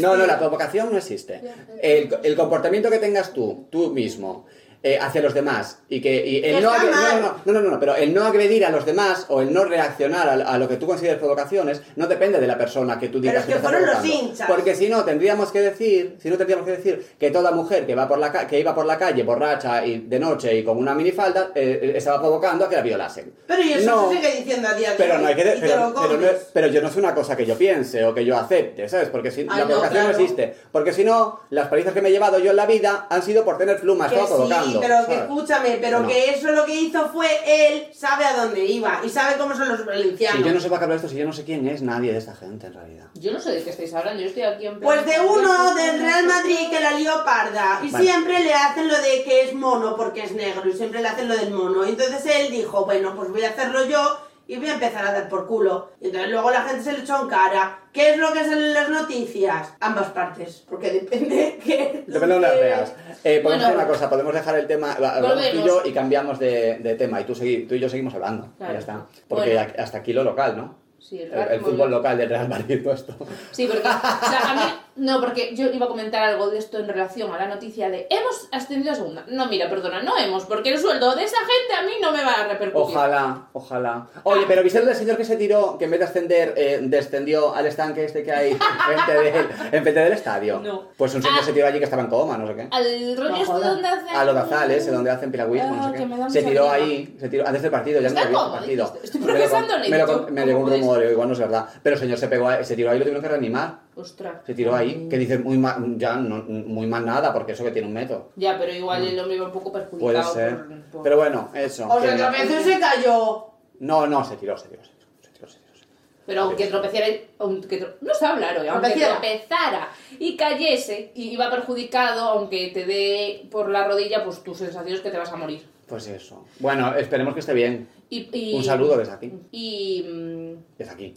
no, 0.00 0.16
no, 0.16 0.26
la 0.26 0.38
provocación 0.38 0.90
no 0.92 0.98
existe. 0.98 1.42
El, 1.80 2.14
el 2.22 2.36
comportamiento 2.36 2.90
que 2.90 2.98
tengas 2.98 3.32
tú, 3.32 3.66
tú 3.70 3.90
mismo. 3.90 4.44
Eh, 4.82 4.98
hacia 5.00 5.22
los 5.22 5.32
demás 5.34 5.78
y 5.88 6.00
que 6.00 6.26
y 6.26 6.44
el 6.44 6.62
no, 6.62 6.70
no, 6.76 6.84
no, 6.90 7.20
no, 7.20 7.52
no, 7.52 7.60
no, 7.60 7.70
no, 7.70 7.80
pero 7.80 7.94
el 7.94 8.12
no 8.12 8.24
agredir 8.24 8.64
a 8.64 8.70
los 8.70 8.84
demás 8.84 9.26
o 9.28 9.40
el 9.40 9.52
no 9.52 9.64
reaccionar 9.64 10.28
a, 10.28 10.32
a 10.32 10.58
lo 10.58 10.68
que 10.68 10.76
tú 10.76 10.86
consideres 10.86 11.18
provocaciones 11.18 11.80
no 11.96 12.06
depende 12.06 12.40
de 12.40 12.46
la 12.46 12.58
persona 12.58 12.98
que 12.98 13.08
tú 13.08 13.20
Pero 13.20 13.32
digas 13.32 13.48
es 13.48 13.54
que 13.54 13.60
fueron 13.60 13.82
los 13.86 13.96
provocando. 13.96 14.24
hinchas. 14.28 14.48
porque 14.48 14.74
si 14.74 14.88
no 14.88 15.04
tendríamos 15.04 15.52
que 15.52 15.60
decir 15.60 16.16
si 16.20 16.28
no 16.30 16.36
tendríamos 16.36 16.66
que 16.66 16.72
decir 16.72 17.06
que 17.18 17.30
toda 17.30 17.52
mujer 17.52 17.86
que 17.86 17.94
va 17.94 18.08
por 18.08 18.18
la 18.18 18.32
que 18.46 18.58
iba 18.58 18.74
por 18.74 18.86
la 18.86 18.98
calle 18.98 19.22
borracha 19.22 19.84
y 19.86 19.98
de 20.00 20.18
noche 20.18 20.54
y 20.56 20.64
con 20.64 20.76
una 20.78 20.94
minifalda 20.94 21.50
eh, 21.54 21.92
estaba 21.96 22.18
provocando 22.20 22.64
a 22.64 22.68
que 22.68 22.76
la 22.76 22.82
violasen 22.82 23.32
Pero 23.46 23.62
y 23.62 23.72
eso 23.74 23.90
No. 23.90 24.08
se 24.10 24.16
sigue 24.16 24.36
diciendo 24.38 24.68
a 24.68 24.74
día 24.74 24.90
de 24.90 24.96
pero 24.96 25.14
hoy. 25.14 25.22
no 25.22 25.28
hay 25.28 25.34
que 25.36 25.44
de- 25.44 25.52
pero, 25.60 25.92
pero, 25.94 26.16
no 26.18 26.26
pero 26.52 26.66
yo 26.66 26.82
no 26.82 26.88
es 26.88 26.96
una 26.96 27.14
cosa 27.14 27.36
que 27.36 27.46
yo 27.46 27.56
piense 27.56 28.04
o 28.04 28.12
que 28.14 28.24
yo 28.24 28.36
acepte, 28.36 28.88
¿sabes? 28.88 29.08
Porque 29.10 29.30
si 29.30 29.42
Ay, 29.42 29.46
la 29.60 29.66
provocación 29.66 30.02
no, 30.04 30.08
claro. 30.10 30.18
existe. 30.24 30.54
Porque 30.72 30.92
si 30.92 31.04
no, 31.04 31.40
las 31.50 31.68
palizas 31.68 31.92
que 31.92 32.00
me 32.02 32.08
he 32.08 32.12
llevado 32.12 32.38
yo 32.38 32.50
en 32.50 32.56
la 32.56 32.66
vida 32.66 33.06
han 33.10 33.22
sido 33.22 33.44
por 33.44 33.58
tener 33.58 33.80
plumas, 33.80 34.10
estaba 34.10 34.28
provocando. 34.28 34.71
Pero 34.80 34.96
que 35.06 35.14
¿sabes? 35.14 35.18
escúchame, 35.20 35.78
pero 35.80 36.00
No. 36.00 36.08
que 36.08 36.30
eso 36.30 36.52
lo 36.52 36.64
que 36.64 36.74
hizo 36.80 37.08
fue 37.10 37.28
él 37.46 37.88
sabe 37.94 38.24
a 38.24 38.36
dónde 38.36 38.64
iba 38.64 39.00
y 39.04 39.08
sabe 39.08 39.36
cómo 39.38 39.54
son 39.54 39.68
los 39.68 39.84
valencianos. 39.84 40.38
Si 40.38 40.44
yo 40.48 40.54
no 40.54 40.60
sé 40.60 40.68
para 40.68 40.78
qué 40.80 40.84
hablar 40.84 40.96
esto, 40.96 41.08
si 41.08 41.16
yo 41.16 41.26
no 41.26 41.32
sé 41.32 41.44
quién 41.44 41.66
es 41.68 41.82
nadie 41.82 42.12
de 42.12 42.18
esta 42.18 42.34
gente 42.34 42.66
en 42.66 42.74
realidad. 42.74 43.06
Yo 43.14 43.32
no 43.32 43.40
sé 43.40 43.52
de 43.52 43.62
qué 43.62 43.70
estáis 43.70 43.92
hablando, 43.94 44.20
yo 44.22 44.28
estoy 44.28 44.42
aquí 44.42 44.66
en 44.66 44.80
Pues 44.80 45.04
de 45.06 45.20
uno 45.20 45.74
del 45.74 46.00
Real 46.00 46.26
Madrid 46.26 46.68
que 46.70 46.80
la 46.80 46.92
lió 46.92 47.24
parda 47.24 47.80
y 47.82 47.90
Vale. 47.90 48.04
siempre 48.04 48.40
le 48.40 48.54
hacen 48.54 48.88
lo 48.88 48.96
de 49.00 49.22
que 49.24 49.42
es 49.42 49.54
mono 49.54 49.96
porque 49.96 50.22
es 50.24 50.32
negro 50.32 50.68
y 50.68 50.72
siempre 50.72 51.00
le 51.02 51.08
hacen 51.08 51.28
lo 51.28 51.36
del 51.36 51.50
mono. 51.52 51.84
Entonces 51.84 52.24
él 52.26 52.50
dijo, 52.50 52.84
bueno, 52.84 53.14
pues 53.16 53.30
voy 53.30 53.44
a 53.44 53.50
hacerlo 53.50 53.84
yo 53.86 54.18
y 54.46 54.56
voy 54.56 54.68
a 54.68 54.74
empezar 54.74 55.06
a 55.06 55.12
dar 55.12 55.28
por 55.28 55.46
culo. 55.46 55.90
Y 56.00 56.06
entonces 56.06 56.30
luego 56.30 56.50
la 56.50 56.62
gente 56.62 56.82
se 56.82 56.92
le 56.92 57.00
echó 57.00 57.22
en 57.22 57.28
cara. 57.28 57.78
¿Qué 57.92 58.10
es 58.10 58.18
lo 58.18 58.32
que 58.32 58.40
sale 58.44 58.68
en 58.68 58.74
las 58.74 58.88
noticias? 58.90 59.74
Ambas 59.80 60.08
partes, 60.10 60.64
porque 60.68 60.90
depende 60.90 61.58
que... 61.64 62.04
Depende 62.06 62.34
de 62.36 62.40
las 62.40 62.54
veas. 62.54 62.94
Eh, 63.24 63.40
podemos 63.40 63.44
Bueno. 63.44 63.64
hacer 63.66 63.76
una 63.76 63.86
cosa, 63.86 64.10
podemos 64.10 64.34
dejar 64.34 64.58
el 64.58 64.66
tema, 64.66 64.92
hablamos 64.94 65.50
tú 65.52 65.58
y 65.58 65.62
yo 65.64 65.82
y 65.84 65.92
cambiamos 65.92 66.38
de, 66.40 66.78
de 66.78 66.94
tema 66.96 67.20
y 67.20 67.24
tú, 67.24 67.34
tú 67.34 67.44
y 67.44 67.78
yo 67.78 67.88
seguimos 67.88 68.12
hablando. 68.14 68.46
y 68.54 68.56
Claro. 68.58 68.72
Ya 68.72 68.78
está. 68.80 69.06
Porque 69.28 69.54
Bueno. 69.54 69.72
hasta 69.78 69.98
aquí 69.98 70.12
lo 70.12 70.24
local, 70.24 70.56
¿no? 70.56 70.81
Sí, 71.02 71.20
El, 71.20 71.60
fútbol 71.60 71.90
local 71.90 72.16
del 72.16 72.28
Real 72.28 72.48
Madrid, 72.48 72.80
todo 72.82 72.94
esto. 72.94 73.14
Sí, 73.50 73.66
porque, 73.66 73.82
o 73.86 73.90
sea, 74.30 74.40
a 74.50 74.54
mí, 74.54 74.62
no, 74.96 75.20
porque 75.20 75.52
yo 75.56 75.66
iba 75.72 75.86
a 75.86 75.88
comentar 75.88 76.22
algo 76.22 76.48
de 76.48 76.58
esto 76.58 76.78
en 76.78 76.86
relación 76.86 77.32
a 77.32 77.38
la 77.38 77.48
noticia 77.48 77.90
de 77.90 78.06
hemos 78.08 78.48
ascendido 78.52 78.92
a 78.92 78.94
segunda. 78.94 79.24
No, 79.26 79.46
mira, 79.46 79.68
perdona, 79.68 80.00
no 80.04 80.16
hemos, 80.16 80.44
porque 80.44 80.70
el 80.72 80.78
sueldo 80.78 81.14
de 81.16 81.24
esa 81.24 81.38
gente 81.38 81.74
a 81.76 81.82
mí 81.82 81.92
no 82.00 82.12
me 82.12 82.22
va 82.24 82.32
a 82.34 82.46
repercutir. 82.48 82.96
Ojalá, 82.96 83.48
ojalá. 83.52 84.06
Oye, 84.22 84.44
pero 84.46 84.62
¿viste 84.62 84.78
el 84.78 84.86
del 84.86 84.94
señor 84.94 85.16
que 85.16 85.24
se 85.24 85.36
tiró, 85.36 85.76
que 85.76 85.86
en 85.86 85.90
vez 85.90 85.98
de 86.00 86.06
ascender, 86.06 86.54
eh, 86.56 86.78
descendió 86.82 87.52
al 87.52 87.66
estanque 87.66 88.04
este 88.04 88.22
que 88.22 88.30
hay 88.32 88.52
enfrente, 88.52 89.12
de 89.12 89.28
él, 89.40 89.46
enfrente 89.72 90.00
del 90.00 90.12
estadio? 90.12 90.60
No. 90.60 90.84
Pues 90.96 91.12
un 91.16 91.22
señor 91.22 91.40
Ah. 91.42 91.44
se 91.44 91.52
tiró 91.52 91.66
allí 91.66 91.78
que 91.78 91.84
estaba 91.84 92.02
en 92.02 92.08
coma, 92.08 92.38
no 92.38 92.46
sé 92.46 92.54
qué. 92.54 92.68
Al 92.70 93.16
rollo 93.16 93.28
No 93.30 93.36
este 93.38 93.52
donde 93.68 93.88
hacen... 93.88 94.08
A 94.16 94.24
lo 94.24 94.34
de 94.34 94.40
Azal, 94.40 94.70
ese, 94.70 94.90
donde 94.92 95.10
hacen 95.10 95.32
piragüismo, 95.32 95.74
no 95.74 95.82
Ah, 95.84 95.90
sé 95.90 95.96
qué. 95.96 96.30
Se 96.30 96.42
tiró 96.44 96.62
miedo. 96.62 96.70
ahí, 96.70 97.16
se 97.18 97.28
tiró, 97.28 97.44
antes 97.46 97.62
del 97.62 97.70
partido, 97.72 98.00
ya 98.00 98.08
no 98.08 98.14
lo 98.24 98.26
cómodo, 98.26 98.46
el 98.54 98.58
partido. 98.60 98.94
Estoy 99.02 99.20
Me 99.20 99.26
lo- 99.26 99.32
profesando, 99.34 99.78
me, 99.80 99.98
lo- 99.98 100.28
me 100.30 100.46
llegó 100.46 100.60
un 100.60 100.70
¿cómo 100.70 100.91
igual 101.00 101.28
no 101.28 101.34
es 101.34 101.38
verdad. 101.40 101.68
Pero 101.82 101.94
el 101.94 102.00
señor 102.00 102.18
se 102.18 102.28
pegó, 102.28 102.48
ahí- 102.48 102.64
se 102.64 102.74
tiró 102.76 102.90
ahí 102.90 102.96
y 102.96 102.98
lo 102.98 103.04
tuvieron 103.04 103.22
que 103.22 103.28
reanimar. 103.28 103.80
Ostras. 103.94 104.36
Se 104.46 104.54
tiró 104.54 104.74
ahí, 104.74 105.06
que 105.08 105.18
dice 105.18 105.38
muy 105.38 105.58
mal, 105.58 105.76
ya 105.96 106.16
no, 106.16 106.42
muy 106.48 106.86
mal 106.86 107.04
nada, 107.06 107.32
porque 107.32 107.52
eso 107.52 107.64
que 107.64 107.70
tiene 107.70 107.88
un 107.88 107.94
metro. 107.94 108.30
Ya, 108.36 108.58
pero 108.58 108.72
igual 108.72 109.06
el 109.06 109.18
hombre 109.18 109.36
iba 109.36 109.46
un 109.46 109.52
poco 109.52 109.72
perjudicado. 109.72 110.00
Puede 110.12 110.24
ser. 110.24 110.56
por- 110.66 110.80
por- 110.90 111.02
Pero 111.02 111.16
bueno, 111.16 111.50
eso. 111.54 111.86
O 111.88 112.00
se 112.00 112.08
que- 112.08 112.14
tropezó 112.16 112.60
y 112.60 112.64
se 112.72 112.80
cayó. 112.80 113.46
No, 113.80 114.06
no, 114.06 114.24
se 114.24 114.36
tiró, 114.36 114.56
se 114.56 114.68
tiró, 114.68 114.82
se 114.84 114.90
tiró. 114.90 115.02
Se 115.22 115.30
tiró, 115.30 115.48
se 115.48 115.58
tiró, 115.58 115.74
se 115.74 115.80
tiró. 115.80 115.92
Pero 116.26 116.42
aunque 116.42 116.66
tropezara, 116.68 117.06
aunque 117.38 117.80
tro- 117.80 117.94
no 118.00 118.14
sé 118.14 118.26
hablar 118.26 118.58
hoy, 118.58 118.68
aunque 118.68 118.88
Tropeciera. 118.90 119.12
tropezara 119.20 119.88
y 120.18 120.36
cayese 120.36 121.10
y 121.14 121.30
iba 121.30 121.50
perjudicado, 121.50 122.20
aunque 122.30 122.70
te 122.72 122.86
dé 122.86 123.48
por 123.50 123.68
la 123.68 123.86
rodilla, 123.88 124.24
pues 124.24 124.42
tu 124.44 124.54
sensación 124.54 124.94
es 124.94 125.00
que 125.00 125.10
te 125.10 125.18
vas 125.18 125.32
a 125.32 125.36
morir. 125.36 125.66
Pues 125.92 126.06
eso. 126.06 126.42
Bueno, 126.58 126.94
esperemos 126.94 127.34
que 127.34 127.40
esté 127.40 127.52
bien. 127.52 127.86
Y, 128.08 128.30
y- 128.32 128.54
Un 128.56 128.64
saludo 128.64 128.96
desde 128.96 129.12
aquí. 129.12 129.30
Y. 129.50 130.02
mm, 130.10 130.78
Desde 130.78 130.90
aquí. 130.90 131.14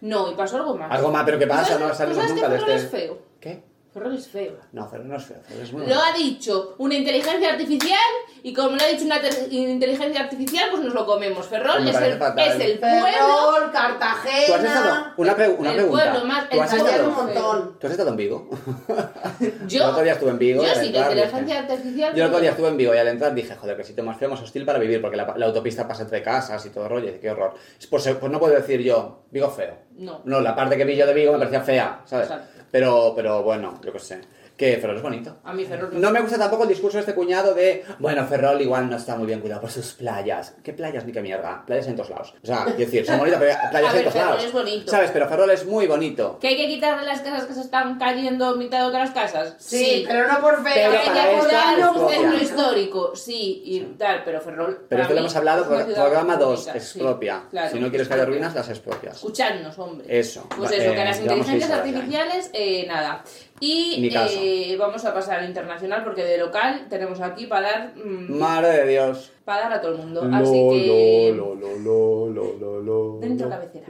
No, 0.00 0.32
y 0.32 0.34
pasó 0.34 0.56
algo 0.56 0.76
más. 0.76 0.90
Algo 0.90 1.12
más, 1.12 1.24
pero 1.24 1.38
¿qué 1.38 1.46
pasa? 1.46 1.78
¿Tú 1.78 1.84
No 1.84 1.94
salimos 1.94 2.24
tú 2.24 2.28
sabes 2.28 2.34
nunca 2.34 2.46
que 2.48 2.52
de 2.54 2.58
Ferrol 2.58 2.74
este. 2.76 2.96
es 2.96 3.04
feo. 3.04 3.18
¿Qué? 3.38 3.62
Ferrol 3.96 4.14
es 4.14 4.28
feo. 4.28 4.52
No, 4.72 4.86
Ferrol 4.90 5.08
no 5.08 5.16
es 5.16 5.24
feo. 5.24 5.38
Ferrol 5.42 5.62
es 5.62 5.72
muy 5.72 5.86
Lo 5.86 5.94
ha 5.98 6.12
dicho 6.12 6.74
una 6.76 6.94
inteligencia 6.96 7.48
artificial 7.50 7.98
y 8.42 8.52
como 8.52 8.76
lo 8.76 8.82
ha 8.82 8.86
dicho 8.88 9.04
una 9.04 9.18
inteligencia 9.50 10.20
artificial, 10.20 10.68
pues 10.70 10.82
nos 10.84 10.92
lo 10.92 11.06
comemos. 11.06 11.46
Ferrol 11.46 11.88
es 11.88 11.96
el, 11.96 12.18
fatal. 12.18 12.46
es 12.46 12.60
el 12.60 12.78
pueblo. 12.78 13.00
Ferrol, 13.06 13.72
Cartagena... 13.72 14.46
¿Tú 14.46 14.52
has 14.54 14.64
estado? 14.64 15.04
Una, 15.16 15.34
pre- 15.34 15.48
una 15.48 15.70
el 15.70 15.76
pregunta. 15.76 16.04
pueblo 16.12 16.24
más- 16.26 16.48
¿Tú 16.50 16.56
el 16.56 16.62
has 16.62 16.72
estado? 16.74 17.08
un 17.08 17.14
montón. 17.14 17.78
¿Tú 17.80 17.86
has 17.86 17.90
estado 17.92 18.10
en 18.10 18.16
Vigo? 18.16 18.50
Yo, 19.66 19.82
El 19.84 19.90
otro 19.90 20.02
día 20.02 20.12
estuve 20.12 20.30
en 20.30 20.38
Vigo. 20.38 20.62
yo 20.62 20.74
sí, 20.74 20.92
que 20.92 20.98
inteligencia 20.98 21.58
artificial. 21.60 22.14
Yo 22.14 22.22
el 22.24 22.28
otro 22.28 22.40
día 22.40 22.50
estuve 22.50 22.68
en 22.68 22.76
Vigo 22.76 22.94
y 22.94 22.98
al 22.98 23.08
entrar 23.08 23.34
dije, 23.34 23.54
joder, 23.56 23.76
que 23.78 23.84
sitio 23.84 24.04
más 24.04 24.18
feo, 24.18 24.28
más 24.28 24.42
hostil 24.42 24.64
para 24.66 24.78
vivir, 24.78 25.00
porque 25.00 25.16
la, 25.16 25.32
la 25.36 25.46
autopista 25.46 25.88
pasa 25.88 26.02
entre 26.02 26.22
casas 26.22 26.64
y 26.66 26.70
todo 26.70 26.84
el 26.84 26.90
rollo, 26.90 27.08
y 27.08 27.18
qué 27.18 27.30
horror. 27.30 27.54
Pues, 27.90 28.08
pues 28.20 28.30
no 28.32 28.38
puedo 28.38 28.54
decir 28.54 28.80
yo, 28.82 29.22
Vigo 29.30 29.50
feo. 29.50 29.74
No. 29.96 30.20
No, 30.24 30.40
la 30.40 30.54
parte 30.54 30.76
que 30.76 30.84
vi 30.84 30.94
yo 30.96 31.06
de 31.06 31.14
Vigo 31.14 31.32
me 31.32 31.38
parecía 31.38 31.62
fea, 31.62 32.02
¿sabes? 32.04 32.26
Exacto. 32.30 32.55
Pero, 32.76 33.14
pero 33.16 33.42
bueno, 33.42 33.80
yo 33.82 33.90
qué 33.90 33.98
sé. 33.98 34.20
Que 34.56 34.78
Ferrol 34.78 34.96
es 34.96 35.02
bonito. 35.02 35.36
A 35.44 35.52
mí 35.52 35.66
Ferrol 35.66 35.90
No 36.00 36.10
me 36.10 36.20
gusta 36.22 36.38
tampoco 36.38 36.62
el 36.62 36.70
discurso 36.70 36.96
de 36.96 37.00
este 37.00 37.14
cuñado 37.14 37.52
de, 37.54 37.84
bueno, 37.98 38.24
Ferrol 38.26 38.58
igual 38.62 38.88
no 38.88 38.96
está 38.96 39.14
muy 39.14 39.26
bien 39.26 39.40
cuidado 39.40 39.60
por 39.60 39.70
sus 39.70 39.92
playas. 39.92 40.54
¿Qué 40.64 40.72
playas 40.72 41.04
ni 41.04 41.12
qué 41.12 41.20
mierda? 41.20 41.62
Playas 41.66 41.86
en 41.88 41.94
todos 41.96 42.08
lados. 42.08 42.34
O 42.42 42.46
sea, 42.46 42.64
quiero 42.64 42.78
decir, 42.78 43.04
son 43.04 43.18
bonitas, 43.18 43.38
pero 43.38 43.54
playas 43.70 43.90
A 43.90 43.92
ver, 43.92 43.96
en 43.98 44.02
todos 44.04 44.14
Ferrol 44.14 44.28
lados. 44.30 44.44
es 44.44 44.52
bonito. 44.52 44.90
¿Sabes? 44.90 45.10
Pero 45.10 45.28
Ferrol 45.28 45.50
es 45.50 45.66
muy 45.66 45.86
bonito. 45.86 46.38
¿Que 46.40 46.48
hay 46.48 46.56
que 46.56 46.66
quitarle 46.68 47.04
las 47.06 47.20
casas 47.20 47.44
que 47.44 47.52
se 47.52 47.60
están 47.60 47.98
cayendo 47.98 48.52
en 48.54 48.58
mitad 48.58 48.78
de 48.78 48.84
otras 48.86 49.10
casas? 49.10 49.56
Sí, 49.58 50.04
pero 50.08 50.26
no 50.26 50.40
por 50.40 50.62
feo. 50.62 50.72
Pero 50.74 50.92
para 51.04 51.12
que 51.12 51.34
esto 51.36 51.44
cuidarlo 51.48 51.78
es 51.78 51.86
por- 51.88 51.96
propia. 51.98 52.18
centro 52.18 52.42
histórico, 52.42 53.16
sí, 53.16 53.62
y 53.64 53.80
tal, 53.98 54.22
pero 54.24 54.40
Ferrol. 54.40 54.86
Pero 54.88 55.02
esto 55.02 55.12
lo 55.14 55.20
hemos 55.20 55.36
hablado, 55.36 55.62
es 55.62 55.84
ciudad 55.84 56.00
programa 56.02 56.36
bonita, 56.36 56.44
2, 56.46 56.62
sí, 56.64 56.70
expropia. 56.70 57.42
claro, 57.50 57.70
si 57.72 57.78
no 57.78 57.88
quieres 57.90 58.08
que 58.08 58.14
haya 58.14 58.24
ruinas, 58.24 58.54
las 58.54 58.68
expropias. 58.70 59.16
Escuchadnos, 59.16 59.78
hombre. 59.78 60.06
Eso. 60.18 60.48
Pues 60.56 60.70
eso, 60.72 60.92
eh, 60.92 60.94
que 60.94 61.04
las 61.04 61.20
llevamos 61.20 61.46
seis 61.46 61.62
inteligencias 61.64 61.70
artificiales, 61.70 62.50
eh, 62.54 62.84
nada. 62.88 63.22
Y 63.60 64.10
eh, 64.14 64.76
vamos 64.78 65.04
a 65.06 65.14
pasar 65.14 65.38
al 65.40 65.46
internacional 65.48 66.04
porque 66.04 66.24
de 66.24 66.36
local 66.38 66.86
tenemos 66.90 67.20
aquí 67.22 67.46
para 67.46 67.70
dar, 67.70 67.92
mm, 67.96 68.38
Madre 68.38 68.68
de 68.84 68.86
Dios. 68.92 69.32
para 69.44 69.62
dar 69.62 69.72
a 69.74 69.80
todo 69.80 69.92
el 69.92 69.98
mundo. 69.98 70.24
Lo, 70.24 70.36
Así 70.36 70.52
que. 70.52 71.32
lo, 71.34 71.54
lo, 71.54 71.76
lo, 71.78 72.28
lo, 72.28 72.52
lo, 72.58 72.80
lo, 72.82 73.18
Dentro 73.20 73.48
cabecera. 73.48 73.86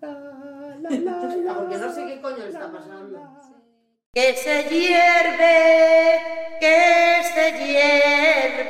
Porque 0.00 1.76
no 1.78 1.92
sé 1.92 2.06
qué 2.06 2.20
coño 2.20 2.38
le 2.38 2.48
está 2.48 2.70
pasando. 2.70 3.18
Que 4.12 4.34
se 4.34 4.62
hierve, 4.64 6.18
que 6.60 7.22
se 7.34 7.52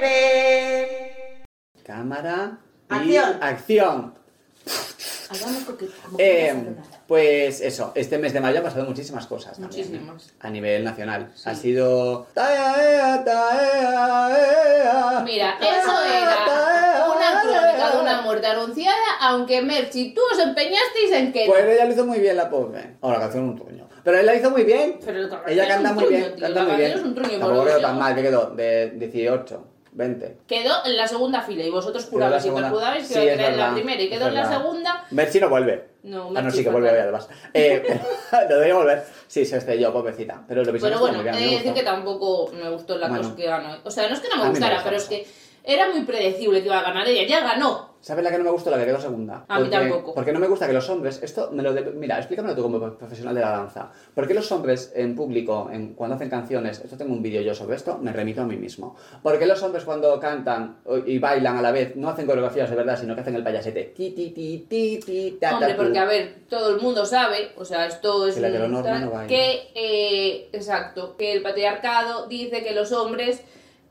hierve. 0.00 1.44
Cámara. 1.84 2.58
y 2.90 3.16
Acción. 3.16 3.38
Acción. 3.42 4.14
Hagamos 5.30 5.62
coque- 5.64 5.88
como 6.04 6.16
que 6.18 6.48
Eh. 6.48 6.54
Pues 7.11 7.61
eso, 7.61 7.90
este 7.96 8.18
mes 8.18 8.33
de 8.33 8.38
mayo 8.38 8.59
han 8.59 8.62
pasado 8.62 8.85
muchísimas 8.85 9.27
cosas. 9.27 9.59
también, 9.59 9.81
¿eh? 9.85 9.85
Muchísimas. 9.88 10.33
A 10.38 10.49
nivel 10.49 10.85
nacional. 10.85 11.33
Sí. 11.35 11.42
Ha 11.51 11.55
sido. 11.57 12.29
Mira, 15.25 15.59
eso 15.61 16.03
era 16.05 17.07
una 17.09 17.40
crónica 17.42 17.90
de 17.90 17.99
una 18.01 18.20
muerte 18.23 18.46
anunciada, 18.46 18.94
aunque 19.23 19.61
Merchi, 19.61 20.14
tú 20.14 20.20
os 20.33 20.38
empeñasteis 20.38 21.11
en 21.12 21.33
que. 21.33 21.46
Pues 21.49 21.64
ella 21.64 21.85
lo 21.87 21.92
hizo 21.94 22.07
muy 22.07 22.20
bien, 22.20 22.37
la 22.37 22.49
pobre. 22.49 22.96
Ahora, 23.01 23.16
la 23.18 23.25
canción 23.25 23.42
un 23.44 23.57
truño. 23.57 23.88
Pero 24.05 24.18
él 24.18 24.27
la 24.27 24.35
hizo 24.37 24.51
muy 24.53 24.62
bien. 24.62 25.01
Pero 25.05 25.29
canción 25.29 25.51
Ella 25.53 25.66
canta 25.68 25.92
muy 25.92 26.05
truño, 26.05 26.18
bien. 26.18 26.35
tío, 26.37 26.44
Canta 26.46 26.62
muy 26.62 26.77
bien. 26.77 26.90
es 26.92 27.01
un 27.03 27.14
truño, 27.16 27.38
Tampoco 27.40 27.64
quedó 27.64 27.81
tan 27.81 27.99
mal. 27.99 28.14
¿Qué 28.14 28.23
quedó? 28.23 28.51
De 28.51 28.90
18, 28.96 29.66
20. 29.92 30.38
Quedó 30.46 30.85
en 30.85 30.96
la 30.96 31.07
segunda 31.09 31.42
fila 31.42 31.64
y 31.64 31.70
vosotros 31.70 32.05
jurabais 32.07 32.42
y 32.42 32.46
segunda. 32.46 32.68
perjudabais 32.68 33.09
que 33.09 33.14
Sí, 33.14 33.20
iba 33.20 33.22
a 33.22 33.33
es 33.33 33.37
quedar 33.38 33.53
en 33.53 33.59
la 33.59 33.72
primera 33.74 34.03
y 34.03 34.09
quedó 34.09 34.29
en 34.29 34.35
la 34.35 34.48
segunda. 34.48 35.05
Merchi 35.11 35.40
no 35.40 35.48
vuelve. 35.48 35.90
No, 36.03 36.31
ah, 36.35 36.42
no, 36.42 36.50
sí 36.50 36.62
que 36.64 36.70
vuelve 36.70 36.90
hoy 36.90 36.98
además. 36.98 37.29
Eh, 37.53 38.00
debería 38.48 38.74
volver. 38.74 39.05
Sí, 39.26 39.44
se 39.44 39.59
estrelló, 39.59 39.92
pobrecita. 39.92 40.42
Pero 40.48 40.64
lo 40.64 40.72
Pero 40.72 40.98
bueno, 40.98 41.20
he 41.20 41.24
de 41.24 41.50
decir 41.57 41.74
que 41.74 41.83
tampoco 41.83 42.50
me 42.53 42.70
gustó 42.70 42.96
la 42.96 43.09
Bueno. 43.09 43.22
cosa 43.24 43.37
que 43.37 43.46
ganó. 43.46 43.76
O 43.85 43.90
sea, 43.90 44.09
no 44.09 44.14
es 44.14 44.20
que 44.20 44.29
no 44.29 44.42
me 44.42 44.48
gustara, 44.50 44.76
gusta 44.76 44.85
pero 44.90 44.96
es 44.96 45.05
que 45.09 45.26
era 45.64 45.90
muy 45.90 46.03
predecible 46.05 46.61
que 46.61 46.66
iba 46.66 46.79
a 46.79 46.83
ganar 46.83 47.07
ella. 47.07 47.26
Ya 47.26 47.40
ganó. 47.40 47.89
¿Sabes 48.00 48.24
la 48.24 48.30
que 48.30 48.38
no 48.38 48.44
me 48.44 48.50
gustó? 48.50 48.70
La 48.70 48.78
que 48.78 48.86
quedó 48.86 48.98
segunda. 48.98 49.44
A 49.46 49.58
mí 49.58 49.64
Porque- 49.68 49.76
tampoco. 49.76 50.14
Porque 50.14 50.32
no 50.32 50.40
me 50.40 50.46
gusta 50.48 50.66
que 50.66 50.72
los 50.72 50.88
hombres. 50.88 51.22
Esto 51.22 51.50
me 51.52 51.62
lo. 51.62 51.74
de- 51.74 51.82
Mira, 51.92 52.16
explícamelo 52.16 52.56
tú 52.56 52.62
como 52.62 52.78
profesional 52.96 53.34
de 53.34 53.42
la 53.42 53.50
danza. 53.50 53.90
¿Por 54.14 54.26
qué 54.26 54.32
los 54.32 54.50
hombres 54.52 54.92
en 54.94 55.14
público, 55.14 55.68
en, 55.70 55.94
cuando 55.94 56.16
hacen 56.16 56.30
canciones. 56.30 56.80
Esto 56.80 56.96
tengo 56.96 57.12
un 57.12 57.22
vídeo 57.22 57.42
yo 57.42 57.54
sobre 57.54 57.76
esto, 57.76 57.98
me 57.98 58.12
remito 58.12 58.40
a 58.40 58.46
mí 58.46 58.56
mismo. 58.56 58.96
¿Por 59.22 59.38
qué 59.38 59.44
los 59.46 59.62
hombres 59.62 59.84
cuando 59.84 60.18
cantan 60.18 60.78
y 61.04 61.18
bailan 61.18 61.58
a 61.58 61.62
la 61.62 61.72
vez 61.72 61.94
no 61.96 62.08
hacen 62.08 62.26
coreografías 62.26 62.70
de 62.70 62.76
verdad, 62.76 62.98
sino 62.98 63.14
que 63.14 63.20
hacen 63.20 63.34
el 63.34 63.44
payasete? 63.44 63.92
Ti, 63.94 64.10
ti, 64.12 64.30
ti, 64.30 64.66
ti, 64.68 65.00
ti, 65.04 65.38
ta, 65.40 65.50
ta, 65.50 65.56
Hombre, 65.56 65.74
porque 65.74 65.98
a 65.98 66.04
ver, 66.06 66.34
todo 66.48 66.74
el 66.74 66.80
mundo 66.80 67.04
sabe, 67.04 67.52
o 67.56 67.64
sea, 67.64 67.86
esto 67.86 68.26
es 68.26 68.34
Que 68.36 68.40
tal, 68.40 68.72
no 68.72 68.82
que 69.28 69.70
eh, 69.74 70.48
exacto, 70.52 71.16
que 71.16 71.32
el 71.32 71.42
patriarcado 71.42 72.26
dice 72.28 72.62
que 72.62 72.72
los 72.72 72.92
hombres 72.92 73.42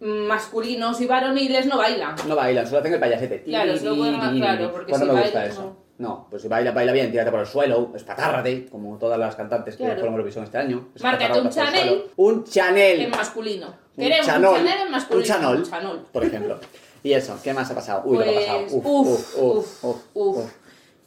masculinos 0.02 1.00
y 1.02 1.06
varoniles 1.06 1.66
no 1.66 1.78
bailan. 1.78 2.16
No 2.28 2.36
bailan, 2.36 2.66
solo 2.66 2.80
hacen 2.80 2.94
el 2.94 3.00
payasete. 3.00 3.44
Claro, 3.44 3.78
solo 3.78 3.96
pueden- 3.98 4.20
claro, 4.38 4.72
porque 4.72 4.90
Pues 4.92 5.02
no 5.02 5.08
si 5.08 5.12
me 5.14 5.22
gusta 5.22 5.46
eso. 5.46 5.76
No, 5.98 6.28
pues 6.30 6.42
si 6.42 6.48
baila, 6.48 6.72
baila 6.72 6.94
bien, 6.94 7.12
tírate 7.12 7.30
por 7.30 7.42
el 7.42 7.46
suelo, 7.46 7.92
espatárrate, 7.94 8.68
como 8.68 8.98
todas 8.98 9.20
las 9.20 9.36
cantantes 9.36 9.76
que 9.76 9.84
fueron 9.86 10.14
Eurovisión 10.14 10.46
este 10.46 10.58
año. 10.58 10.88
Márcate 11.02 11.42
un 11.42 11.50
Chanel. 11.50 12.06
Un 12.16 12.44
Chanel. 12.46 13.02
En 13.02 13.10
masculino. 13.12 13.68
Un 13.68 14.04
Queremos 14.04 14.26
un 14.28 14.34
Chanel 14.34 14.82
en 14.86 14.92
masculino. 14.92 15.50
Un 15.50 15.64
chanol. 15.64 16.04
por 16.14 16.24
ejemplo. 16.24 16.58
Y 17.04 17.12
eso, 17.14 17.38
¿qué 17.44 17.54
más 17.54 17.70
ha 17.72 17.76
pasado? 17.76 18.04
Uy, 18.06 18.18
lo 18.18 18.24
que 18.24 18.30
ha 18.30 18.34
pasado. 18.40 18.60
Pues, 18.60 18.74
Uf, 18.74 18.86
uf, 18.86 19.36
uf, 19.36 19.36
uf, 19.38 19.84
uf, 19.84 20.06
uf, 20.14 20.38
uf. 20.38 20.52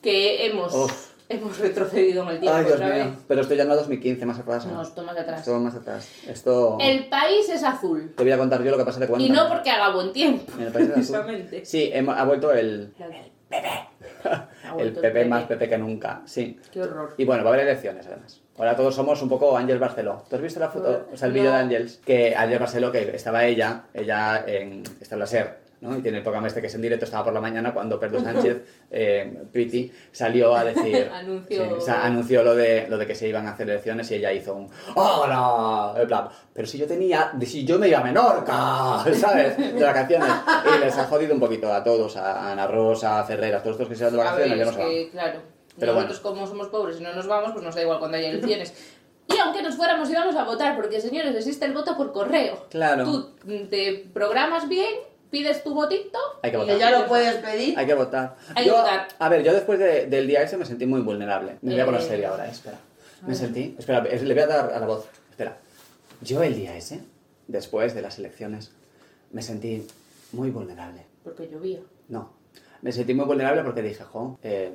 Que 0.03 0.47
hemos. 0.47 0.75
Hemos 1.33 1.59
retrocedido 1.59 2.23
en 2.25 2.29
el 2.31 2.41
tiempo 2.41 2.57
Ay, 2.59 2.65
Dios 2.65 2.75
otra 2.77 2.87
mío. 2.89 3.05
vez. 3.05 3.15
Pero 3.29 3.41
esto 3.43 3.55
ya 3.55 3.65
no 3.65 3.73
es 3.73 3.79
2015, 3.79 4.27
más 4.27 4.39
atrás. 4.39 4.67
No, 4.67 4.83
esto 4.83 5.03
más 5.03 5.17
atrás. 5.17 5.41
Esto 5.41 5.59
más 5.61 5.75
atrás. 5.75 6.09
Esto... 6.29 6.79
El 6.81 7.09
país 7.09 7.49
es 7.49 7.63
azul. 7.65 8.13
Te 8.17 8.23
voy 8.23 8.33
a 8.33 8.39
contar 8.39 8.63
yo 8.63 8.71
lo 8.71 8.79
que 8.79 8.85
pasa 8.85 9.01
de 9.01 9.07
cuenta. 9.09 9.27
Y 9.27 9.31
no 9.31 9.49
porque 9.49 9.71
haga 9.71 9.91
buen 9.95 10.13
tiempo. 10.13 10.51
En 10.59 10.67
el 10.67 10.73
país 10.73 10.91
es 10.97 11.13
azul. 11.13 11.49
Sí, 11.65 11.91
hemos- 11.93 12.17
ha 12.17 12.25
vuelto 12.25 12.53
el... 12.53 12.93
El 14.79 14.93
PP 14.93 15.21
el 15.23 15.29
más 15.29 15.43
PP. 15.43 15.55
PP 15.57 15.69
que 15.71 15.79
nunca, 15.79 16.23
sí. 16.25 16.59
Qué 16.73 16.83
horror. 16.83 17.15
Y 17.19 17.25
bueno, 17.25 17.45
va 17.45 17.51
a 17.51 17.55
haber 17.55 17.67
elecciones 17.67 18.07
además. 18.07 18.41
Ahora 18.57 18.77
todos 18.77 18.95
somos 18.95 19.21
un 19.23 19.29
poco 19.29 19.57
Ángel 19.57 19.79
Barceló. 19.79 20.25
¿Tú 20.29 20.37
has 20.37 20.43
visto 20.43 20.61
la 20.61 20.69
foto? 20.71 21.09
O 21.13 21.17
sea, 21.17 21.27
el 21.29 21.35
vídeo 21.35 21.51
No. 21.51 21.57
de 21.57 21.63
Ángels. 21.63 22.01
Que 22.05 22.35
Ángel 22.37 22.59
Barceló, 22.59 22.93
que 22.93 23.15
estaba 23.17 23.45
ella, 23.45 23.85
ella 23.93 24.45
en, 24.47 24.83
está 25.01 25.15
en 25.17 25.19
la 25.19 25.27
SER, 25.27 25.59
¿no? 25.83 25.97
Y 25.99 26.01
tiene 26.01 26.19
el 26.19 26.23
programa 26.23 26.47
este 26.47 26.61
que 26.61 26.69
es 26.69 26.75
en 26.75 26.81
directo, 26.81 27.05
estaba 27.05 27.25
por 27.25 27.33
la 27.35 27.41
mañana 27.41 27.75
cuando 27.75 27.99
Pedro 28.01 28.21
Sánchez, 28.21 28.63
eh, 28.91 29.43
Pretty, 29.53 29.93
salió 30.13 30.55
a 30.57 30.65
decir... 30.65 31.11
Anunció- 31.13 31.65
Sí, 31.67 31.73
o 31.77 31.81
sea, 31.81 32.05
anunció 32.07 32.43
lo 32.43 32.55
de, 32.55 32.87
lo 32.89 32.97
de 32.97 33.07
que 33.07 33.15
se 33.15 33.29
iban 33.29 33.47
a 33.47 33.51
hacer 33.53 33.69
elecciones 33.69 34.11
y 34.11 34.15
ella 34.15 34.33
hizo 34.33 34.55
un 34.55 34.69
¡Hola! 34.95 36.01
En 36.01 36.07
plan, 36.07 36.29
pero 36.55 36.67
si 36.67 36.79
yo 36.79 36.87
tenía, 36.87 37.33
si 37.43 37.65
yo 37.65 37.79
me 37.79 37.89
iba 37.89 37.99
a 37.99 38.05
Menorca, 38.05 39.05
¿sabes? 39.15 39.57
De 39.59 39.83
vacaciones. 39.83 40.29
Y 40.77 40.85
les 40.85 40.97
ha 40.97 41.05
jodido 41.07 41.35
un 41.35 41.41
poquito 41.41 41.73
a 41.73 41.83
todos, 41.83 42.17
a 42.17 42.53
Ana 42.53 42.67
Rosa, 42.67 43.21
a 43.21 43.25
Ferreras, 43.25 43.63
todos 43.63 43.75
estos 43.75 43.89
que 43.89 43.97
se 43.97 44.05
van 44.05 44.15
de 44.15 44.23
A 44.23 44.35
ver, 44.35 44.49
vacaciones, 44.51 44.59
ya 44.59 44.65
no 44.65 44.71
es 44.71 44.77
que, 45.05 45.11
claro, 45.11 45.41
Pero 45.79 45.95
nosotros 45.95 46.21
como 46.21 46.47
somos 46.47 46.69
pobres 46.69 47.01
y 47.01 47.03
no 47.03 47.13
nos 47.13 47.27
vamos, 47.27 47.53
pues 47.53 47.65
nos 47.65 47.75
da 47.75 47.83
igual 47.83 47.99
cuando 47.99 48.17
haya 48.17 48.29
elecciones. 48.31 48.73
Y 49.29 49.39
aunque 49.39 49.63
nos 49.63 49.77
fuéramos 49.77 50.11
íbamos 50.11 50.37
a 50.37 50.45
votar, 50.45 50.77
porque 50.77 51.01
señores, 51.01 51.35
existe 51.35 51.65
el 51.65 51.73
voto 51.73 51.97
por 51.97 52.13
correo. 52.13 52.67
Claro. 52.71 53.05
Tú 53.05 53.31
te 53.71 54.05
programas 54.13 54.69
bien, 54.69 54.95
pides 55.33 55.65
tu 55.65 55.75
votito 55.75 56.19
Hay 56.43 56.51
que 56.53 56.57
votar. 56.59 56.79
Ya 56.79 56.91
lo 56.91 57.07
puedes 57.09 57.35
pedir. 57.37 57.77
Hay 57.77 57.87
que 57.87 57.95
votar. 57.95 58.37
Hay 58.55 58.63
que 58.65 58.71
Yo- 58.71 58.77
votar. 58.77 59.09
A 59.19 59.29
ver, 59.29 59.43
yo 59.43 59.53
después 59.53 59.79
de- 59.81 60.07
del 60.07 60.29
día 60.29 60.43
ese 60.43 60.57
me 60.57 60.65
sentí 60.65 60.87
muy 60.87 61.01
vulnerable. 61.01 61.57
Me 61.63 61.73
voy 61.73 61.81
a 61.81 61.85
poner 61.87 62.01
Eh, 62.03 62.05
serio 62.05 62.29
ahora, 62.29 62.47
espera. 62.49 62.79
Me 63.27 63.35
sentí... 63.35 63.75
Espera, 63.79 64.05
es- 64.09 64.23
le 64.23 64.35
voy 64.35 64.43
a 64.45 64.47
dar 64.47 64.73
a 64.73 64.79
la 64.79 64.87
voz. 64.87 65.07
Espera. 65.31 65.57
Yo 66.21 66.43
el 66.43 66.55
día 66.55 66.77
ese, 66.77 67.01
después 67.49 67.95
de 67.95 68.03
las 68.03 68.19
elecciones, 68.19 68.71
me 69.33 69.43
sentí 69.43 69.87
muy 70.33 70.51
vulnerable. 70.51 71.07
Porque 71.25 71.49
llovía. 71.49 71.81
No. 72.09 72.33
Me 72.83 72.93
sentí 72.93 73.15
muy 73.15 73.25
vulnerable 73.25 73.63
porque 73.65 73.83
dije, 73.83 74.05
jo, 74.05 74.39
eh, 74.43 74.75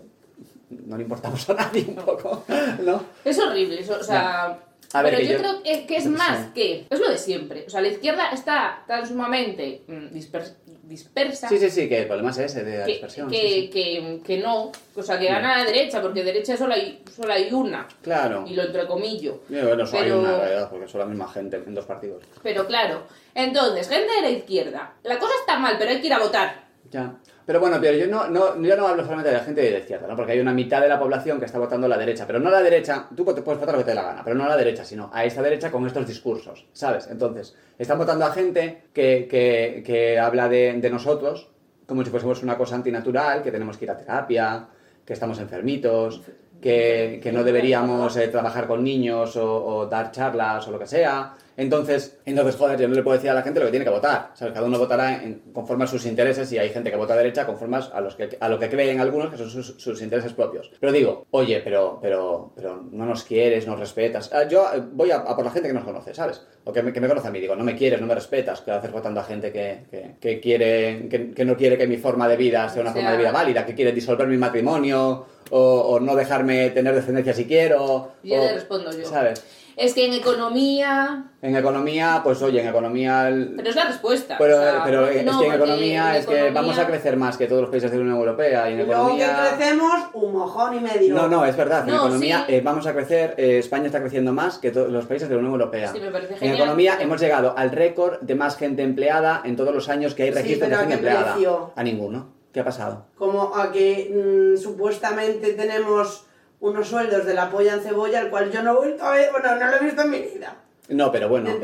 no 0.69 0.97
le 0.97 1.03
importamos 1.03 1.49
a 1.49 1.53
nadie 1.53 1.85
un 1.87 1.95
poco, 1.95 2.43
¿no? 2.83 3.03
Es 3.23 3.37
horrible, 3.39 3.79
eso, 3.79 3.97
o 3.99 4.03
sea... 4.03 4.59
A 4.93 5.01
ver, 5.01 5.15
pero 5.15 5.23
yo, 5.25 5.33
yo- 5.33 5.39
creo 5.39 5.63
que, 5.63 5.85
que 5.85 5.97
es 5.97 6.05
más 6.07 6.47
que... 6.53 6.85
Es 6.89 6.99
lo 6.99 7.09
de 7.09 7.17
siempre. 7.17 7.65
O 7.67 7.69
sea, 7.69 7.81
la 7.81 7.89
izquierda 7.89 8.29
está 8.31 8.83
tan 8.87 9.05
sumamente 9.07 9.81
mm, 9.87 10.15
disper- 10.15 10.53
dispersa 10.83 11.49
Sí, 11.49 11.57
sí, 11.57 11.69
sí, 11.69 11.89
que 11.89 11.99
el 12.03 12.07
problema 12.07 12.31
es 12.31 12.37
ese 12.37 12.63
de 12.63 12.77
la 12.79 12.85
que, 12.85 12.91
dispersión. 12.93 13.29
que, 13.29 13.37
sí, 13.41 13.61
sí. 13.63 13.69
que- 13.69 14.21
que 14.25 14.37
no. 14.37 14.71
O 14.95 15.03
sea, 15.03 15.19
que 15.19 15.25
gana 15.27 15.57
la 15.57 15.65
derecha, 15.65 16.01
porque 16.01 16.23
derecha 16.23 16.55
solo 16.55 16.73
hay, 16.73 17.03
solo 17.13 17.33
hay 17.33 17.51
una. 17.51 17.85
Claro. 18.01 18.45
Y 18.47 18.53
lo 18.55 18.63
entrecomillo. 18.63 19.41
Bueno, 19.49 19.85
solo 19.85 20.01
Pero- 20.03 20.15
hay 20.15 20.19
una, 20.21 20.33
en 20.35 20.39
realidad, 20.39 20.69
porque 20.69 20.87
son 20.87 20.99
la 21.01 21.05
misma 21.05 21.27
gente 21.27 21.57
en 21.57 21.75
dos 21.75 21.85
partidos. 21.85 22.23
Pero 22.41 22.65
claro, 22.65 23.03
entonces, 23.35 23.89
gente 23.89 24.13
de 24.13 24.21
la 24.21 24.29
izquierda. 24.29 24.93
La 25.03 25.19
cosa 25.19 25.33
está 25.41 25.59
mal, 25.59 25.75
pero 25.77 25.91
hay 25.91 25.99
que 25.99 26.07
ir 26.07 26.13
a 26.13 26.19
votar. 26.19 26.63
Ya. 26.89 27.13
Pero 27.47 27.61
bueno, 27.61 27.77
pero 27.79 27.97
yo 27.97 28.07
no, 28.07 28.27
no, 28.27 28.61
yo 28.61 28.75
no 28.75 28.87
hablo 28.87 29.03
solamente 29.03 29.29
de 29.29 29.37
la 29.37 29.43
gente 29.43 29.61
de 29.61 29.85
la 29.89 30.07
¿no? 30.07 30.15
Porque 30.17 30.33
hay 30.33 30.39
una 30.41 30.53
mitad 30.53 30.81
de 30.81 30.89
la 30.89 30.99
población 30.99 31.39
que 31.39 31.45
está 31.45 31.57
votando 31.57 31.85
a 31.87 31.89
la 31.89 31.97
derecha, 31.97 32.27
pero 32.27 32.39
no 32.39 32.49
a 32.49 32.51
la 32.51 32.61
derecha, 32.61 33.07
tú 33.15 33.23
puedes 33.23 33.41
votar 33.43 33.71
lo 33.71 33.77
que 33.77 33.85
te 33.85 33.91
dé 33.91 33.95
la 33.95 34.03
gana, 34.03 34.21
pero 34.21 34.35
no 34.35 34.43
a 34.43 34.49
la 34.49 34.57
derecha, 34.57 34.83
sino 34.83 35.09
a 35.13 35.23
esta 35.23 35.41
derecha 35.41 35.71
con 35.71 35.87
estos 35.87 36.05
discursos, 36.05 36.67
¿sabes? 36.73 37.07
Entonces, 37.09 37.55
están 37.79 37.97
votando 37.97 38.25
a 38.25 38.33
gente 38.33 38.83
que, 38.93 39.29
que, 39.31 39.81
que 39.85 40.19
habla 40.19 40.49
de, 40.49 40.73
de 40.73 40.89
nosotros 40.89 41.49
como 41.87 42.03
si 42.03 42.11
fuésemos 42.11 42.43
una 42.43 42.57
cosa 42.57 42.75
antinatural, 42.75 43.41
que 43.41 43.51
tenemos 43.51 43.77
que 43.77 43.85
ir 43.85 43.91
a 43.91 43.97
terapia, 43.97 44.67
que 45.05 45.13
estamos 45.13 45.39
enfermitos, 45.39 46.21
que, 46.61 47.19
que 47.23 47.31
no 47.31 47.45
deberíamos 47.45 48.17
eh, 48.17 48.27
trabajar 48.27 48.67
con 48.67 48.83
niños 48.83 49.37
o, 49.37 49.65
o 49.65 49.85
dar 49.85 50.11
charlas 50.11 50.67
o 50.67 50.71
lo 50.71 50.79
que 50.79 50.87
sea. 50.87 51.33
Entonces, 51.57 52.17
entonces, 52.25 52.55
joder, 52.55 52.79
yo 52.79 52.87
no 52.87 52.93
le 52.93 53.01
puedo 53.01 53.15
decir 53.17 53.31
a 53.31 53.33
la 53.33 53.41
gente 53.41 53.59
lo 53.59 53.65
que 53.65 53.71
tiene 53.71 53.83
que 53.85 53.91
votar. 53.91 54.29
¿sabes? 54.35 54.53
Cada 54.53 54.67
uno 54.67 54.77
votará 54.77 55.23
en- 55.23 55.41
conforme 55.53 55.85
a 55.85 55.87
sus 55.87 56.05
intereses 56.05 56.51
y 56.53 56.59
hay 56.59 56.69
gente 56.69 56.91
que 56.91 56.95
vota 56.97 57.15
a 57.15 57.17
derecha 57.17 57.45
conforme 57.47 57.77
a, 57.91 57.99
los 57.99 58.15
que, 58.15 58.37
a 58.39 58.47
lo 58.47 58.59
que 58.59 58.69
creen 58.69 58.99
algunos 59.01 59.31
que 59.31 59.37
son 59.37 59.49
sus, 59.49 59.73
sus 59.81 60.01
intereses 60.03 60.33
propios. 60.33 60.71
Pero 60.79 60.91
digo, 60.91 61.25
oye, 61.31 61.59
pero, 61.63 61.97
pero, 62.01 62.51
pero 62.55 62.85
no 62.91 63.05
nos 63.05 63.23
quieres, 63.23 63.65
no 63.65 63.75
respetas. 63.75 64.29
Ah, 64.31 64.43
yo 64.47 64.67
eh, 64.73 64.81
voy 64.93 65.09
a, 65.09 65.17
a 65.17 65.35
por 65.35 65.43
la 65.45 65.51
gente 65.51 65.67
que 65.67 65.73
nos 65.73 65.83
conoce, 65.83 66.13
¿sabes? 66.13 66.45
O 66.63 66.71
que 66.71 66.83
me, 66.83 66.93
que 66.93 67.01
me 67.01 67.07
conoce 67.07 67.27
a 67.27 67.31
mí. 67.31 67.39
Digo, 67.39 67.55
no 67.55 67.63
me 67.63 67.75
quieres, 67.75 67.99
no 67.99 68.05
me 68.07 68.13
respetas. 68.13 68.61
¿Qué 68.61 68.69
haces 68.71 68.91
votando 68.91 69.19
a 69.19 69.23
gente 69.23 69.51
que, 69.51 69.79
que, 69.89 70.15
que 70.21 70.39
quiere, 70.39 71.09
que, 71.35 71.43
no 71.43 71.57
quiere 71.57 71.75
que 71.77 71.87
mi 71.87 71.97
forma 71.97 72.27
de 72.27 72.37
vida 72.37 72.69
sea 72.69 72.81
una 72.83 72.91
O 72.91 72.93
sea- 72.93 73.01
forma 73.01 73.11
de 73.13 73.17
vida 73.17 73.31
válida, 73.31 73.65
que 73.65 73.73
quiere 73.73 73.91
disolver 73.93 74.27
mi 74.27 74.37
matrimonio 74.37 75.25
o, 75.49 75.59
o 75.59 75.99
no 75.99 76.15
dejarme 76.15 76.69
tener 76.71 76.93
descendencia 76.93 77.33
si 77.33 77.45
quiero? 77.45 78.11
Yo 78.21 78.35
o- 78.35 78.45
le 78.45 78.53
respondo 78.53 78.91
yo. 78.91 79.05
¿Sabes? 79.07 79.43
Es 79.77 79.93
que 79.93 80.07
en 80.07 80.13
economía. 80.13 81.25
En 81.39 81.55
economía, 81.55 82.21
pues 82.23 82.41
oye, 82.41 82.61
en 82.61 82.67
economía... 82.67 83.27
el- 83.27 83.53
Pero 83.55 83.69
es 83.69 83.75
la 83.75 83.85
respuesta. 83.85 84.35
Pero, 84.39 84.57
o 84.57 84.59
sea, 84.61 84.81
pero 84.83 85.07
es 85.07 85.23
no, 85.23 85.39
que 85.39 85.45
en 85.45 85.53
economía 85.53 86.09
en 86.09 86.15
es 86.15 86.25
que 86.25 86.33
economía- 86.33 86.53
vamos 86.61 86.79
a 86.79 86.87
crecer 86.87 87.15
más 87.15 87.37
que 87.37 87.45
todos 87.45 87.61
los 87.61 87.69
países 87.69 87.91
de 87.91 87.97
la 87.97 88.01
Unión 88.03 88.17
Europea 88.17 88.69
y 88.69 88.73
en 88.73 88.87
luego 88.87 89.15
que 89.15 89.21
economía... 89.23 89.49
crecemos 89.55 89.93
un 90.13 90.33
mojón 90.33 90.73
y 90.73 90.79
medio. 90.79 91.13
No, 91.13 91.27
no, 91.27 91.45
es 91.45 91.55
verdad. 91.55 91.87
En 91.87 91.93
No, 91.95 92.01
economía 92.07 92.43
sí. 92.47 92.55
eh, 92.55 92.61
vamos 92.61 92.87
a 92.87 92.93
crecer, 92.93 93.35
eh, 93.37 93.59
España 93.59 93.85
está 93.85 93.99
creciendo 94.01 94.33
más 94.33 94.57
que 94.57 94.71
todos 94.71 94.89
los 94.91 95.05
países 95.05 95.29
de 95.29 95.35
la 95.35 95.39
Unión 95.41 95.53
Europea. 95.53 95.91
Sí, 95.93 95.99
me 95.99 96.09
parece 96.09 96.33
en 96.33 96.39
genial. 96.39 96.57
economía 96.57 96.97
hemos 96.99 97.21
llegado 97.21 97.53
al 97.55 97.69
récord 97.69 98.19
de 98.21 98.33
más 98.33 98.57
gente 98.57 98.81
empleada 98.81 99.41
en 99.45 99.55
todos 99.55 99.75
los 99.75 99.89
años 99.89 100.15
que 100.15 100.23
hay 100.23 100.29
Sí, 100.29 100.35
registros 100.35 100.69
pero 100.69 100.69
de 100.69 100.75
¿a 100.75 100.87
gente 100.87 101.01
qué 101.03 101.07
empleada. 101.07 101.33
precio? 101.33 101.71
A 101.75 101.83
ninguno. 101.83 102.33
¿Qué 102.51 102.61
ha 102.61 102.65
pasado? 102.65 103.05
Como 103.15 103.55
a 103.55 103.71
que 103.71 104.09
mm, 104.55 104.57
supuestamente 104.59 105.53
tenemos 105.53 106.23
unos 106.59 106.87
sueldos 106.87 107.25
de 107.25 107.33
la 107.33 107.49
polla 107.49 107.75
en 107.75 107.81
cebolla, 107.81 108.21
el 108.21 108.29
cual 108.29 108.51
yo 108.51 108.63
no 108.63 108.73
he 108.73 108.75
vuelto 108.75 109.03
a 109.03 109.11
ver, 109.11 109.31
bueno, 109.31 109.55
no 109.55 109.67
lo 109.69 109.77
he 109.77 109.85
visto 109.85 110.01
en 110.01 110.09
mi 110.09 110.19
vida. 110.19 110.55
No, 110.89 111.11
pero 111.11 111.27
bueno. 111.27 111.49
Eh, 111.49 111.59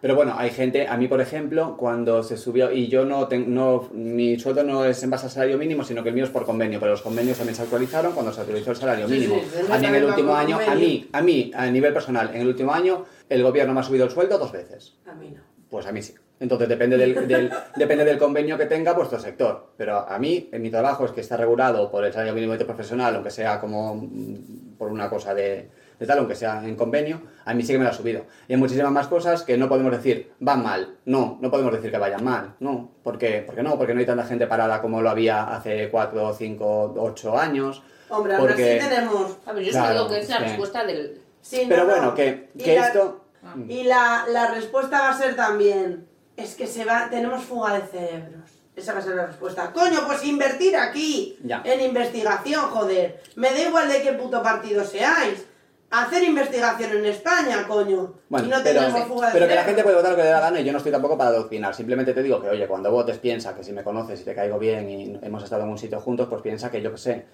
pero 0.00 0.16
bueno, 0.16 0.34
hay 0.36 0.50
gente, 0.50 0.88
a 0.88 0.96
mí 0.96 1.06
por 1.06 1.20
ejemplo, 1.20 1.76
cuando 1.76 2.22
se 2.24 2.36
subió, 2.36 2.72
y 2.72 2.88
yo 2.88 3.04
no 3.04 3.28
tengo, 3.28 3.48
no, 3.48 3.88
mi 3.92 4.38
sueldo 4.40 4.64
no 4.64 4.84
es 4.84 5.00
en 5.04 5.10
base 5.10 5.26
al 5.26 5.32
salario 5.32 5.56
mínimo, 5.56 5.84
sino 5.84 6.02
que 6.02 6.08
el 6.08 6.14
mío 6.16 6.24
es 6.24 6.30
por 6.30 6.44
convenio, 6.44 6.80
pero 6.80 6.90
los 6.90 7.02
convenios 7.02 7.38
también 7.38 7.54
se 7.54 7.62
actualizaron 7.62 8.12
cuando 8.12 8.32
se 8.32 8.40
actualizó 8.40 8.72
el 8.72 8.76
salario 8.76 9.06
mínimo. 9.06 9.36
sí, 9.36 9.60
sí, 9.64 9.72
a 9.72 9.78
mí 9.78 9.86
en 9.86 9.94
el 9.94 10.04
último 10.04 10.34
año, 10.34 10.58
a 10.58 10.74
mí, 10.74 11.08
a 11.12 11.22
mí, 11.22 11.52
a 11.54 11.66
nivel 11.66 11.92
personal, 11.92 12.30
en 12.34 12.40
el 12.40 12.48
último 12.48 12.72
año, 12.72 13.04
el 13.28 13.42
gobierno 13.42 13.72
me 13.72 13.80
ha 13.80 13.84
subido 13.84 14.04
el 14.04 14.10
sueldo 14.10 14.36
dos 14.36 14.50
veces. 14.50 14.96
A 15.06 15.14
mí 15.14 15.30
no. 15.30 15.42
Pues 15.70 15.86
a 15.86 15.92
mí 15.92 16.02
sí. 16.02 16.14
Entonces 16.38 16.68
depende 16.68 16.98
del, 16.98 17.26
del- 17.26 17.50
depende 17.76 18.04
del 18.04 18.18
convenio 18.18 18.58
que 18.58 18.66
tenga 18.66 18.92
vuestro 18.92 19.18
sector. 19.18 19.68
Pero 19.76 19.98
a 20.08 20.18
mí, 20.18 20.48
en 20.52 20.60
mi 20.62 20.70
trabajo, 20.70 21.04
es 21.06 21.12
que 21.12 21.22
está 21.22 21.36
regulado 21.36 21.90
por 21.90 22.04
el 22.04 22.12
salario 22.12 22.34
mínimo 22.34 22.52
interprofesional, 22.52 23.14
aunque 23.14 23.30
sea 23.30 23.58
como 23.60 23.94
mm, 23.94 24.76
por 24.76 24.90
una 24.92 25.08
cosa 25.08 25.32
de, 25.34 25.70
de 25.98 26.06
tal, 26.06 26.18
aunque 26.18 26.34
sea 26.34 26.62
en 26.62 26.76
convenio, 26.76 27.22
a 27.46 27.54
mí 27.54 27.62
sí 27.62 27.72
que 27.72 27.78
me 27.78 27.84
lo 27.84 27.90
ha 27.90 27.94
subido. 27.94 28.26
Y 28.48 28.52
hay 28.52 28.58
muchísimas 28.58 28.92
más 28.92 29.06
cosas 29.08 29.42
que 29.44 29.56
no 29.56 29.66
podemos 29.68 29.92
decir 29.92 30.32
van 30.40 30.62
mal. 30.62 30.96
No, 31.06 31.38
no 31.40 31.50
podemos 31.50 31.72
decir 31.72 31.90
que 31.90 31.96
vayan 31.96 32.22
mal. 32.22 32.54
No. 32.60 32.90
¿Por 33.02 33.16
qué? 33.16 33.42
Porque 33.46 33.62
no, 33.62 33.78
porque 33.78 33.94
no 33.94 34.00
hay 34.00 34.06
tanta 34.06 34.24
gente 34.24 34.46
parada 34.46 34.82
como 34.82 35.00
lo 35.00 35.08
había 35.08 35.44
hace 35.56 35.88
4, 35.90 36.34
5, 36.34 36.94
8 36.98 37.38
años. 37.38 37.82
Hombre, 38.10 38.34
aún 38.34 38.46
Porque- 38.46 38.78
así 38.78 38.88
tenemos. 38.90 39.38
A 39.46 39.52
ver, 39.54 39.64
yo 39.64 39.70
Claro, 39.72 39.92
digo 39.94 40.08
que 40.10 40.18
es 40.20 40.28
la 40.28 40.36
sí. 40.36 40.42
respuesta 40.44 40.84
del. 40.84 41.18
Sí, 41.40 41.62
no, 41.62 41.68
Pero 41.70 41.84
no. 41.84 41.90
bueno, 41.90 42.14
que, 42.14 42.50
Y 42.54 42.62
que 42.62 42.76
la- 42.78 42.86
esto... 42.88 43.22
Y 43.68 43.84
la, 43.84 44.24
la 44.28 44.50
respuesta 44.50 44.98
va 44.98 45.10
a 45.10 45.16
ser 45.16 45.36
también, 45.36 46.04
es 46.36 46.54
que 46.54 46.66
se 46.66 46.84
va, 46.84 47.08
tenemos 47.10 47.42
fuga 47.44 47.74
de 47.74 47.86
cerebros. 47.86 48.50
Esa 48.74 48.92
va 48.92 48.98
a 48.98 49.02
ser 49.02 49.14
la 49.14 49.26
respuesta. 49.26 49.72
Coño, 49.72 50.00
pues 50.06 50.22
invertir 50.24 50.76
aquí, 50.76 51.38
Ya. 51.42 51.62
en 51.64 51.80
investigación, 51.80 52.60
joder. 52.66 53.22
Me 53.34 53.50
da 53.50 53.60
igual 53.60 53.88
de 53.88 54.02
qué 54.02 54.12
puto 54.12 54.42
partido 54.42 54.84
seáis. 54.84 55.46
Hacer 55.88 56.24
investigación 56.24 56.90
en 56.96 57.06
España, 57.06 57.64
coño. 57.66 58.14
Bueno, 58.28 58.46
y 58.46 58.50
no 58.50 58.56
pero, 58.62 58.80
tenemos 58.80 59.08
fuga 59.08 59.28
de 59.28 59.32
pero 59.32 59.48
que 59.48 59.54
la 59.54 59.64
gente 59.64 59.82
puede 59.82 59.96
votar 59.96 60.10
lo 60.10 60.16
que 60.16 60.22
le 60.22 60.28
dé 60.28 60.34
la 60.34 60.40
gana 60.40 60.60
y 60.60 60.64
yo 60.64 60.72
no 60.72 60.78
estoy 60.78 60.92
tampoco 60.92 61.16
para 61.16 61.30
adoctrinar. 61.30 61.74
Simplemente 61.74 62.12
te 62.12 62.22
digo 62.22 62.42
que, 62.42 62.48
oye, 62.50 62.66
cuando 62.66 62.90
votes 62.90 63.18
piensa 63.18 63.54
que 63.54 63.62
si 63.64 63.72
me 63.72 63.82
conoces 63.84 64.20
y 64.20 64.24
te 64.24 64.34
caigo 64.34 64.58
bien 64.58 64.90
y 64.90 65.18
hemos 65.22 65.42
estado 65.44 65.62
en 65.62 65.70
un 65.70 65.78
sitio 65.78 66.00
juntos, 66.00 66.26
pues 66.28 66.42
piensa 66.42 66.70
que 66.70 66.82
yo 66.82 66.90
qué 66.90 66.98
sé. 66.98 67.26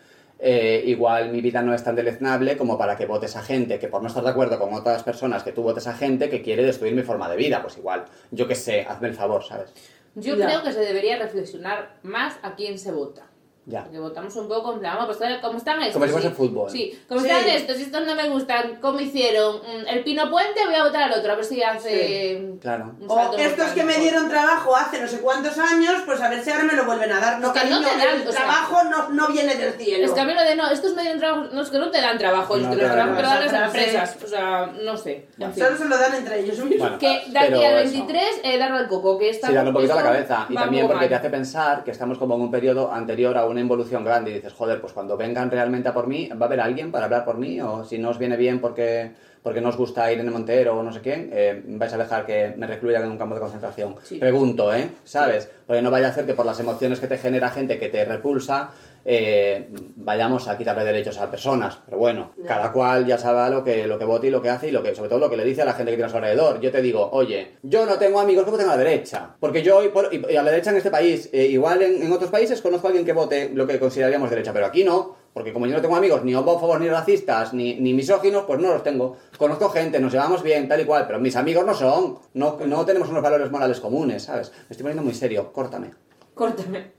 Eh, 0.45 0.83
igual 0.87 1.31
mi 1.31 1.41
vida 1.41 1.63
no 1.63 1.73
es 1.73 1.85
tan 1.85 1.95
deleznable 1.95 2.57
como 2.57 2.77
para 2.77 2.97
que 2.97 3.07
votes 3.07 3.37
a 3.37 3.43
gente 3.43 3.79
que 3.79 3.87
por 3.87 4.03
no 4.03 4.09
estar 4.09 4.25
de 4.25 4.31
acuerdo 4.31 4.59
con 4.59 4.75
otras 4.75 5.05
personas 5.05 5.45
que 5.45 5.53
tú 5.53 5.63
votes 5.63 5.87
a 5.87 5.95
gente 5.95 6.29
que 6.29 6.43
quiere 6.43 6.65
destruir 6.65 6.95
mi 6.95 7.03
forma 7.03 7.29
de 7.31 7.37
vida. 7.37 7.63
Pues 7.63 7.79
igual, 7.79 8.07
yo 8.33 8.49
qué 8.49 8.57
sé, 8.57 8.81
hazme 8.89 9.07
el 9.09 9.15
favor, 9.15 9.45
¿sabes? 9.45 9.73
Yo 10.17 10.37
Ya. 10.37 10.47
creo 10.47 10.63
que 10.65 10.73
se 10.73 10.81
debería 10.81 11.17
reflexionar 11.19 11.95
más 12.03 12.35
a 12.43 12.57
quién 12.57 12.79
se 12.79 12.91
vota. 12.91 13.23
Ya. 13.65 13.83
Porque 13.85 14.01
votamos 14.01 14.35
un 14.35 14.49
poco 14.49 14.81
"Ah, 14.85 15.05
pues 15.07 15.19
como 15.41 15.57
están 15.59 15.79
estos. 15.83 15.93
Como 15.95 16.07
si 16.07 16.13
fuese 16.13 16.29
sí. 16.31 16.35
fútbol. 16.35 16.69
Sí, 16.71 16.99
como 17.09 17.21
Sí. 17.21 17.29
están 17.29 17.49
estos, 17.49 17.79
y 17.79 17.83
estos 17.83 18.05
no 18.07 18.15
me 18.17 18.29
gustan, 18.29 18.79
¿cómo 18.81 18.99
hicieron? 18.99 19.59
Mm, 19.59 19.87
El 19.89 20.03
Pino 20.03 20.29
Puente, 20.31 20.65
voy 20.67 20.75
a 20.75 20.83
votar 20.83 21.03
al 21.05 21.13
otro, 21.19 21.33
a 21.33 21.37
ver 21.37 21.45
si 21.45 21.63
hace. 21.63 22.55
Claro. 22.61 22.95
un 23.01 23.09
O 23.09 23.37
estos 23.39 23.69
que 23.71 23.85
me 23.85 23.95
dieron 23.99 24.29
trabajo 24.29 24.75
hace 24.77 25.01
no 25.01 25.07
sé 25.07 25.21
cuántos 25.21 25.57
años, 25.59 26.03
pues 26.07 26.21
a 26.21 26.29
ver 26.29 26.43
si 26.43 26.51
ahora 26.51 26.65
me 26.65 26.73
lo 26.75 26.85
vuelven 26.85 27.13
a 27.13 27.21
dar. 27.21 27.39
No, 27.41 27.49
Es 27.49 27.53
que 27.53 27.69
no 27.71 27.77
cariño, 27.77 27.89
te 27.89 28.07
dan, 28.07 28.21
el 28.23 28.29
o 28.29 28.33
sea- 28.33 28.41
trabajo 28.43 28.85
no, 28.85 29.09
no 29.11 29.29
viene 29.29 29.55
del 29.55 29.73
cielo. 29.75 30.05
Es 30.07 30.11
que 30.13 30.21
a 30.21 30.25
mí 30.25 30.35
lo 30.35 30.43
de 30.43 30.57
no, 30.57 30.69
estos 30.71 30.95
me 30.95 31.03
dieron 31.03 31.21
trabajo, 31.21 31.49
no, 31.53 31.63
es 31.63 31.71
que 31.71 31.79
no 31.79 31.91
te 31.91 32.01
dan 32.01 32.19
trabajo, 32.19 32.57
No 32.57 32.63
es 32.63 32.69
que 32.69 32.77
te 32.77 32.83
los 32.83 32.97
dan 32.97 33.17
trabajos 33.17 33.17
te 33.17 33.23
lo 33.23 33.53
dan 33.53 33.61
las 33.61 33.75
empresas. 33.75 34.17
O 34.25 34.27
sea, 34.27 34.67
no 34.83 34.97
sé. 34.97 35.29
En 35.39 35.53
fin. 35.55 35.65
Solo 35.65 35.77
se 35.79 35.85
lo 35.85 35.99
dan 35.99 36.15
entre 36.17 36.41
ellos 36.41 36.59
mismos. 36.59 36.79
Bueno, 36.81 36.99
Que 36.99 37.23
de 37.31 37.39
aquí 37.39 37.65
al 37.65 37.79
eso. 37.79 37.93
23, 37.93 38.41
eh, 38.43 38.59
darle 38.59 38.79
al 38.79 38.89
coco, 38.89 39.19
que 39.19 39.31
está. 39.31 39.47
Sí, 39.47 39.55
darle 39.55 39.71
un 39.71 39.75
poquito 39.77 39.93
a 39.93 39.97
la 39.97 40.03
cabeza. 40.03 40.47
Y 40.49 40.55
también 40.55 40.89
porque 40.89 41.07
te 41.07 41.15
hace 41.15 41.31
pensar 41.31 41.85
que 41.85 41.93
estamos 41.93 42.19
como 42.19 42.35
en 42.35 42.41
un 42.43 42.51
periodo 42.51 42.93
anterior 42.93 43.37
a 43.39 43.45
una 43.53 43.61
involución 43.61 44.05
grande 44.05 44.31
y 44.31 44.35
dices, 44.35 44.53
joder, 44.53 44.81
pues 44.81 44.93
cuando 44.93 45.17
vengan 45.17 45.51
realmente 45.51 45.89
a 45.89 45.95
por 45.95 46.07
mí, 46.09 46.29
¿va 46.31 46.47
a 46.47 46.49
haber 46.49 46.61
alguien 46.61 46.91
para 46.91 47.05
hablar 47.05 47.25
por 47.25 47.39
mí? 47.39 47.61
O 47.61 47.85
si 47.85 47.99
no 47.99 48.11
os 48.11 48.19
viene 48.19 48.37
bien 48.37 48.61
porque, 48.61 49.13
porque 49.43 49.61
no 49.61 49.71
os 49.71 49.77
gusta 49.77 50.11
Irene 50.13 50.31
Montero 50.31 50.79
o 50.79 50.83
no 50.83 50.93
sé 50.93 51.01
quién, 51.01 51.31
eh, 51.33 51.63
vais 51.65 51.93
a 51.93 51.99
dejar 51.99 52.25
que 52.25 52.55
me 52.57 52.67
recluyan 52.67 53.03
en 53.05 53.11
un 53.11 53.19
campo 53.19 53.35
de 53.35 53.41
concentración. 53.41 53.97
Sí. 54.05 54.19
Pregunto, 54.19 54.73
¿eh? 54.73 54.89
¿Sabes? 55.05 55.51
Porque 55.67 55.83
no 55.83 55.91
vaya 55.91 56.09
a 56.09 56.11
hacer 56.11 56.27
que 56.27 56.35
por 56.35 56.47
las 56.47 56.61
emociones 56.61 57.01
que 57.01 57.09
te 57.09 57.19
genera 57.19 57.51
gente 57.51 57.79
que 57.79 57.89
te 57.89 58.05
repulsa, 58.05 58.71
eh, 59.05 59.69
vayamos 59.97 60.47
a 60.47 60.57
quitarle 60.57 60.85
derechos 60.85 61.19
a 61.19 61.31
personas. 61.31 61.79
Pero 61.85 61.99
bueno, 61.99 62.33
cada 62.47 62.71
cual 62.73 63.05
ya 63.07 63.19
sabe 63.19 63.51
lo 63.51 63.65
que, 63.65 63.87
lo 63.87 63.99
que 63.99 64.05
vote 64.05 64.29
y 64.29 64.31
lo 64.31 64.41
que 64.41 64.51
hace 64.51 64.69
y 64.69 64.71
lo 64.71 64.83
que, 64.83 64.95
sobre 64.95 65.09
todo 65.09 65.19
lo 65.19 65.31
que 65.31 65.37
le 65.37 65.45
dice 65.45 65.63
a 65.63 65.65
la 65.65 65.73
gente 65.73 65.91
que 65.91 65.97
tiene 65.97 66.07
a 66.07 66.11
su 66.11 66.17
alrededor. 66.17 66.61
Yo 66.61 66.71
te 66.71 66.81
digo, 66.81 67.11
oye, 67.13 67.57
yo 67.63 67.85
no 67.87 67.99
tengo 67.99 68.21
amigos 68.21 68.45
que 68.45 68.51
voten 68.51 68.69
a 68.69 68.77
la 68.77 68.77
derecha. 68.77 69.31
Porque 69.41 69.63
yo, 69.63 69.81
y 69.83 70.37
a 70.37 70.43
la 70.43 70.51
derecha 70.51 70.71
en 70.71 70.77
este 70.77 70.91
país, 70.91 71.29
eh, 71.33 71.47
igual 71.47 71.83
en, 71.83 72.03
en 72.03 72.13
otros 72.13 72.31
países 72.31 72.61
conozco 72.63 72.87
a 72.87 72.91
alguien 72.91 73.05
que 73.05 73.13
vote 73.13 73.51
lo 73.53 73.67
que 73.67 73.81
consideraríamos 73.81 74.31
derecha, 74.31 74.53
pero 74.53 74.67
aquí 74.67 74.85
no. 74.85 75.22
Porque 75.33 75.53
como 75.53 75.67
yo 75.67 75.75
no 75.75 75.81
tengo 75.81 75.97
amigos 75.97 76.25
ni 76.25 76.35
homófobos, 76.35 76.79
ni 76.81 76.89
racistas, 76.89 77.55
ni, 77.55 77.75
ni 77.75 77.95
misóginos, 77.95 78.45
pues 78.47 78.61
no 78.61 78.69
los 78.69 78.83
tengo. 78.83 79.17
Conozco 79.39 79.71
gente, 79.71 79.99
nos 79.99 80.13
llevamos 80.13 80.43
bien, 80.43 80.69
tal 80.69 80.81
y 80.81 80.85
cual, 80.85 81.07
pero 81.07 81.19
mis 81.19 81.37
amigos 81.37 81.65
no 81.65 81.75
son. 81.75 82.19
No, 82.35 82.59
no 82.67 82.85
tenemos 82.85 83.09
unos 83.09 83.23
valores 83.23 83.51
morales 83.51 83.81
comunes, 83.81 84.25
¿sabes? 84.25 84.51
Me 84.51 84.67
estoy 84.71 84.83
poniendo 84.83 85.03
muy 85.03 85.15
serio, 85.15 85.53
córtame. 85.53 85.91
Córtame. 86.35 86.93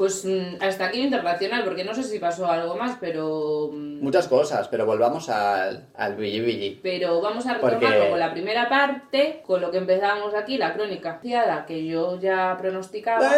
Pues 0.00 0.24
mm, 0.24 0.62
hasta 0.62 0.86
aquí 0.86 0.96
lo 0.96 1.04
internacional, 1.04 1.62
porque 1.62 1.84
no 1.84 1.92
sé 1.92 2.02
si 2.04 2.18
pasó 2.18 2.46
algo 2.50 2.74
más, 2.74 2.96
pero. 2.98 3.68
mm, 3.70 4.00
Muchas 4.02 4.28
cosas, 4.28 4.66
pero 4.68 4.86
volvamos 4.86 5.28
al, 5.28 5.88
al 5.94 6.16
billy 6.16 6.40
billy. 6.40 6.80
Pero 6.82 7.20
vamos 7.20 7.44
a 7.46 7.52
retomarlo 7.52 7.86
Porque- 7.86 8.08
con 8.08 8.18
la 8.18 8.32
primera 8.32 8.66
parte, 8.70 9.42
con 9.46 9.60
lo 9.60 9.70
que 9.70 9.76
empezábamos 9.76 10.32
aquí, 10.34 10.56
la 10.56 10.72
crónica 10.72 11.18
fiada, 11.22 11.66
que 11.66 11.84
yo 11.84 12.18
ya 12.18 12.56
pronosticaba. 12.58 13.30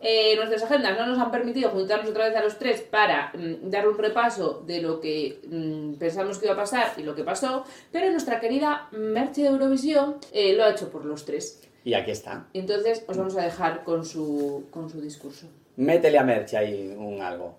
Eh, 0.00 0.34
nuestras 0.36 0.62
agendas 0.62 0.96
no 0.96 1.06
nos 1.06 1.18
han 1.18 1.32
permitido 1.32 1.70
juntarnos 1.70 2.10
otra 2.10 2.28
vez 2.28 2.36
a 2.36 2.44
los 2.44 2.58
tres 2.58 2.80
para 2.82 3.32
mm, 3.34 3.70
dar 3.70 3.88
un 3.88 3.98
repaso 3.98 4.62
de 4.64 4.80
lo 4.82 5.00
que 5.00 5.40
mm, 5.48 5.94
pensamos 5.94 6.38
que 6.38 6.46
iba 6.46 6.54
a 6.54 6.58
pasar 6.58 6.92
y 6.96 7.02
lo 7.02 7.16
que 7.16 7.24
pasó, 7.24 7.64
pero 7.90 8.08
nuestra 8.12 8.38
querida 8.38 8.86
Merche 8.92 9.42
de 9.42 9.48
Eurovisión 9.48 10.18
eh, 10.32 10.52
lo 10.54 10.62
ha 10.62 10.70
hecho 10.70 10.90
por 10.90 11.04
los 11.04 11.24
tres. 11.24 11.60
Y 11.84 11.94
aquí 11.94 12.10
está. 12.12 12.46
Entonces 12.54 13.04
os 13.08 13.16
vamos 13.16 13.36
a 13.36 13.42
dejar 13.42 13.82
con 13.84 14.04
su, 14.04 14.66
con 14.70 14.88
su 14.88 15.00
discurso. 15.00 15.46
Métele 15.76 16.18
a 16.18 16.22
Merche 16.24 16.56
ahí 16.56 16.94
un 16.96 17.20
algo. 17.20 17.56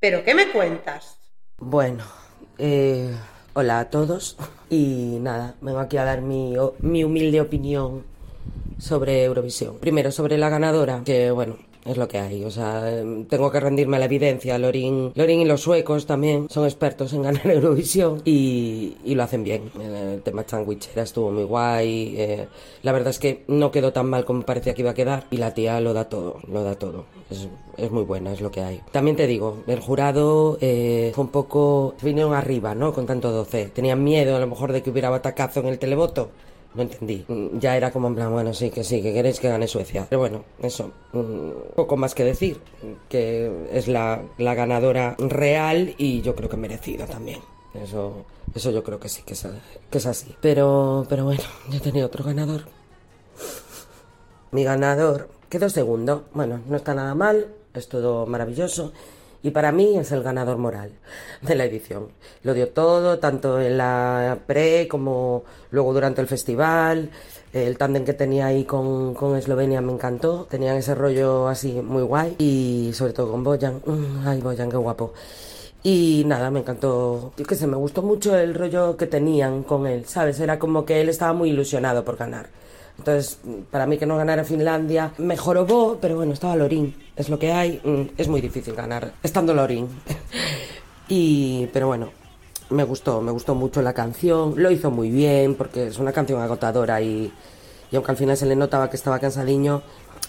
¿Pero 0.00 0.24
qué 0.24 0.34
me 0.34 0.50
cuentas? 0.50 1.18
Bueno, 1.58 2.04
eh, 2.58 3.14
hola 3.54 3.80
a 3.80 3.90
todos 3.90 4.36
y 4.68 5.18
nada, 5.20 5.54
vengo 5.60 5.78
aquí 5.78 5.96
a 5.96 6.04
dar 6.04 6.20
mi, 6.20 6.56
o- 6.58 6.74
mi 6.80 7.04
humilde 7.04 7.40
opinión 7.40 8.04
sobre 8.78 9.24
Eurovisión. 9.24 9.78
Primero, 9.78 10.10
sobre 10.10 10.36
la 10.36 10.48
ganadora, 10.50 11.02
que 11.04 11.30
bueno, 11.30 11.56
es 11.86 11.96
lo 11.96 12.08
que 12.08 12.18
hay, 12.18 12.44
o 12.44 12.50
sea, 12.50 12.98
em, 12.98 13.26
tengo 13.26 13.50
que 13.50 13.60
rendirme 13.60 13.96
a 13.96 14.00
la 14.00 14.06
evidencia. 14.06 14.58
Lorin, 14.58 15.12
Lorin 15.14 15.40
y 15.40 15.44
los 15.44 15.60
suecos 15.62 16.06
también 16.06 16.48
son 16.50 16.64
expertos 16.64 17.12
en 17.12 17.22
ganar 17.26 17.46
Eurovisión 17.46 18.22
y, 18.24 18.96
y 19.04 19.14
lo 19.14 19.22
hacen 19.22 19.44
bien. 19.44 19.70
El 19.80 20.22
tema 20.22 20.44
changuichera 20.44 21.02
estuvo 21.02 21.30
muy 21.30 21.44
guay, 21.44 22.14
eh, 22.16 22.48
la 22.82 22.92
verdad 22.92 23.10
es 23.10 23.18
que 23.18 23.44
no 23.48 23.70
quedó 23.70 23.92
tan 23.92 24.08
mal 24.08 24.24
como 24.24 24.42
parecía 24.42 24.74
que 24.74 24.82
iba 24.82 24.90
a 24.90 24.94
quedar 24.94 25.26
y 25.30 25.36
la 25.36 25.54
tía 25.54 25.80
lo 25.80 25.92
da 25.92 26.08
todo, 26.08 26.40
lo 26.48 26.62
da 26.62 26.74
todo. 26.74 27.04
Es, 27.30 27.48
es 27.76 27.90
muy 27.90 28.04
buena, 28.04 28.32
es 28.32 28.40
lo 28.40 28.50
que 28.50 28.60
hay. 28.60 28.80
También 28.92 29.16
te 29.16 29.26
digo, 29.26 29.58
el 29.66 29.80
jurado 29.80 30.58
eh, 30.60 31.12
fue 31.14 31.24
un 31.24 31.30
poco... 31.30 31.94
vinieron 32.02 32.34
arriba, 32.34 32.74
¿no? 32.74 32.92
Con 32.92 33.06
tanto 33.06 33.30
12. 33.30 33.66
Tenían 33.66 34.02
miedo 34.02 34.36
a 34.36 34.40
lo 34.40 34.46
mejor 34.46 34.72
de 34.72 34.82
que 34.82 34.90
hubiera 34.90 35.10
batacazo 35.10 35.60
en 35.60 35.66
el 35.66 35.78
televoto. 35.78 36.30
No 36.76 36.82
entendí. 36.82 37.24
Mm, 37.26 37.58
Ya 37.58 37.76
era 37.76 37.90
como 37.90 38.08
en 38.08 38.14
plan, 38.14 38.30
bueno, 38.32 38.52
sí, 38.52 38.70
que 38.70 38.84
sí, 38.84 39.02
que 39.02 39.12
queréis 39.14 39.40
que 39.40 39.48
gane 39.48 39.66
Suecia. 39.66 40.06
Pero 40.08 40.20
bueno, 40.20 40.44
eso. 40.62 40.90
mm, 41.12 41.74
Poco 41.74 41.96
más 41.96 42.14
que 42.14 42.24
decir. 42.24 42.60
Que 43.08 43.50
es 43.72 43.88
la, 43.88 44.22
la 44.38 44.54
ganadora 44.54 45.16
real 45.18 45.94
y 45.98 46.20
yo 46.22 46.34
creo 46.36 46.48
que 46.50 46.56
merecida 46.56 47.06
también. 47.06 47.40
Eso, 47.74 48.24
eso 48.54 48.70
yo 48.70 48.82
creo 48.84 48.98
que 49.00 49.08
sí, 49.08 49.22
que 49.22 49.32
es, 49.34 49.46
que 49.90 49.98
es 49.98 50.06
así. 50.06 50.34
Pero, 50.40 51.06
pero 51.08 51.24
bueno, 51.24 51.42
ya 51.70 51.80
tenía 51.80 52.06
otro 52.06 52.24
ganador. 52.24 52.62
Mi 54.52 54.64
ganador 54.64 55.28
quedó 55.48 55.68
segundo. 55.68 56.24
Bueno, 56.32 56.60
no 56.68 56.76
está 56.76 56.94
nada 56.94 57.14
mal, 57.14 57.48
es 57.74 57.88
todo 57.88 58.26
maravilloso. 58.26 58.92
Y 59.46 59.52
para 59.52 59.70
mí 59.70 59.96
es 59.96 60.10
el 60.10 60.24
ganador 60.24 60.58
moral 60.58 60.90
de 61.40 61.54
la 61.54 61.66
edición. 61.66 62.08
Lo 62.42 62.52
dio 62.52 62.70
todo, 62.70 63.20
tanto 63.20 63.60
en 63.60 63.78
la 63.78 64.38
pre 64.44 64.88
como 64.88 65.44
luego 65.70 65.94
durante 65.94 66.20
el 66.20 66.26
festival. 66.26 67.10
El 67.52 67.78
tándem 67.78 68.04
que 68.04 68.12
tenía 68.12 68.46
ahí 68.46 68.64
con, 68.64 69.14
con 69.14 69.36
Eslovenia 69.36 69.80
me 69.80 69.92
encantó. 69.92 70.48
Tenían 70.50 70.76
ese 70.78 70.96
rollo 70.96 71.46
así 71.46 71.80
muy 71.80 72.02
guay. 72.02 72.34
Y 72.38 72.90
sobre 72.92 73.12
todo 73.12 73.30
con 73.30 73.44
Boyan. 73.44 73.80
Mm, 73.86 74.26
Ay, 74.26 74.40
Boyan, 74.40 74.68
qué 74.68 74.78
guapo. 74.78 75.12
Y 75.84 76.24
nada, 76.26 76.50
me 76.50 76.58
encantó. 76.58 77.32
Yo 77.36 77.44
qué 77.44 77.54
sé, 77.54 77.68
me 77.68 77.76
gustó 77.76 78.02
mucho 78.02 78.36
el 78.36 78.52
rollo 78.52 78.96
que 78.96 79.06
tenían 79.06 79.62
con 79.62 79.86
él, 79.86 80.06
¿sabes? 80.06 80.40
Era 80.40 80.58
como 80.58 80.84
que 80.84 81.00
él 81.00 81.08
estaba 81.08 81.32
muy 81.34 81.50
ilusionado 81.50 82.04
por 82.04 82.16
ganar. 82.16 82.48
Entonces, 82.98 83.38
para 83.70 83.86
mí 83.86 83.98
que 83.98 84.06
no 84.06 84.16
ganara 84.16 84.44
Finlandia, 84.44 85.12
me 85.18 85.36
jorobó, 85.36 85.98
pero 86.00 86.16
bueno, 86.16 86.32
estaba 86.32 86.56
Lorín. 86.56 86.94
Es 87.14 87.28
lo 87.28 87.38
que 87.38 87.52
hay. 87.52 87.80
Mm, 87.84 88.14
Es 88.16 88.28
muy 88.28 88.40
difícil 88.40 88.74
ganar 88.74 89.12
estando 89.22 89.54
Lorín. 89.54 89.88
y, 91.08 91.66
pero 91.72 91.86
bueno, 91.88 92.10
me 92.70 92.84
gustó, 92.84 93.20
me 93.20 93.30
gustó 93.30 93.54
mucho 93.54 93.82
la 93.82 93.92
canción. 93.92 94.54
Lo 94.56 94.70
hizo 94.70 94.90
muy 94.90 95.10
bien, 95.10 95.54
porque 95.54 95.88
es 95.88 95.98
una 95.98 96.12
canción 96.12 96.40
agotadora 96.40 97.00
y, 97.00 97.32
y 97.90 97.96
aunque 97.96 98.10
al 98.10 98.16
final 98.16 98.36
se 98.36 98.46
le 98.46 98.56
notaba 98.56 98.90
que 98.90 98.96
estaba 98.96 99.18
cansadiño, 99.18 99.82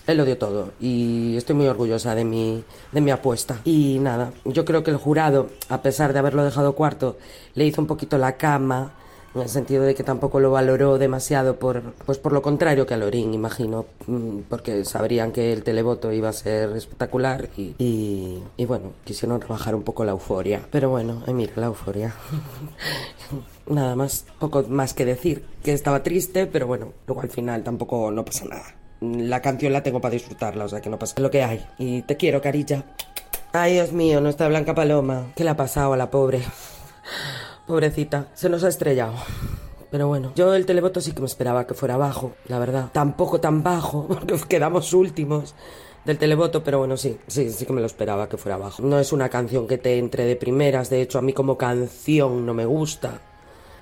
él 0.06 0.18
lo 0.18 0.26
dio 0.26 0.38
todo. 0.38 0.72
Y 0.80 1.36
estoy 1.38 1.56
muy 1.56 1.68
orgullosa 1.68 2.16
de 2.16 2.26
mi, 2.26 2.64
de 2.92 3.02
mi 3.02 3.12
apuesta. 3.12 3.60
Y 3.64 3.98
nada, 4.00 4.32
yo 4.46 4.66
creo 4.66 4.84
que 4.84 4.92
el 4.92 4.98
jurado, 4.98 5.48
a 5.70 5.82
pesar 5.82 6.14
de 6.14 6.20
haberlo 6.20 6.44
dejado 6.44 6.74
cuarto, 6.76 7.18
le 7.56 7.66
hizo 7.66 7.82
un 7.82 7.88
poquito 7.88 8.18
la 8.18 8.38
cama 8.38 8.94
en 9.38 9.44
el 9.44 9.50
sentido 9.50 9.84
de 9.84 9.96
que 9.96 10.04
tampoco 10.04 10.40
lo 10.40 10.52
valoró 10.52 10.98
demasiado 10.98 11.58
por 11.58 11.82
pues 12.06 12.18
por 12.18 12.34
lo 12.34 12.42
contrario 12.42 12.86
que 12.86 12.94
a 12.94 12.98
Lorín 12.98 13.34
imagino 13.34 13.86
mm, 14.08 14.40
porque 14.50 14.84
sabrían 14.86 15.32
que 15.32 15.54
el 15.54 15.64
televoto 15.64 16.12
iba 16.12 16.30
a 16.30 16.34
ser 16.34 16.76
espectacular 16.76 17.50
y, 17.56 17.76
y, 17.78 18.44
y 18.58 18.66
bueno 18.66 18.94
quisieron 19.06 19.40
rebajar 19.40 19.76
un 19.76 19.84
poco 19.84 20.04
la 20.04 20.12
euforia. 20.12 20.62
Pero 20.72 20.90
bueno 20.90 21.24
eh, 21.28 21.34
mira 21.34 21.54
la 21.56 21.68
euforia. 21.68 22.14
Nada 23.68 23.96
más 23.96 24.26
poco 24.40 24.64
más 24.70 24.94
que 24.94 25.06
decir 25.06 25.44
que 25.64 25.74
estaba 25.74 26.04
triste 26.04 26.48
pero 26.48 26.68
bueno 26.68 26.94
luego 27.06 27.22
al 27.22 27.30
final 27.30 27.64
tampoco 27.64 28.12
no 28.12 28.26
pasa 28.26 28.46
nada. 28.46 28.76
La 29.02 29.42
canción 29.42 29.74
la 29.74 29.84
tengo 29.84 30.02
para 30.02 30.14
disfrutarla 30.14 30.66
o 30.66 30.70
sea 30.70 30.82
que 30.82 30.90
no 30.90 31.00
pasa 31.00 31.22
lo 31.22 31.32
que 31.32 31.44
hay. 31.44 31.66
Y 31.78 32.02
te 32.02 32.18
quiero 32.18 32.42
carilla. 32.42 32.84
Ay 33.54 33.74
Dios 33.74 33.92
mío 33.92 34.22
nuestra 34.22 34.48
Blanca 34.48 34.74
Paloma. 34.74 35.28
Qué 35.36 35.44
le 35.44 35.52
ha 35.52 35.58
pasado 35.58 35.94
a 35.94 35.98
la 35.98 36.10
pobre 36.10 36.42
Pobrecita, 37.68 38.30
se 38.34 38.48
nos 38.50 38.64
ha 38.64 38.70
estrellado. 38.70 39.14
Pero 39.92 40.08
bueno, 40.08 40.32
yo 40.36 40.54
el 40.56 40.66
televoto 40.66 41.02
sí 41.02 41.12
que 41.12 41.20
me 41.20 41.28
esperaba 41.28 41.68
que 41.68 41.74
fuera 41.74 41.98
bajo, 41.98 42.32
la 42.48 42.60
verdad. 42.60 42.90
Tampoco 42.94 43.42
tan 43.42 43.62
bajo, 43.62 44.08
porque 44.08 44.36
quedamos 44.48 44.94
últimos 44.94 45.54
del 46.06 46.18
televoto, 46.18 46.64
pero 46.64 46.80
bueno, 46.80 46.96
sí, 46.96 47.18
sí, 47.28 47.50
sí 47.52 47.66
que 47.66 47.74
me 47.74 47.82
lo 47.82 47.88
esperaba 47.88 48.30
que 48.30 48.38
fuera 48.38 48.58
bajo. 48.58 48.82
No 48.82 49.00
es 49.00 49.12
una 49.12 49.28
canción 49.28 49.68
que 49.68 49.78
te 49.78 49.98
entre 49.98 50.24
de 50.24 50.38
primeras, 50.38 50.90
de 50.90 51.02
hecho 51.02 51.20
a 51.20 51.22
mí 51.22 51.34
como 51.34 51.58
canción 51.58 52.46
no 52.46 52.54
me 52.54 52.66
gusta. 52.66 53.22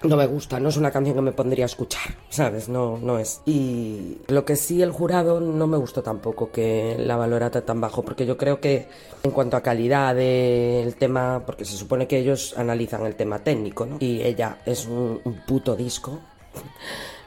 No 0.09 0.17
me 0.17 0.27
gusta, 0.27 0.59
no 0.59 0.69
es 0.69 0.77
una 0.77 0.91
canción 0.91 1.15
que 1.15 1.21
me 1.21 1.31
pondría 1.31 1.65
a 1.65 1.67
escuchar, 1.67 2.15
¿sabes? 2.29 2.69
No, 2.69 2.97
no 2.97 3.17
es. 3.17 3.41
Y 3.45 4.17
lo 4.27 4.45
que 4.45 4.55
sí 4.55 4.81
el 4.81 4.91
jurado 4.91 5.39
no 5.39 5.67
me 5.67 5.77
gustó 5.77 6.03
tampoco 6.03 6.51
que 6.51 6.95
la 6.99 7.15
valorata 7.15 7.61
tan 7.61 7.81
bajo, 7.81 8.03
porque 8.03 8.25
yo 8.25 8.37
creo 8.37 8.59
que 8.59 8.87
en 9.23 9.31
cuanto 9.31 9.57
a 9.57 9.61
calidad 9.61 10.15
del 10.15 10.95
tema, 10.95 11.43
porque 11.45 11.65
se 11.65 11.75
supone 11.75 12.07
que 12.07 12.19
ellos 12.19 12.53
analizan 12.57 13.05
el 13.05 13.15
tema 13.15 13.39
técnico, 13.39 13.85
¿no? 13.85 13.97
Y 13.99 14.21
ella 14.21 14.59
es 14.65 14.85
un, 14.85 15.21
un 15.23 15.41
puto 15.45 15.75
disco. 15.75 16.19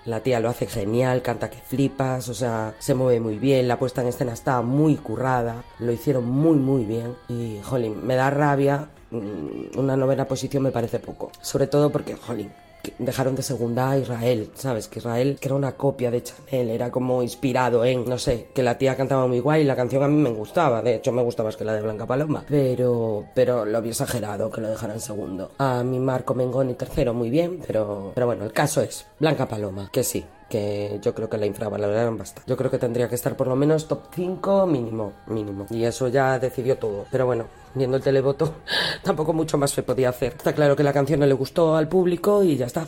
La 0.05 0.21
tía 0.21 0.41
lo 0.41 0.49
hace 0.49 0.67
genial, 0.67 1.21
canta 1.21 1.51
que 1.51 1.59
flipas, 1.59 2.29
o 2.31 2.35
sea, 2.35 2.75
se 2.79 2.95
mueve 2.95 3.21
muy 3.21 3.39
bien, 3.39 3.69
la 3.69 3.79
puesta 3.79 4.01
en 4.01 4.09
escena 4.09 4.33
estaba 4.33 4.63
muy 4.63 4.97
currada, 4.97 5.65
lo 5.81 5.93
hicieron 5.93 6.25
muy 6.27 6.57
muy 6.57 6.87
bien 6.87 7.15
y, 7.29 7.59
jolín, 7.63 8.07
me 8.07 8.15
da 8.15 8.31
rabia, 8.31 8.89
mm, 9.11 9.79
una 9.79 9.97
novena 9.99 10.25
posición 10.27 10.63
me 10.63 10.71
parece 10.71 10.99
poco, 10.99 11.31
sobre 11.43 11.67
todo 11.67 11.91
porque, 11.91 12.17
jolín, 12.17 12.51
dejaron 12.99 13.35
de 13.35 13.43
segunda 13.43 13.91
a 13.91 13.99
Israel, 13.99 14.51
¿sabes? 14.55 14.89
Que 14.89 14.99
Israel, 14.99 15.39
que 15.41 15.49
era 15.49 15.55
una 15.55 15.73
copia 15.73 16.11
de 16.11 16.23
Chanel, 16.23 16.71
era 16.71 16.91
como 16.91 17.23
inspirado 17.23 17.85
en, 17.85 18.09
no 18.09 18.19
sé, 18.19 18.49
que 18.55 18.63
la 18.63 18.79
tía 18.79 18.97
cantaba 18.97 19.27
muy 19.27 19.41
guay 19.41 19.63
y 19.63 19.65
la 19.65 19.77
canción 19.77 20.03
a 20.03 20.09
mí 20.09 20.17
me 20.17 20.31
gustaba, 20.31 20.83
de 20.83 20.97
hecho 20.97 21.13
me 21.13 21.23
gusta 21.23 21.43
más 21.43 21.57
que 21.57 21.65
la 21.65 21.75
de 21.75 21.83
Blanca 21.83 22.07
Paloma, 22.07 22.45
pero, 22.49 23.25
pero 23.35 23.65
lo 23.65 23.83
vi 23.83 23.91
exagerado 23.91 24.51
que 24.51 24.61
lo 24.61 24.71
dejaran 24.71 25.01
segundo. 25.01 25.53
A 25.59 25.83
mi 25.83 25.99
Marco 25.99 26.35
Mengoni 26.35 26.75
tercero 26.75 27.15
muy 27.15 27.31
bien, 27.31 27.61
pero, 27.67 28.13
pero 28.15 28.27
bueno, 28.27 28.45
el 28.45 28.53
caso 28.53 28.83
es 28.83 29.07
Blanca 29.19 29.47
Paloma, 29.47 29.91
que 29.93 30.05
sí, 30.05 30.25
que 30.49 30.99
yo 31.03 31.15
creo 31.15 31.29
que 31.29 31.39
la 31.39 31.47
infravaloraron 31.47 32.17
bastante. 32.17 32.49
Yo 32.49 32.57
creo 32.57 32.71
que 32.71 32.79
tendría 32.79 33.09
que 33.09 33.15
estar 33.15 33.37
por 33.37 33.47
lo 33.47 33.57
menos 33.57 33.87
top 33.87 34.05
5 34.15 34.67
mínimo, 34.67 35.13
mínimo. 35.27 35.67
Y 35.71 35.85
eso 35.85 36.09
ya 36.09 36.39
decidió 36.39 36.79
todo. 36.79 37.07
Pero 37.11 37.27
bueno, 37.27 37.45
viendo 37.79 37.97
el 37.97 38.03
televoto, 38.03 38.57
tampoco 39.03 39.33
mucho 39.33 39.57
más 39.57 39.71
se 39.71 39.83
podía 39.83 40.11
hacer. 40.11 40.35
Está 40.37 40.53
claro 40.53 40.77
que 40.77 40.83
la 40.83 40.93
canción 40.93 41.21
no 41.21 41.27
le 41.27 41.35
gustó 41.35 41.77
al 41.77 41.89
público 41.89 42.43
y 42.43 42.57
ya 42.57 42.67
está. 42.67 42.87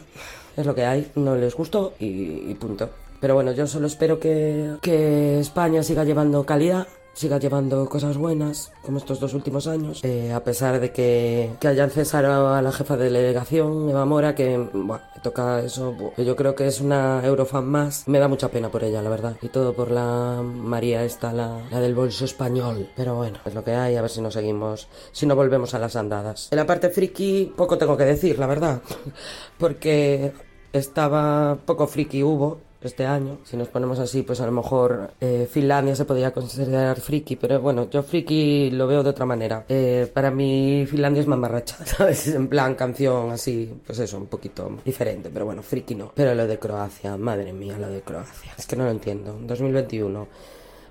Es 0.57 0.67
lo 0.67 0.75
que 0.75 0.85
hay, 0.85 1.11
no 1.15 1.37
les 1.37 1.55
gustó 1.55 1.95
y, 1.99 2.53
punto. 2.55 2.91
Pero 3.21 3.35
bueno, 3.35 3.53
yo 3.53 3.67
solo 3.67 3.87
espero 3.87 4.19
que, 4.19 4.77
que 4.83 5.41
España 5.41 5.83
siga 5.83 6.05
llevando 6.05 6.45
calidad 6.45 6.87
siga 7.13 7.39
llevando 7.39 7.89
cosas 7.89 8.17
buenas, 8.17 8.73
como 8.83 8.99
estos 8.99 9.21
dos 9.21 9.35
últimos 9.35 9.67
años, 9.67 10.03
eh, 10.05 10.33
a 10.33 10.43
pesar 10.43 10.81
de 10.81 10.93
que, 10.93 11.51
que 11.61 11.69
hayan 11.69 11.91
cesado 11.91 12.49
a 12.49 12.63
la 12.63 12.73
jefa 12.73 12.97
de 12.97 13.11
delegación, 13.11 13.89
Eva 13.91 14.05
Mora, 14.05 14.35
que 14.35 14.57
bueno, 14.57 15.01
toca 15.23 15.61
eso, 15.61 15.95
yo 16.17 16.37
creo 16.37 16.55
que 16.55 16.67
es 16.67 16.81
una 16.81 17.21
eurofan 17.25 17.67
más, 17.67 18.07
me 18.09 18.19
da 18.19 18.29
mucha 18.29 18.49
pena 18.49 18.71
por 18.71 18.85
ella, 18.85 19.03
la 19.03 19.11
verdad, 19.11 19.37
y 19.43 19.49
todo 19.49 19.75
por 19.75 19.91
la 19.91 20.43
María 20.43 21.05
esta, 21.05 21.33
la, 21.33 21.61
la 21.71 21.81
del 21.81 21.95
bolso 21.95 22.25
español, 22.25 22.89
pero 22.97 23.17
bueno, 23.17 23.39
es 23.45 23.55
lo 23.55 23.65
que 23.65 23.73
hay, 23.73 23.97
a 23.97 24.03
ver 24.03 24.11
si 24.11 24.21
no 24.21 24.31
seguimos, 24.31 24.89
si 25.13 25.27
no 25.27 25.37
volvemos 25.37 25.75
a 25.75 25.79
las 25.79 25.97
andadas. 25.97 26.49
En 26.51 26.57
la 26.57 26.67
parte 26.67 26.91
friki, 26.91 27.53
poco 27.57 27.77
tengo 27.77 27.97
que 27.97 28.05
decir, 28.05 28.39
la 28.39 28.47
verdad, 28.47 28.83
porque 29.59 30.33
estaba 30.73 31.59
poco 31.67 31.87
friki 31.87 32.23
hubo 32.23 32.70
este 32.83 33.07
año. 33.07 33.39
Si 33.45 33.57
nos 33.57 33.69
ponemos 33.69 33.99
así, 33.99 34.23
pues 34.23 34.41
a 34.41 34.47
lo 34.47 34.53
mejor 34.53 35.13
eh, 35.21 35.49
Finlandia 35.51 35.95
se 35.95 36.05
podría 36.05 36.33
considerar 36.33 37.01
friki, 37.01 37.37
pero 37.37 37.61
bueno, 37.61 37.89
yo 37.91 38.03
friki 38.03 38.71
lo 38.71 38.87
veo 38.87 39.03
de 39.03 39.11
otra 39.11 39.27
manera. 39.27 39.65
Eh, 39.69 40.11
para 40.13 40.31
mí 40.31 40.87
Finlandia 40.89 41.21
es 41.21 41.27
mamarracha, 41.27 41.77
¿sabes? 41.85 42.29
En 42.29 42.49
plan 42.49 42.75
canción 42.75 43.31
así, 43.31 43.73
pues 43.87 43.99
eso, 43.99 44.17
un 44.17 44.27
poquito 44.27 44.79
diferente, 44.85 45.31
pero 45.33 45.45
bueno, 45.45 45.63
friki 45.63 45.95
no. 45.95 46.13
Pero 46.15 46.35
lo 46.35 46.47
de 46.47 46.59
Croacia, 46.59 47.17
madre 47.17 47.53
mía, 47.53 47.77
lo 47.79 47.89
de 47.89 48.01
Croacia. 48.01 48.53
Es 48.57 48.67
que 48.67 48.77
no 48.77 48.85
lo 48.85 48.91
entiendo. 48.91 49.39
2021, 49.43 50.27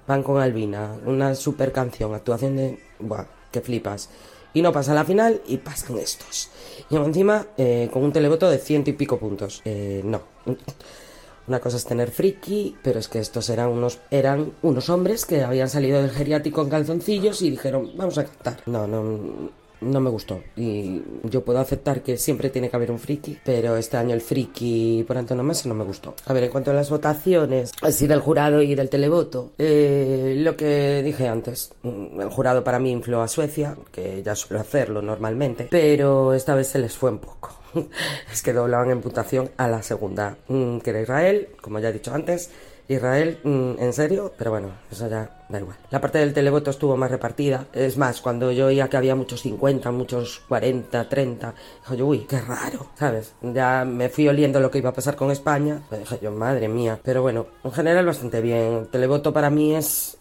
van 0.07 0.23
con 0.23 0.41
Albina, 0.41 0.97
una 1.05 1.35
super 1.35 1.71
canción, 1.71 2.13
actuación 2.13 2.55
de... 2.55 2.79
Buah, 2.99 3.25
que 3.51 3.61
flipas. 3.61 4.09
Y 4.53 4.61
no 4.61 4.71
pasa 4.71 4.93
la 4.93 5.05
final 5.05 5.41
y 5.47 5.57
pasan 5.57 5.97
estos. 5.99 6.49
Y 6.89 6.95
encima 6.95 7.47
eh, 7.57 7.89
con 7.93 8.03
un 8.03 8.11
televoto 8.11 8.49
de 8.49 8.57
ciento 8.57 8.89
y 8.89 8.93
pico 8.93 9.17
puntos. 9.19 9.61
Eh, 9.65 10.01
no. 10.03 10.21
Una 11.49 11.59
cosa 11.59 11.77
es 11.77 11.85
tener 11.85 12.11
friki, 12.11 12.75
pero 12.83 12.99
es 12.99 13.07
que 13.07 13.17
estos 13.17 13.49
eran 13.49 13.69
unos, 13.69 13.99
eran 14.11 14.51
unos 14.61 14.87
hombres 14.91 15.25
que 15.25 15.41
habían 15.41 15.67
salido 15.67 15.99
del 15.99 16.11
geriátrico 16.11 16.61
en 16.61 16.69
calzoncillos 16.69 17.41
y 17.41 17.49
dijeron, 17.49 17.89
vamos 17.97 18.19
a 18.19 18.25
cantar. 18.25 18.57
No, 18.67 18.85
no, 18.85 19.49
no 19.81 19.99
me 19.99 20.11
gustó. 20.11 20.41
Y 20.55 21.01
yo 21.23 21.43
puedo 21.43 21.57
aceptar 21.57 22.03
que 22.03 22.17
siempre 22.17 22.51
tiene 22.51 22.69
que 22.69 22.75
haber 22.75 22.91
un 22.91 22.99
friki, 22.99 23.39
pero 23.43 23.77
este 23.77 23.97
año 23.97 24.13
el 24.13 24.21
friki 24.21 25.03
por 25.07 25.17
antonomasia 25.17 25.69
no 25.69 25.73
me 25.73 25.83
gustó. 25.83 26.13
A 26.27 26.33
ver, 26.33 26.43
en 26.43 26.51
cuanto 26.51 26.69
a 26.69 26.75
las 26.75 26.91
votaciones, 26.91 27.71
así 27.81 28.05
del 28.05 28.19
jurado 28.19 28.61
y 28.61 28.75
del 28.75 28.89
televoto, 28.89 29.53
eh, 29.57 30.35
lo 30.37 30.55
que 30.55 31.01
dije 31.03 31.27
antes, 31.27 31.71
mm, 31.81 32.21
el 32.21 32.29
jurado 32.29 32.63
para 32.63 32.77
mí 32.77 32.91
infló 32.91 33.23
a 33.23 33.27
Suecia, 33.27 33.75
que 33.91 34.21
ya 34.21 34.35
suelo 34.35 34.61
hacerlo 34.61 35.01
normalmente, 35.01 35.67
pero 35.71 36.35
esta 36.35 36.53
vez 36.53 36.67
se 36.67 36.77
les 36.77 36.95
fue 36.95 37.09
un 37.09 37.17
poco. 37.17 37.58
es 38.31 38.41
que 38.41 38.53
doblaban 38.53 38.91
en 38.91 39.01
puntuación 39.01 39.51
a 39.57 39.67
la 39.67 39.83
segunda, 39.83 40.37
mm, 40.47 40.79
que 40.79 40.89
era 40.89 41.01
Israel, 41.01 41.49
como 41.61 41.79
ya 41.79 41.89
he 41.89 41.93
dicho 41.93 42.13
antes. 42.13 42.49
Israel, 42.89 43.37
mm, 43.43 43.73
en 43.77 43.93
serio, 43.93 44.33
pero 44.35 44.49
bueno, 44.49 44.69
eso 44.91 45.07
ya 45.07 45.45
da 45.47 45.59
igual. 45.59 45.77
La 45.91 46.01
parte 46.01 46.17
del 46.17 46.33
televoto 46.33 46.71
estuvo 46.71 46.97
más 46.97 47.11
repartida. 47.11 47.67
Es 47.71 47.97
más, 47.97 48.19
cuando 48.19 48.51
yo 48.51 48.65
oía 48.65 48.89
que 48.89 48.97
había 48.97 49.15
muchos 49.15 49.41
50, 49.43 49.91
muchos 49.91 50.41
40, 50.47 51.07
30, 51.07 51.53
dije 51.83 51.97
yo, 51.97 52.07
uy, 52.07 52.25
qué 52.27 52.41
raro, 52.41 52.87
¿sabes? 52.97 53.33
Ya 53.41 53.85
me 53.85 54.09
fui 54.09 54.27
oliendo 54.27 54.59
lo 54.59 54.71
que 54.71 54.79
iba 54.79 54.89
a 54.89 54.93
pasar 54.93 55.15
con 55.15 55.29
España. 55.29 55.83
Dije 55.91 56.17
yo, 56.19 56.31
madre 56.31 56.67
mía. 56.67 56.99
Pero 57.03 57.21
bueno, 57.21 57.45
en 57.63 57.71
general 57.71 58.07
bastante 58.07 58.41
bien. 58.41 58.73
El 58.73 58.87
televoto 58.87 59.31
para 59.31 59.51
mí 59.51 59.75
es 59.75 60.17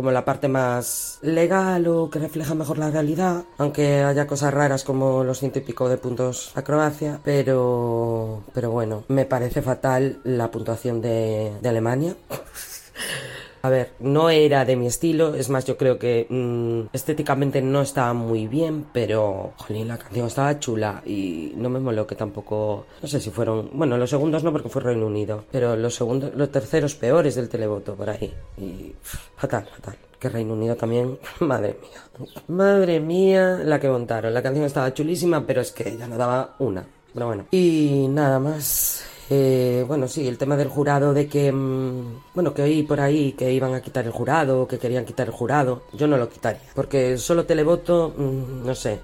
como 0.00 0.12
la 0.12 0.24
parte 0.24 0.48
más 0.48 1.18
legal 1.20 1.86
o 1.86 2.08
que 2.08 2.18
refleja 2.18 2.54
mejor 2.54 2.78
la 2.78 2.90
realidad, 2.90 3.44
aunque 3.58 4.02
haya 4.02 4.26
cosas 4.26 4.54
raras 4.54 4.82
como 4.82 5.24
los 5.24 5.40
ciento 5.40 5.58
y 5.58 5.62
pico 5.62 5.90
de 5.90 5.98
puntos 5.98 6.52
a 6.54 6.62
Croacia, 6.62 7.20
pero, 7.22 8.42
pero 8.54 8.70
bueno, 8.70 9.04
me 9.08 9.26
parece 9.26 9.60
fatal 9.60 10.18
la 10.24 10.50
puntuación 10.50 11.02
de, 11.02 11.52
de 11.60 11.68
Alemania. 11.68 12.16
A 13.62 13.68
ver, 13.68 13.92
no 14.00 14.30
era 14.30 14.64
de 14.64 14.76
mi 14.76 14.86
estilo, 14.86 15.34
es 15.34 15.50
más, 15.50 15.64
yo 15.64 15.76
creo 15.76 15.98
que 15.98 16.26
mm, 16.28 16.94
estéticamente 16.94 17.60
no 17.60 17.82
estaba 17.82 18.12
muy 18.14 18.46
bien, 18.46 18.86
pero, 18.92 19.52
jolín, 19.56 19.88
la 19.88 19.98
canción 19.98 20.26
estaba 20.26 20.58
chula 20.58 21.02
y 21.04 21.52
no 21.56 21.68
me 21.68 21.80
moló 21.80 22.06
que 22.06 22.14
tampoco, 22.14 22.86
no 23.02 23.08
sé 23.08 23.20
si 23.20 23.30
fueron, 23.30 23.70
bueno, 23.72 23.98
los 23.98 24.10
segundos 24.10 24.42
no 24.44 24.52
porque 24.52 24.68
fue 24.68 24.82
Reino 24.82 25.06
Unido, 25.06 25.44
pero 25.50 25.76
los 25.76 25.94
segundos, 25.94 26.34
los 26.34 26.50
terceros 26.50 26.94
peores 26.94 27.34
del 27.34 27.48
televoto 27.48 27.94
por 27.94 28.08
ahí 28.08 28.32
y 28.56 28.90
pff, 28.90 29.14
fatal, 29.36 29.66
fatal. 29.66 29.96
Que 30.18 30.28
Reino 30.28 30.52
Unido 30.52 30.76
también, 30.76 31.18
madre 31.40 31.78
mía, 31.80 32.28
madre 32.48 33.00
mía, 33.00 33.60
la 33.64 33.80
que 33.80 33.88
montaron. 33.88 34.34
La 34.34 34.42
canción 34.42 34.66
estaba 34.66 34.92
chulísima, 34.92 35.46
pero 35.46 35.62
es 35.62 35.72
que 35.72 35.96
ya 35.96 36.06
no 36.06 36.18
daba 36.18 36.56
una. 36.58 36.86
Pero 37.14 37.26
bueno, 37.26 37.46
y 37.50 38.06
nada 38.10 38.38
más. 38.38 39.04
Eh, 39.32 39.84
bueno, 39.86 40.08
sí, 40.08 40.26
el 40.26 40.38
tema 40.38 40.56
del 40.56 40.68
jurado, 40.68 41.14
de 41.14 41.28
que, 41.28 41.52
mm, 41.52 42.34
bueno, 42.34 42.52
que 42.52 42.62
oí 42.62 42.82
por 42.82 43.00
ahí 43.00 43.32
que 43.32 43.52
iban 43.52 43.74
a 43.74 43.80
quitar 43.80 44.04
el 44.04 44.10
jurado, 44.10 44.66
que 44.66 44.78
querían 44.78 45.04
quitar 45.04 45.28
el 45.28 45.32
jurado, 45.32 45.82
yo 45.92 46.08
no 46.08 46.16
lo 46.16 46.28
quitaría, 46.28 46.62
porque 46.74 47.16
solo 47.16 47.46
televoto, 47.46 48.12
mm, 48.16 48.66
no 48.66 48.74
sé, 48.74 48.98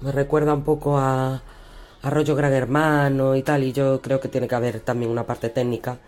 me 0.00 0.12
recuerda 0.12 0.54
un 0.54 0.62
poco 0.62 0.96
a, 0.96 1.42
a 2.02 2.10
rollo 2.10 2.36
gran 2.36 2.52
hermano 2.52 3.34
y 3.34 3.42
tal, 3.42 3.64
y 3.64 3.72
yo 3.72 4.00
creo 4.00 4.20
que 4.20 4.28
tiene 4.28 4.46
que 4.46 4.54
haber 4.54 4.78
también 4.80 5.10
una 5.10 5.26
parte 5.26 5.48
técnica, 5.50 5.98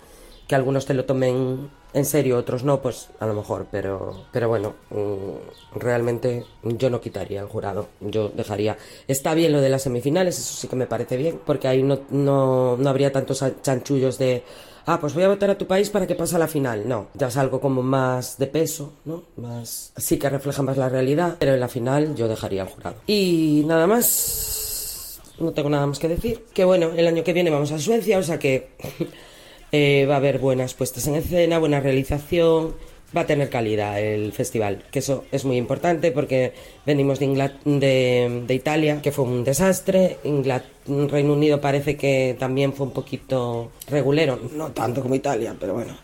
que 0.47 0.55
algunos 0.55 0.87
te 0.87 0.95
lo 0.95 1.05
tomen 1.05 1.71
en 1.93 2.05
serio, 2.05 2.37
otros 2.37 2.63
no, 2.63 2.83
pues 2.83 3.09
a 3.21 3.27
lo 3.27 3.35
mejor, 3.35 3.67
pero, 3.71 4.27
pero 4.31 4.49
bueno, 4.49 4.75
mm, 4.91 5.79
realmente 5.79 6.45
yo 6.63 6.91
no 6.91 7.01
quitaría 7.01 7.41
el 7.41 7.47
jurado, 7.47 7.89
yo 8.01 8.29
dejaría. 8.29 8.77
Está 9.09 9.35
bien 9.35 9.53
lo 9.53 9.63
de 9.63 9.71
las 9.71 9.83
semifinales, 9.83 10.39
eso 10.39 10.55
sí 10.55 10.69
que 10.69 10.77
me 10.77 10.87
parece 10.87 11.17
bien, 11.17 11.41
porque 11.45 11.69
ahí 11.69 11.83
no, 11.83 12.01
no, 12.11 12.77
no 12.77 12.91
habría 12.91 13.13
tantos 13.13 13.43
chanchullos 13.63 14.19
de, 14.19 14.43
ah, 14.85 15.01
pues 15.01 15.15
voy 15.15 15.23
a 15.25 15.29
votar 15.29 15.51
a 15.51 15.57
tu 15.57 15.67
país 15.67 15.89
para 15.89 16.07
que 16.07 16.15
pase 16.15 16.37
a 16.37 16.39
la 16.39 16.49
final. 16.49 16.87
No, 16.87 17.09
ya 17.15 17.29
es 17.29 17.37
algo 17.39 17.61
como 17.61 17.83
más 17.83 18.37
de 18.37 18.47
peso, 18.47 18.93
¿no? 19.07 19.23
Más, 19.37 19.93
sí 19.97 20.19
que 20.19 20.29
refleja 20.29 20.63
más 20.63 20.77
la 20.77 20.91
realidad, 20.91 21.37
pero 21.39 21.55
en 21.55 21.61
la 21.61 21.69
final 21.69 22.15
yo 22.15 22.29
dejaría 22.29 22.63
el 22.63 22.69
jurado. 22.69 22.97
Y 23.07 23.65
nada 23.67 23.87
más, 23.87 25.21
no 25.39 25.53
tengo 25.53 25.71
nada 25.71 25.87
más 25.87 25.99
que 25.99 26.09
decir. 26.09 26.45
Que 26.53 26.65
bueno, 26.65 26.93
el 26.97 27.07
año 27.07 27.25
que 27.25 27.33
viene 27.33 27.51
vamos 27.51 27.73
a 27.73 27.79
Suecia, 27.79 28.19
o 28.19 28.23
sea 28.23 28.39
que 28.39 28.69
eh, 29.77 30.07
va 30.07 30.15
a 30.15 30.17
haber 30.19 30.39
buenas 30.39 30.75
puestas 30.75 31.07
en 31.07 31.15
escena, 31.17 31.59
buena 31.59 31.81
realización, 31.81 32.75
va 33.17 33.21
a 33.23 33.27
tener 33.27 33.49
calidad 33.51 34.01
el 34.01 34.33
festival, 34.33 34.85
que 34.91 34.99
eso 35.01 35.25
es 35.33 35.45
muy 35.45 35.57
importante 35.57 36.11
porque 36.13 36.53
venimos 36.85 37.19
de, 37.21 38.45
Italia, 38.49 39.01
que 39.03 39.13
fue 39.13 39.25
un 39.25 39.45
desastre, 39.45 40.19
Ingla- 40.25 40.63
Reino 40.87 41.33
Unido 41.33 41.61
parece 41.61 41.97
que 41.97 42.37
también 42.39 42.73
fue 42.73 42.87
un 42.87 42.93
poquito 42.93 43.71
regulero, 43.89 44.39
no 44.55 44.71
tanto 44.73 45.03
como 45.03 45.15
Italia, 45.15 45.55
pero 45.59 45.75
bueno. 45.75 45.95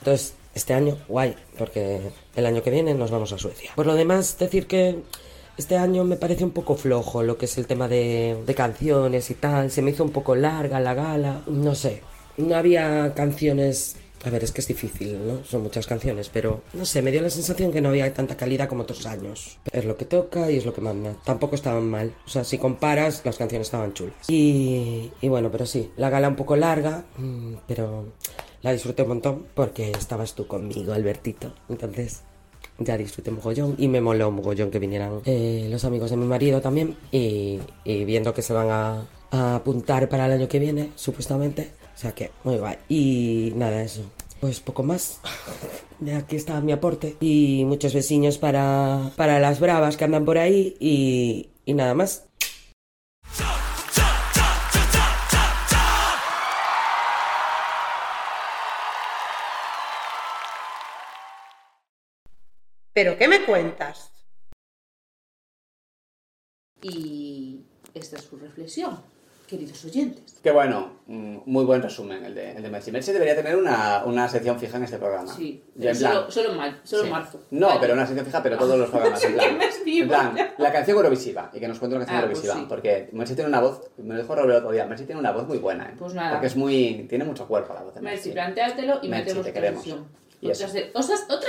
Entonces, 0.00 0.34
este 0.54 0.74
año, 0.74 0.98
guay, 1.08 1.34
porque 1.58 2.00
el 2.36 2.46
año 2.46 2.62
que 2.62 2.70
viene 2.70 2.94
nos 2.94 3.10
vamos 3.10 3.32
a 3.32 3.38
Suecia. 3.38 3.70
Por 3.74 3.86
lo 3.86 3.94
demás, 3.94 4.36
decir 4.38 4.66
que 4.66 4.96
este 5.56 5.76
año 5.76 6.04
me 6.04 6.16
parece 6.16 6.44
un 6.44 6.50
poco 6.50 6.74
flojo 6.76 7.22
lo 7.22 7.38
que 7.38 7.46
es 7.46 7.56
el 7.58 7.66
tema 7.66 7.88
de 7.88 8.54
canciones 8.56 9.30
y 9.30 9.34
tal. 9.34 9.70
Se 9.70 9.82
me 9.82 9.90
hizo 9.92 10.04
un 10.04 10.10
poco 10.10 10.34
larga 10.34 10.78
la 10.80 10.94
gala. 10.94 11.42
No 11.46 11.74
sé, 11.74 12.02
no 12.36 12.54
había 12.54 13.12
canciones... 13.14 13.96
A 14.24 14.30
ver, 14.30 14.42
es 14.42 14.52
que 14.52 14.62
es 14.62 14.68
difícil, 14.68 15.18
¿no? 15.26 15.44
Son 15.44 15.62
muchas 15.62 15.86
canciones, 15.86 16.30
pero 16.32 16.62
no 16.72 16.86
sé, 16.86 17.02
me 17.02 17.10
dio 17.10 17.20
la 17.20 17.28
sensación 17.28 17.70
que 17.70 17.82
no 17.82 17.90
había 17.90 18.10
tanta 18.14 18.38
calidad 18.38 18.70
como 18.70 18.84
otros 18.84 19.04
años. 19.04 19.58
Es 19.70 19.84
lo 19.84 19.98
que 19.98 20.06
toca 20.06 20.50
y 20.50 20.56
es 20.56 20.64
lo 20.64 20.72
que 20.72 20.80
manda. 20.80 21.14
Tampoco 21.24 21.56
estaban 21.56 21.84
mal. 21.84 22.14
O 22.26 22.30
sea, 22.30 22.42
si 22.42 22.56
comparas, 22.56 23.20
las 23.26 23.36
canciones 23.36 23.66
estaban 23.66 23.92
chulas. 23.92 24.14
Y, 24.28 25.12
y 25.20 25.28
bueno, 25.28 25.50
pero 25.50 25.66
sí, 25.66 25.90
la 25.98 26.08
gala 26.08 26.28
un 26.28 26.36
poco 26.36 26.56
larga, 26.56 27.04
mm, 27.18 27.54
pero 27.68 28.14
la 28.62 28.72
disfruté 28.72 29.02
un 29.02 29.08
montón 29.08 29.46
porque 29.52 29.90
estabas 29.90 30.34
tú 30.34 30.46
conmigo, 30.46 30.94
Albertito. 30.94 31.52
Entonces, 31.68 32.22
ya 32.78 32.96
disfruté 32.96 33.30
mogollón 33.30 33.74
y 33.76 33.88
me 33.88 34.00
moló 34.00 34.30
mogollón 34.30 34.70
que 34.70 34.78
vinieran 34.78 35.20
eh, 35.26 35.68
los 35.70 35.84
amigos 35.84 36.08
de 36.10 36.16
mi 36.16 36.24
marido 36.24 36.62
también 36.62 36.96
y, 37.12 37.58
y 37.84 38.06
viendo 38.06 38.32
que 38.32 38.40
se 38.40 38.54
van 38.54 38.70
a, 38.70 39.06
a 39.32 39.56
apuntar 39.56 40.08
para 40.08 40.24
el 40.24 40.32
año 40.32 40.48
que 40.48 40.58
viene, 40.58 40.92
supuestamente. 40.96 41.72
O 41.94 41.98
sea 41.98 42.12
que, 42.12 42.30
muy 42.42 42.56
guay. 42.58 42.76
Y 42.88 43.52
nada, 43.56 43.82
eso. 43.82 44.02
Pues 44.40 44.60
poco 44.60 44.82
más. 44.82 45.20
Aquí 46.16 46.36
está 46.36 46.60
mi 46.60 46.72
aporte. 46.72 47.16
Y 47.20 47.64
muchos 47.66 47.94
vecinos 47.94 48.38
para, 48.38 49.12
para 49.16 49.38
las 49.38 49.60
bravas 49.60 49.96
que 49.96 50.04
andan 50.04 50.24
por 50.24 50.38
ahí. 50.38 50.76
Y, 50.80 51.50
y 51.64 51.74
nada 51.74 51.94
más. 51.94 52.26
¿Pero 62.94 63.18
qué 63.18 63.26
me 63.26 63.44
cuentas? 63.44 64.12
Y 66.80 67.64
esta 67.92 68.16
es 68.16 68.24
su 68.24 68.36
reflexión, 68.36 69.02
queridos 69.46 69.84
oyentes. 69.84 70.36
Que 70.42 70.50
bueno, 70.50 70.92
mm, 71.06 71.38
muy 71.46 71.64
buen 71.64 71.82
resumen 71.82 72.24
el 72.24 72.34
de, 72.34 72.52
el 72.52 72.62
de 72.62 72.70
Messi. 72.70 72.90
Messi 72.90 73.12
debería 73.12 73.34
tener 73.36 73.56
una, 73.56 74.02
una 74.04 74.28
sección 74.28 74.58
fija 74.58 74.76
en 74.78 74.84
este 74.84 74.98
programa. 74.98 75.32
Sí, 75.34 75.62
Yo, 75.74 75.90
en 75.90 75.96
solo, 75.96 76.50
en 76.50 76.56
ma- 76.56 76.78
solo 76.82 77.04
en 77.04 77.10
marzo. 77.10 77.40
No, 77.50 77.68
Vale. 77.68 77.80
pero 77.80 77.94
una 77.94 78.06
sección 78.06 78.26
fija, 78.26 78.42
pero 78.42 78.56
todos 78.58 78.78
los 78.78 78.90
programas. 78.90 79.22
En 79.24 79.34
plan, 79.36 79.58
en 79.86 80.08
plan, 80.08 80.36
la 80.58 80.72
canción 80.72 80.96
Eurovisiva. 80.96 81.50
Y 81.52 81.60
que 81.60 81.68
nos 81.68 81.78
cuente 81.78 81.96
una 81.96 82.04
canción 82.06 82.24
Ah, 82.24 82.26
pues 82.30 82.38
Eurovisiva. 82.44 82.64
sí. 82.64 82.66
Porque 82.68 83.08
Messi 83.12 83.34
tiene 83.34 83.48
una 83.48 83.60
voz, 83.60 83.90
me 83.98 84.14
lo 84.14 84.20
dijo 84.22 84.34
Robert 84.34 84.58
otro 84.58 84.72
día, 84.72 84.86
Messi 84.86 85.04
tiene 85.04 85.20
una 85.20 85.32
voz 85.32 85.46
muy 85.46 85.58
buena. 85.58 85.84
¿eh? 85.90 85.94
Pues 85.98 86.14
nada. 86.14 86.32
Porque 86.32 86.46
es 86.48 86.56
muy, 86.56 87.06
tiene 87.08 87.24
mucho 87.24 87.46
cuerpo 87.46 87.74
la 87.74 87.82
voz 87.82 87.94
de 87.94 88.00
Messi, 88.00 88.16
Messi. 88.16 88.30
plantéatelo 88.32 88.98
y 89.02 89.08
Messi, 89.08 89.22
metemos 89.24 89.44
te 89.46 89.52
queremos. 89.52 89.82
sesión. 89.82 90.06
Y 90.44 90.50
Otra, 90.50 90.68
se- 90.68 90.72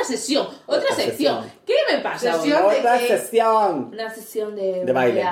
sesión, 0.06 0.46
otra, 0.46 0.78
Otra 0.78 0.96
sección. 0.96 1.44
sesión. 1.44 1.52
¿Qué 1.66 1.74
me 1.92 2.00
pasa? 2.00 2.34
Sesión. 2.36 2.70
de 2.70 2.80
Otra 2.80 2.98
que- 2.98 3.08
sesión 3.10 3.90
Una 3.94 4.10
sesión 4.10 4.56
de, 4.56 4.86
de 4.86 4.92
baile. 4.94 5.24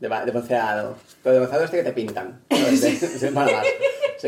De, 0.00 0.08
ba- 0.08 0.24
de. 0.24 0.32
Pero 0.32 1.32
de 1.34 1.38
bronceado 1.38 1.64
este 1.64 1.76
que 1.76 1.82
te 1.84 1.92
pintan. 1.92 2.40
De- 2.48 3.18
de 3.20 3.30
Málaga. 3.30 3.62
Sí. 3.62 3.68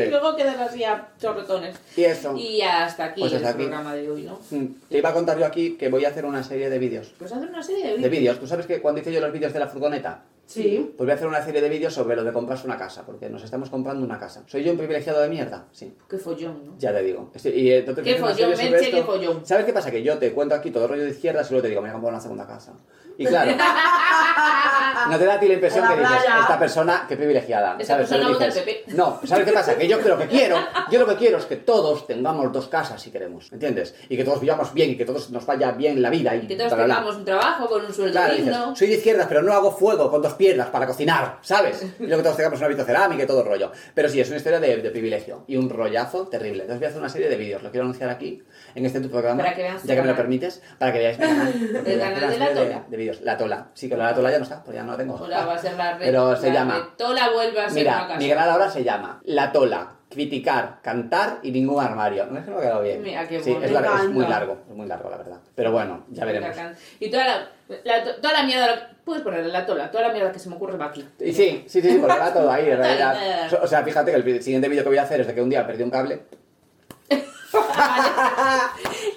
Y 0.01 0.05
luego 0.07 0.35
quedan 0.35 0.59
así 0.59 0.83
a 0.83 1.07
chorretones. 1.21 1.77
Y 1.95 2.03
eso. 2.03 2.35
Y 2.35 2.61
hasta 2.61 3.05
aquí 3.05 3.21
Pues 3.21 3.31
el 3.31 3.37
hasta 3.37 3.49
aquí. 3.51 3.59
programa 3.63 3.95
de 3.95 4.09
hoy, 4.11 4.23
¿no? 4.23 4.39
Mm, 4.51 4.65
Te 4.89 4.97
iba 4.97 5.09
a 5.09 5.13
contar 5.13 5.37
yo 5.39 5.45
aquí 5.45 5.77
que 5.77 5.87
voy 5.87 6.03
a 6.03 6.09
hacer 6.09 6.25
una 6.25 6.43
serie 6.43 6.69
de 6.69 6.79
vídeos. 6.79 7.13
Pues 7.17 7.31
hacer 7.31 7.47
una 7.47 7.63
serie 7.63 7.83
de 7.83 7.89
De 7.91 7.95
vídeos. 7.97 8.11
vídeos. 8.11 8.39
¿Tú 8.39 8.47
sabes 8.47 8.65
que 8.65 8.81
cuando 8.81 8.99
hice 8.99 9.13
yo 9.13 9.21
los 9.21 9.31
vídeos 9.31 9.53
de 9.53 9.59
la 9.59 9.67
furgoneta? 9.67 10.21
Sí. 10.45 10.93
Pues 10.95 11.05
voy 11.05 11.11
a 11.11 11.15
hacer 11.15 11.27
una 11.27 11.43
serie 11.43 11.59
de 11.61 11.69
vídeos 11.69 11.93
sobre 11.93 12.15
lo 12.15 12.23
de 12.23 12.31
comprarse 12.31 12.67
una 12.67 12.77
casa, 12.77 13.03
porque 13.05 13.29
nos 13.29 13.43
estamos 13.43 13.69
comprando 13.69 14.05
una 14.05 14.19
casa. 14.19 14.43
¿Soy 14.45 14.63
yo 14.63 14.71
un 14.71 14.77
privilegiado 14.77 15.19
de 15.21 15.27
mierda? 15.29 15.65
Sí. 15.71 15.93
Qué 16.09 16.17
follón, 16.17 16.65
¿no? 16.65 16.73
Ya 16.77 16.93
te 16.93 17.01
digo. 17.01 17.31
Estoy- 17.33 17.53
y, 17.53 17.71
eh, 17.71 17.79
entonces 17.79 18.03
Qué 18.03 18.15
follón, 18.15 18.49
Merche, 18.51 18.91
qué 18.91 19.03
follón. 19.03 19.45
¿Sabes 19.45 19.65
qué 19.65 19.73
pasa? 19.73 19.89
Que 19.91 20.03
yo 20.03 20.17
te 20.19 20.31
cuento 20.33 20.53
aquí 20.55 20.69
todo 20.71 20.83
el 20.83 20.89
rollo 20.91 21.03
de 21.03 21.09
izquierdas 21.09 21.47
y 21.49 21.53
luego 21.53 21.63
te 21.63 21.69
digo, 21.69 21.81
me 21.81 21.87
voy 21.87 21.89
a 21.89 21.93
comprar 21.93 22.13
una 22.13 22.21
segunda 22.21 22.45
casa. 22.45 22.73
Y 23.17 23.25
claro, 23.25 23.51
no 25.09 25.17
te 25.17 25.25
da 25.25 25.35
a 25.35 25.39
ti 25.39 25.47
la 25.47 25.53
impresión 25.53 25.87
que 25.87 25.95
dices, 25.99 26.17
esta 26.41 26.59
persona, 26.59 27.05
qué 27.07 27.15
privilegiada. 27.15 27.77
Esta 27.79 27.93
¿sabes? 27.93 28.09
persona 28.09 28.29
vota 28.29 28.45
dices, 28.45 28.63
PP. 28.63 28.83
No, 28.95 29.19
¿sabes 29.23 29.45
qué 29.45 29.51
pasa? 29.53 29.77
Que 29.77 29.87
yo 29.87 29.99
lo 30.01 30.17
que 30.17 30.27
quiero, 30.27 30.57
yo 30.91 30.99
lo 30.99 31.07
que 31.07 31.15
quiero 31.15 31.37
es 31.37 31.45
que 31.45 31.55
todos 31.57 32.07
tengamos 32.07 32.51
dos 32.51 32.67
casas 32.67 33.01
si 33.01 33.11
queremos, 33.11 33.51
¿entiendes? 33.53 33.95
Y 34.09 34.17
que 34.17 34.23
todos 34.25 34.41
vivamos 34.41 34.73
bien 34.73 34.89
y 34.91 34.97
que 34.97 35.05
todos 35.05 35.29
nos 35.31 35.45
vaya 35.45 35.71
bien 35.71 36.01
la 36.01 36.09
vida 36.09 36.35
y 36.35 36.47
Que 36.47 36.55
todos 36.55 36.73
bla, 36.73 36.75
bla, 36.75 36.85
bla. 36.85 36.95
tengamos 36.95 37.15
un 37.17 37.25
trabajo 37.25 37.67
con 37.69 37.85
un 37.85 37.93
sueldo 37.93 38.11
Claro, 38.11 38.33
dices, 38.33 38.47
digno. 38.47 38.75
soy 38.75 38.87
de 38.89 38.95
izquierdas, 38.95 39.27
pero 39.27 39.41
no 39.43 39.53
hago 39.53 39.71
fuego 39.71 40.11
con 40.11 40.21
dos 40.21 40.33
piernas 40.35 40.67
para 40.67 40.85
cocinar, 40.85 41.39
¿sabes? 41.41 41.85
Y 41.99 42.03
luego 42.07 42.17
que 42.17 42.23
todos 42.23 42.37
tengamos 42.37 42.61
una 42.61 42.83
cerámica 42.83 43.23
y 43.23 43.27
todo 43.27 43.41
el 43.41 43.47
rollo. 43.47 43.71
Pero 43.93 44.09
sí, 44.09 44.19
es 44.19 44.27
una 44.27 44.37
historia 44.37 44.59
de, 44.59 44.77
de 44.77 44.89
privilegio 44.91 45.43
y 45.47 45.57
un 45.57 45.69
rollazo 45.69 46.27
terrible. 46.27 46.63
Entonces 46.63 46.79
voy 46.79 46.85
a 46.85 46.89
hacer 46.89 47.01
una 47.01 47.09
serie 47.09 47.29
de 47.29 47.35
vídeos, 47.35 47.63
lo 47.63 47.71
quiero 47.71 47.85
anunciar 47.85 48.09
aquí, 48.09 48.43
en 48.75 48.85
este 48.85 48.99
tu 48.99 49.09
programa, 49.09 49.43
Para 49.43 49.55
que 49.55 49.63
veas 49.63 49.83
ya 49.83 49.95
que 49.95 50.01
me 50.01 50.07
lo 50.07 50.15
permites, 50.15 50.61
para 50.77 50.93
que 50.93 50.99
veáis 50.99 51.19
mi 51.19 51.25
canal. 51.25 51.53
Porque 51.73 51.93
El 51.93 51.99
canal 51.99 52.17
una 52.17 52.29
de 52.29 52.37
la 52.37 52.53
Tola. 52.53 52.85
De, 52.87 52.97
vídeos. 52.97 53.21
La 53.21 53.37
Tola. 53.37 53.67
Sí, 53.73 53.89
que 53.89 53.97
la 53.97 54.13
Tola 54.13 54.31
ya 54.31 54.37
no 54.37 54.43
está, 54.43 54.63
pues 54.63 54.75
ya 54.75 54.83
no 54.83 54.91
la 54.91 54.97
tengo. 54.97 55.17
Ahora 55.17 55.45
va 55.45 55.55
a 55.55 55.57
ser 55.57 55.73
la 55.75 55.97
red. 55.97 56.05
Pero 56.05 56.35
se 56.35 56.47
la 56.47 56.53
llama... 56.53 56.93
Tola 56.97 57.29
vuelve 57.31 57.61
a 57.61 57.69
ser 57.69 57.83
una 57.83 57.91
Mira, 57.93 58.07
casa. 58.07 58.19
mi 58.19 58.29
canal 58.29 58.49
ahora 58.49 58.69
se 58.69 58.83
llama 58.83 59.21
La 59.23 59.51
Tola. 59.51 59.91
Criticar, 60.09 60.79
cantar 60.81 61.39
y 61.41 61.51
ningún 61.51 61.83
armario. 61.83 62.27
No 62.27 62.37
es 62.39 62.45
que 62.45 62.51
me 62.51 62.57
ha 62.57 62.61
quedado 62.61 62.81
bien. 62.83 63.01
Mira, 63.01 63.27
qué 63.27 63.41
sí, 63.41 63.51
es, 63.51 63.63
es 63.63 64.09
muy 64.09 64.25
largo, 64.25 64.63
es 64.69 64.75
muy 64.75 64.87
largo, 64.87 65.09
la 65.09 65.17
verdad. 65.17 65.39
Pero 65.55 65.71
bueno, 65.71 66.05
ya 66.09 66.25
veremos. 66.25 66.55
Y 66.99 67.09
toda 67.09 67.25
la, 67.25 67.47
la- 67.83 68.03
toda 68.21 68.33
la 68.33 68.43
mierda. 68.43 68.91
Puedes 69.05 69.21
ponerle 69.23 69.51
la 69.51 69.65
tola, 69.65 69.91
toda 69.91 70.07
la 70.07 70.13
mierda 70.13 70.31
que 70.31 70.39
se 70.39 70.49
me 70.49 70.55
ocurre 70.55 70.77
va 70.77 70.85
aquí. 70.85 71.05
Y 71.19 71.31
sí, 71.31 71.63
sí, 71.67 71.81
sí, 71.81 71.91
sí, 71.91 71.97
porque 71.99 72.17
va 72.17 72.33
todo 72.33 72.49
ahí, 72.51 72.69
en 72.69 72.77
realidad. 72.77 73.53
O 73.61 73.67
sea, 73.67 73.83
fíjate 73.83 74.11
que 74.11 74.17
el 74.17 74.41
siguiente 74.43 74.67
vídeo 74.67 74.83
que 74.83 74.89
voy 74.89 74.97
a 74.97 75.03
hacer 75.03 75.21
es 75.21 75.27
de 75.27 75.35
que 75.35 75.41
un 75.41 75.49
día 75.49 75.65
perdí 75.67 75.83
un 75.83 75.91
cable. 75.91 76.21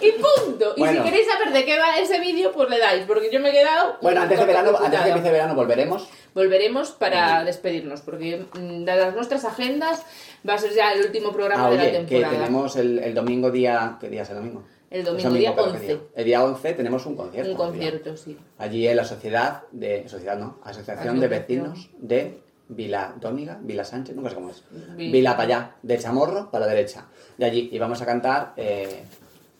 Y 0.00 0.12
punto. 0.12 0.74
Y 0.76 0.80
Bueno. 0.80 1.02
si 1.02 1.10
queréis 1.10 1.26
saber 1.28 1.52
de 1.52 1.64
qué 1.64 1.78
va 1.78 1.98
ese 1.98 2.20
vídeo, 2.20 2.52
pues 2.52 2.68
le 2.70 2.78
dais, 2.78 3.04
porque 3.06 3.30
yo 3.32 3.40
me 3.40 3.48
he 3.48 3.52
quedado. 3.52 3.96
Bueno, 4.00 4.20
antes 4.22 4.38
de 4.38 4.44
verano, 4.44 4.70
antes 4.78 4.90
de 4.98 5.04
que 5.04 5.08
empiece 5.10 5.30
verano 5.32 5.54
volveremos. 5.54 6.08
Volveremos 6.34 6.90
para 6.92 7.42
despedirnos, 7.44 8.02
porque 8.02 8.46
mm, 8.54 8.84
dadas 8.84 9.14
nuestras 9.14 9.44
agendas, 9.44 10.04
va 10.48 10.54
a 10.54 10.58
ser 10.58 10.72
ya 10.72 10.92
el 10.92 11.04
último 11.06 11.32
programa 11.32 11.66
Ah, 11.66 11.70
de 11.70 11.76
la 11.76 11.82
oye, 11.82 11.90
que 11.92 11.98
temporada. 11.98 12.30
tenemos 12.30 12.76
el, 12.76 12.98
el 13.00 13.14
domingo 13.14 13.50
día... 13.50 13.96
¿Qué 14.00 14.08
día 14.08 14.22
es 14.22 14.30
el 14.30 14.36
domingo? 14.36 14.62
El 14.90 15.04
domingo 15.04 15.30
día 15.30 15.54
pero 15.54 15.64
¿qué 15.66 15.70
11. 15.72 15.86
día? 15.86 15.98
El 16.14 16.24
día 16.24 16.44
11 16.44 16.72
tenemos 16.74 17.04
un 17.06 17.16
concierto. 17.16 17.50
Un 17.50 17.56
concierto, 17.56 18.16
sí. 18.16 18.38
Allí 18.58 18.86
en 18.88 18.96
la 18.96 19.04
sociedad 19.04 19.62
de... 19.70 20.08
Sociedad 20.08 20.38
no, 20.38 20.58
Asociación 20.64 21.20
de. 21.20 21.28
Vecinos 21.28 21.90
de 21.98 22.40
Vila 22.70 23.14
Dóniga, 23.20 23.58
Vila 23.62 23.84
Sánchez, 23.84 24.14
nunca 24.16 24.28
sé 24.30 24.34
cómo 24.36 24.50
es. 24.50 24.62
Vi- 24.96 25.10
Vila 25.10 25.32
para 25.36 25.42
allá, 25.44 25.76
de 25.82 25.98
Chamorro 25.98 26.50
para 26.50 26.66
la 26.66 26.72
derecha. 26.74 27.06
De 27.36 27.44
allí. 27.46 27.68
Y 27.72 27.78
vamos 27.78 28.00
a 28.02 28.06
cantar, 28.06 28.52
eh, 28.56 29.02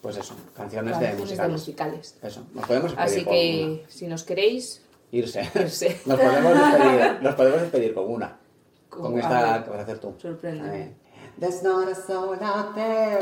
pues 0.01 0.17
eso, 0.19 0.35
canciones, 0.55 0.99
de 1.01 1.13
musicales. 1.15 1.53
musicales. 1.53 2.19
Eso, 2.23 2.43
nos 2.55 2.67
podemos 2.67 2.91
despedir 2.97 3.19
Así 3.19 3.25
que, 3.25 3.65
una. 3.81 3.91
si 3.91 4.07
nos 4.07 4.25
queréis, 4.25 4.83
Irse. 5.11 5.41
Irse. 5.55 6.01
Nos 6.07 6.19
podemos 6.21 6.53
despedir, 6.55 7.23
nos 7.23 7.35
podemos 7.35 7.61
despedir 7.63 7.95
con 7.95 8.11
una. 8.13 8.37
Con- 8.91 9.01
Con 9.13 9.19
esta 9.19 9.63
que 9.65 9.71
vas 9.71 9.79
a 9.79 9.83
hacer 9.83 9.99
tú. 9.99 10.15
Eh, 10.43 10.93
There's 11.41 11.63
not 11.63 11.87
a 11.87 11.95
soul 11.95 12.37
out 12.43 12.75
there, 12.75 13.21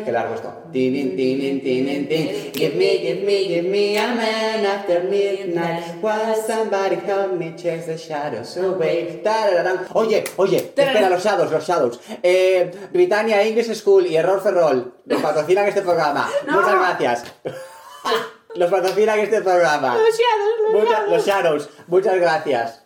Qué 0.06 0.12
largo 0.14 0.36
esto. 0.36 0.54
Tinin, 0.72 1.18
tinin, 1.18 1.62
tinin, 1.62 2.08
tin. 2.08 2.52
Give 2.54 2.74
me, 2.74 3.00
give 3.00 3.24
me, 3.24 3.48
give 3.50 3.66
me 3.66 3.98
a 3.98 4.08
man 4.16 4.66
after 4.66 5.04
midnight. 5.10 6.02
Why 6.02 6.36
somebody 6.48 6.96
help 6.96 7.34
me 7.34 7.54
chase 7.58 7.88
the 7.88 7.98
shadows 7.98 8.56
away. 8.56 9.20
Tarararán. 9.22 9.88
Oye, 9.92 10.24
oye, 10.38 10.56
espera, 10.58 11.10
los 11.10 11.22
shadows, 11.22 11.52
los 11.52 11.66
shadows. 11.68 12.00
Eh, 12.24 12.72
Britannia 12.94 13.44
English 13.44 13.76
School 13.76 14.08
y 14.08 14.16
Error 14.16 14.40
Ferrol 14.42 14.94
nos 15.04 15.22
patrocinan 15.22 15.68
este 15.68 15.82
programa. 15.82 16.30
Muchas 16.48 16.76
gracias. 16.76 17.26
Los 18.58 18.72
patrocinan 18.72 19.20
este 19.20 19.42
programa. 19.42 19.96
Los 19.96 20.18
shadows, 20.18 20.62
los 20.62 20.74
Mucha- 20.84 20.92
shadows. 21.00 21.12
los 21.12 21.26
shadows. 21.26 21.70
Muchas 21.88 22.16
gracias. 22.20 22.84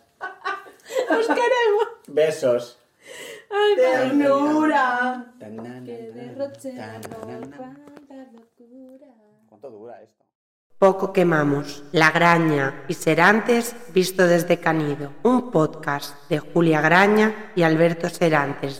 ¡Os 1.10 1.26
queremos! 1.26 1.88
Besos. 2.08 2.78
¡Ay! 3.50 3.76
¡Ternura! 3.76 5.26
Que 5.84 6.10
derroche 6.14 6.72
la 6.74 6.98
locura. 6.98 7.76
¿Cuánto 9.48 9.70
dura 9.70 10.02
esto? 10.02 10.24
Poco 10.78 11.12
quemamos. 11.12 11.84
La 11.92 12.10
Graña 12.10 12.84
y 12.88 12.94
Serantes 12.94 13.74
visto 13.92 14.26
desde 14.26 14.58
Canido. 14.58 15.12
Un 15.22 15.50
podcast 15.50 16.28
de 16.28 16.38
Julia 16.40 16.80
Graña 16.80 17.52
y 17.54 17.62
Alberto 17.62 18.08
Serantes. 18.08 18.70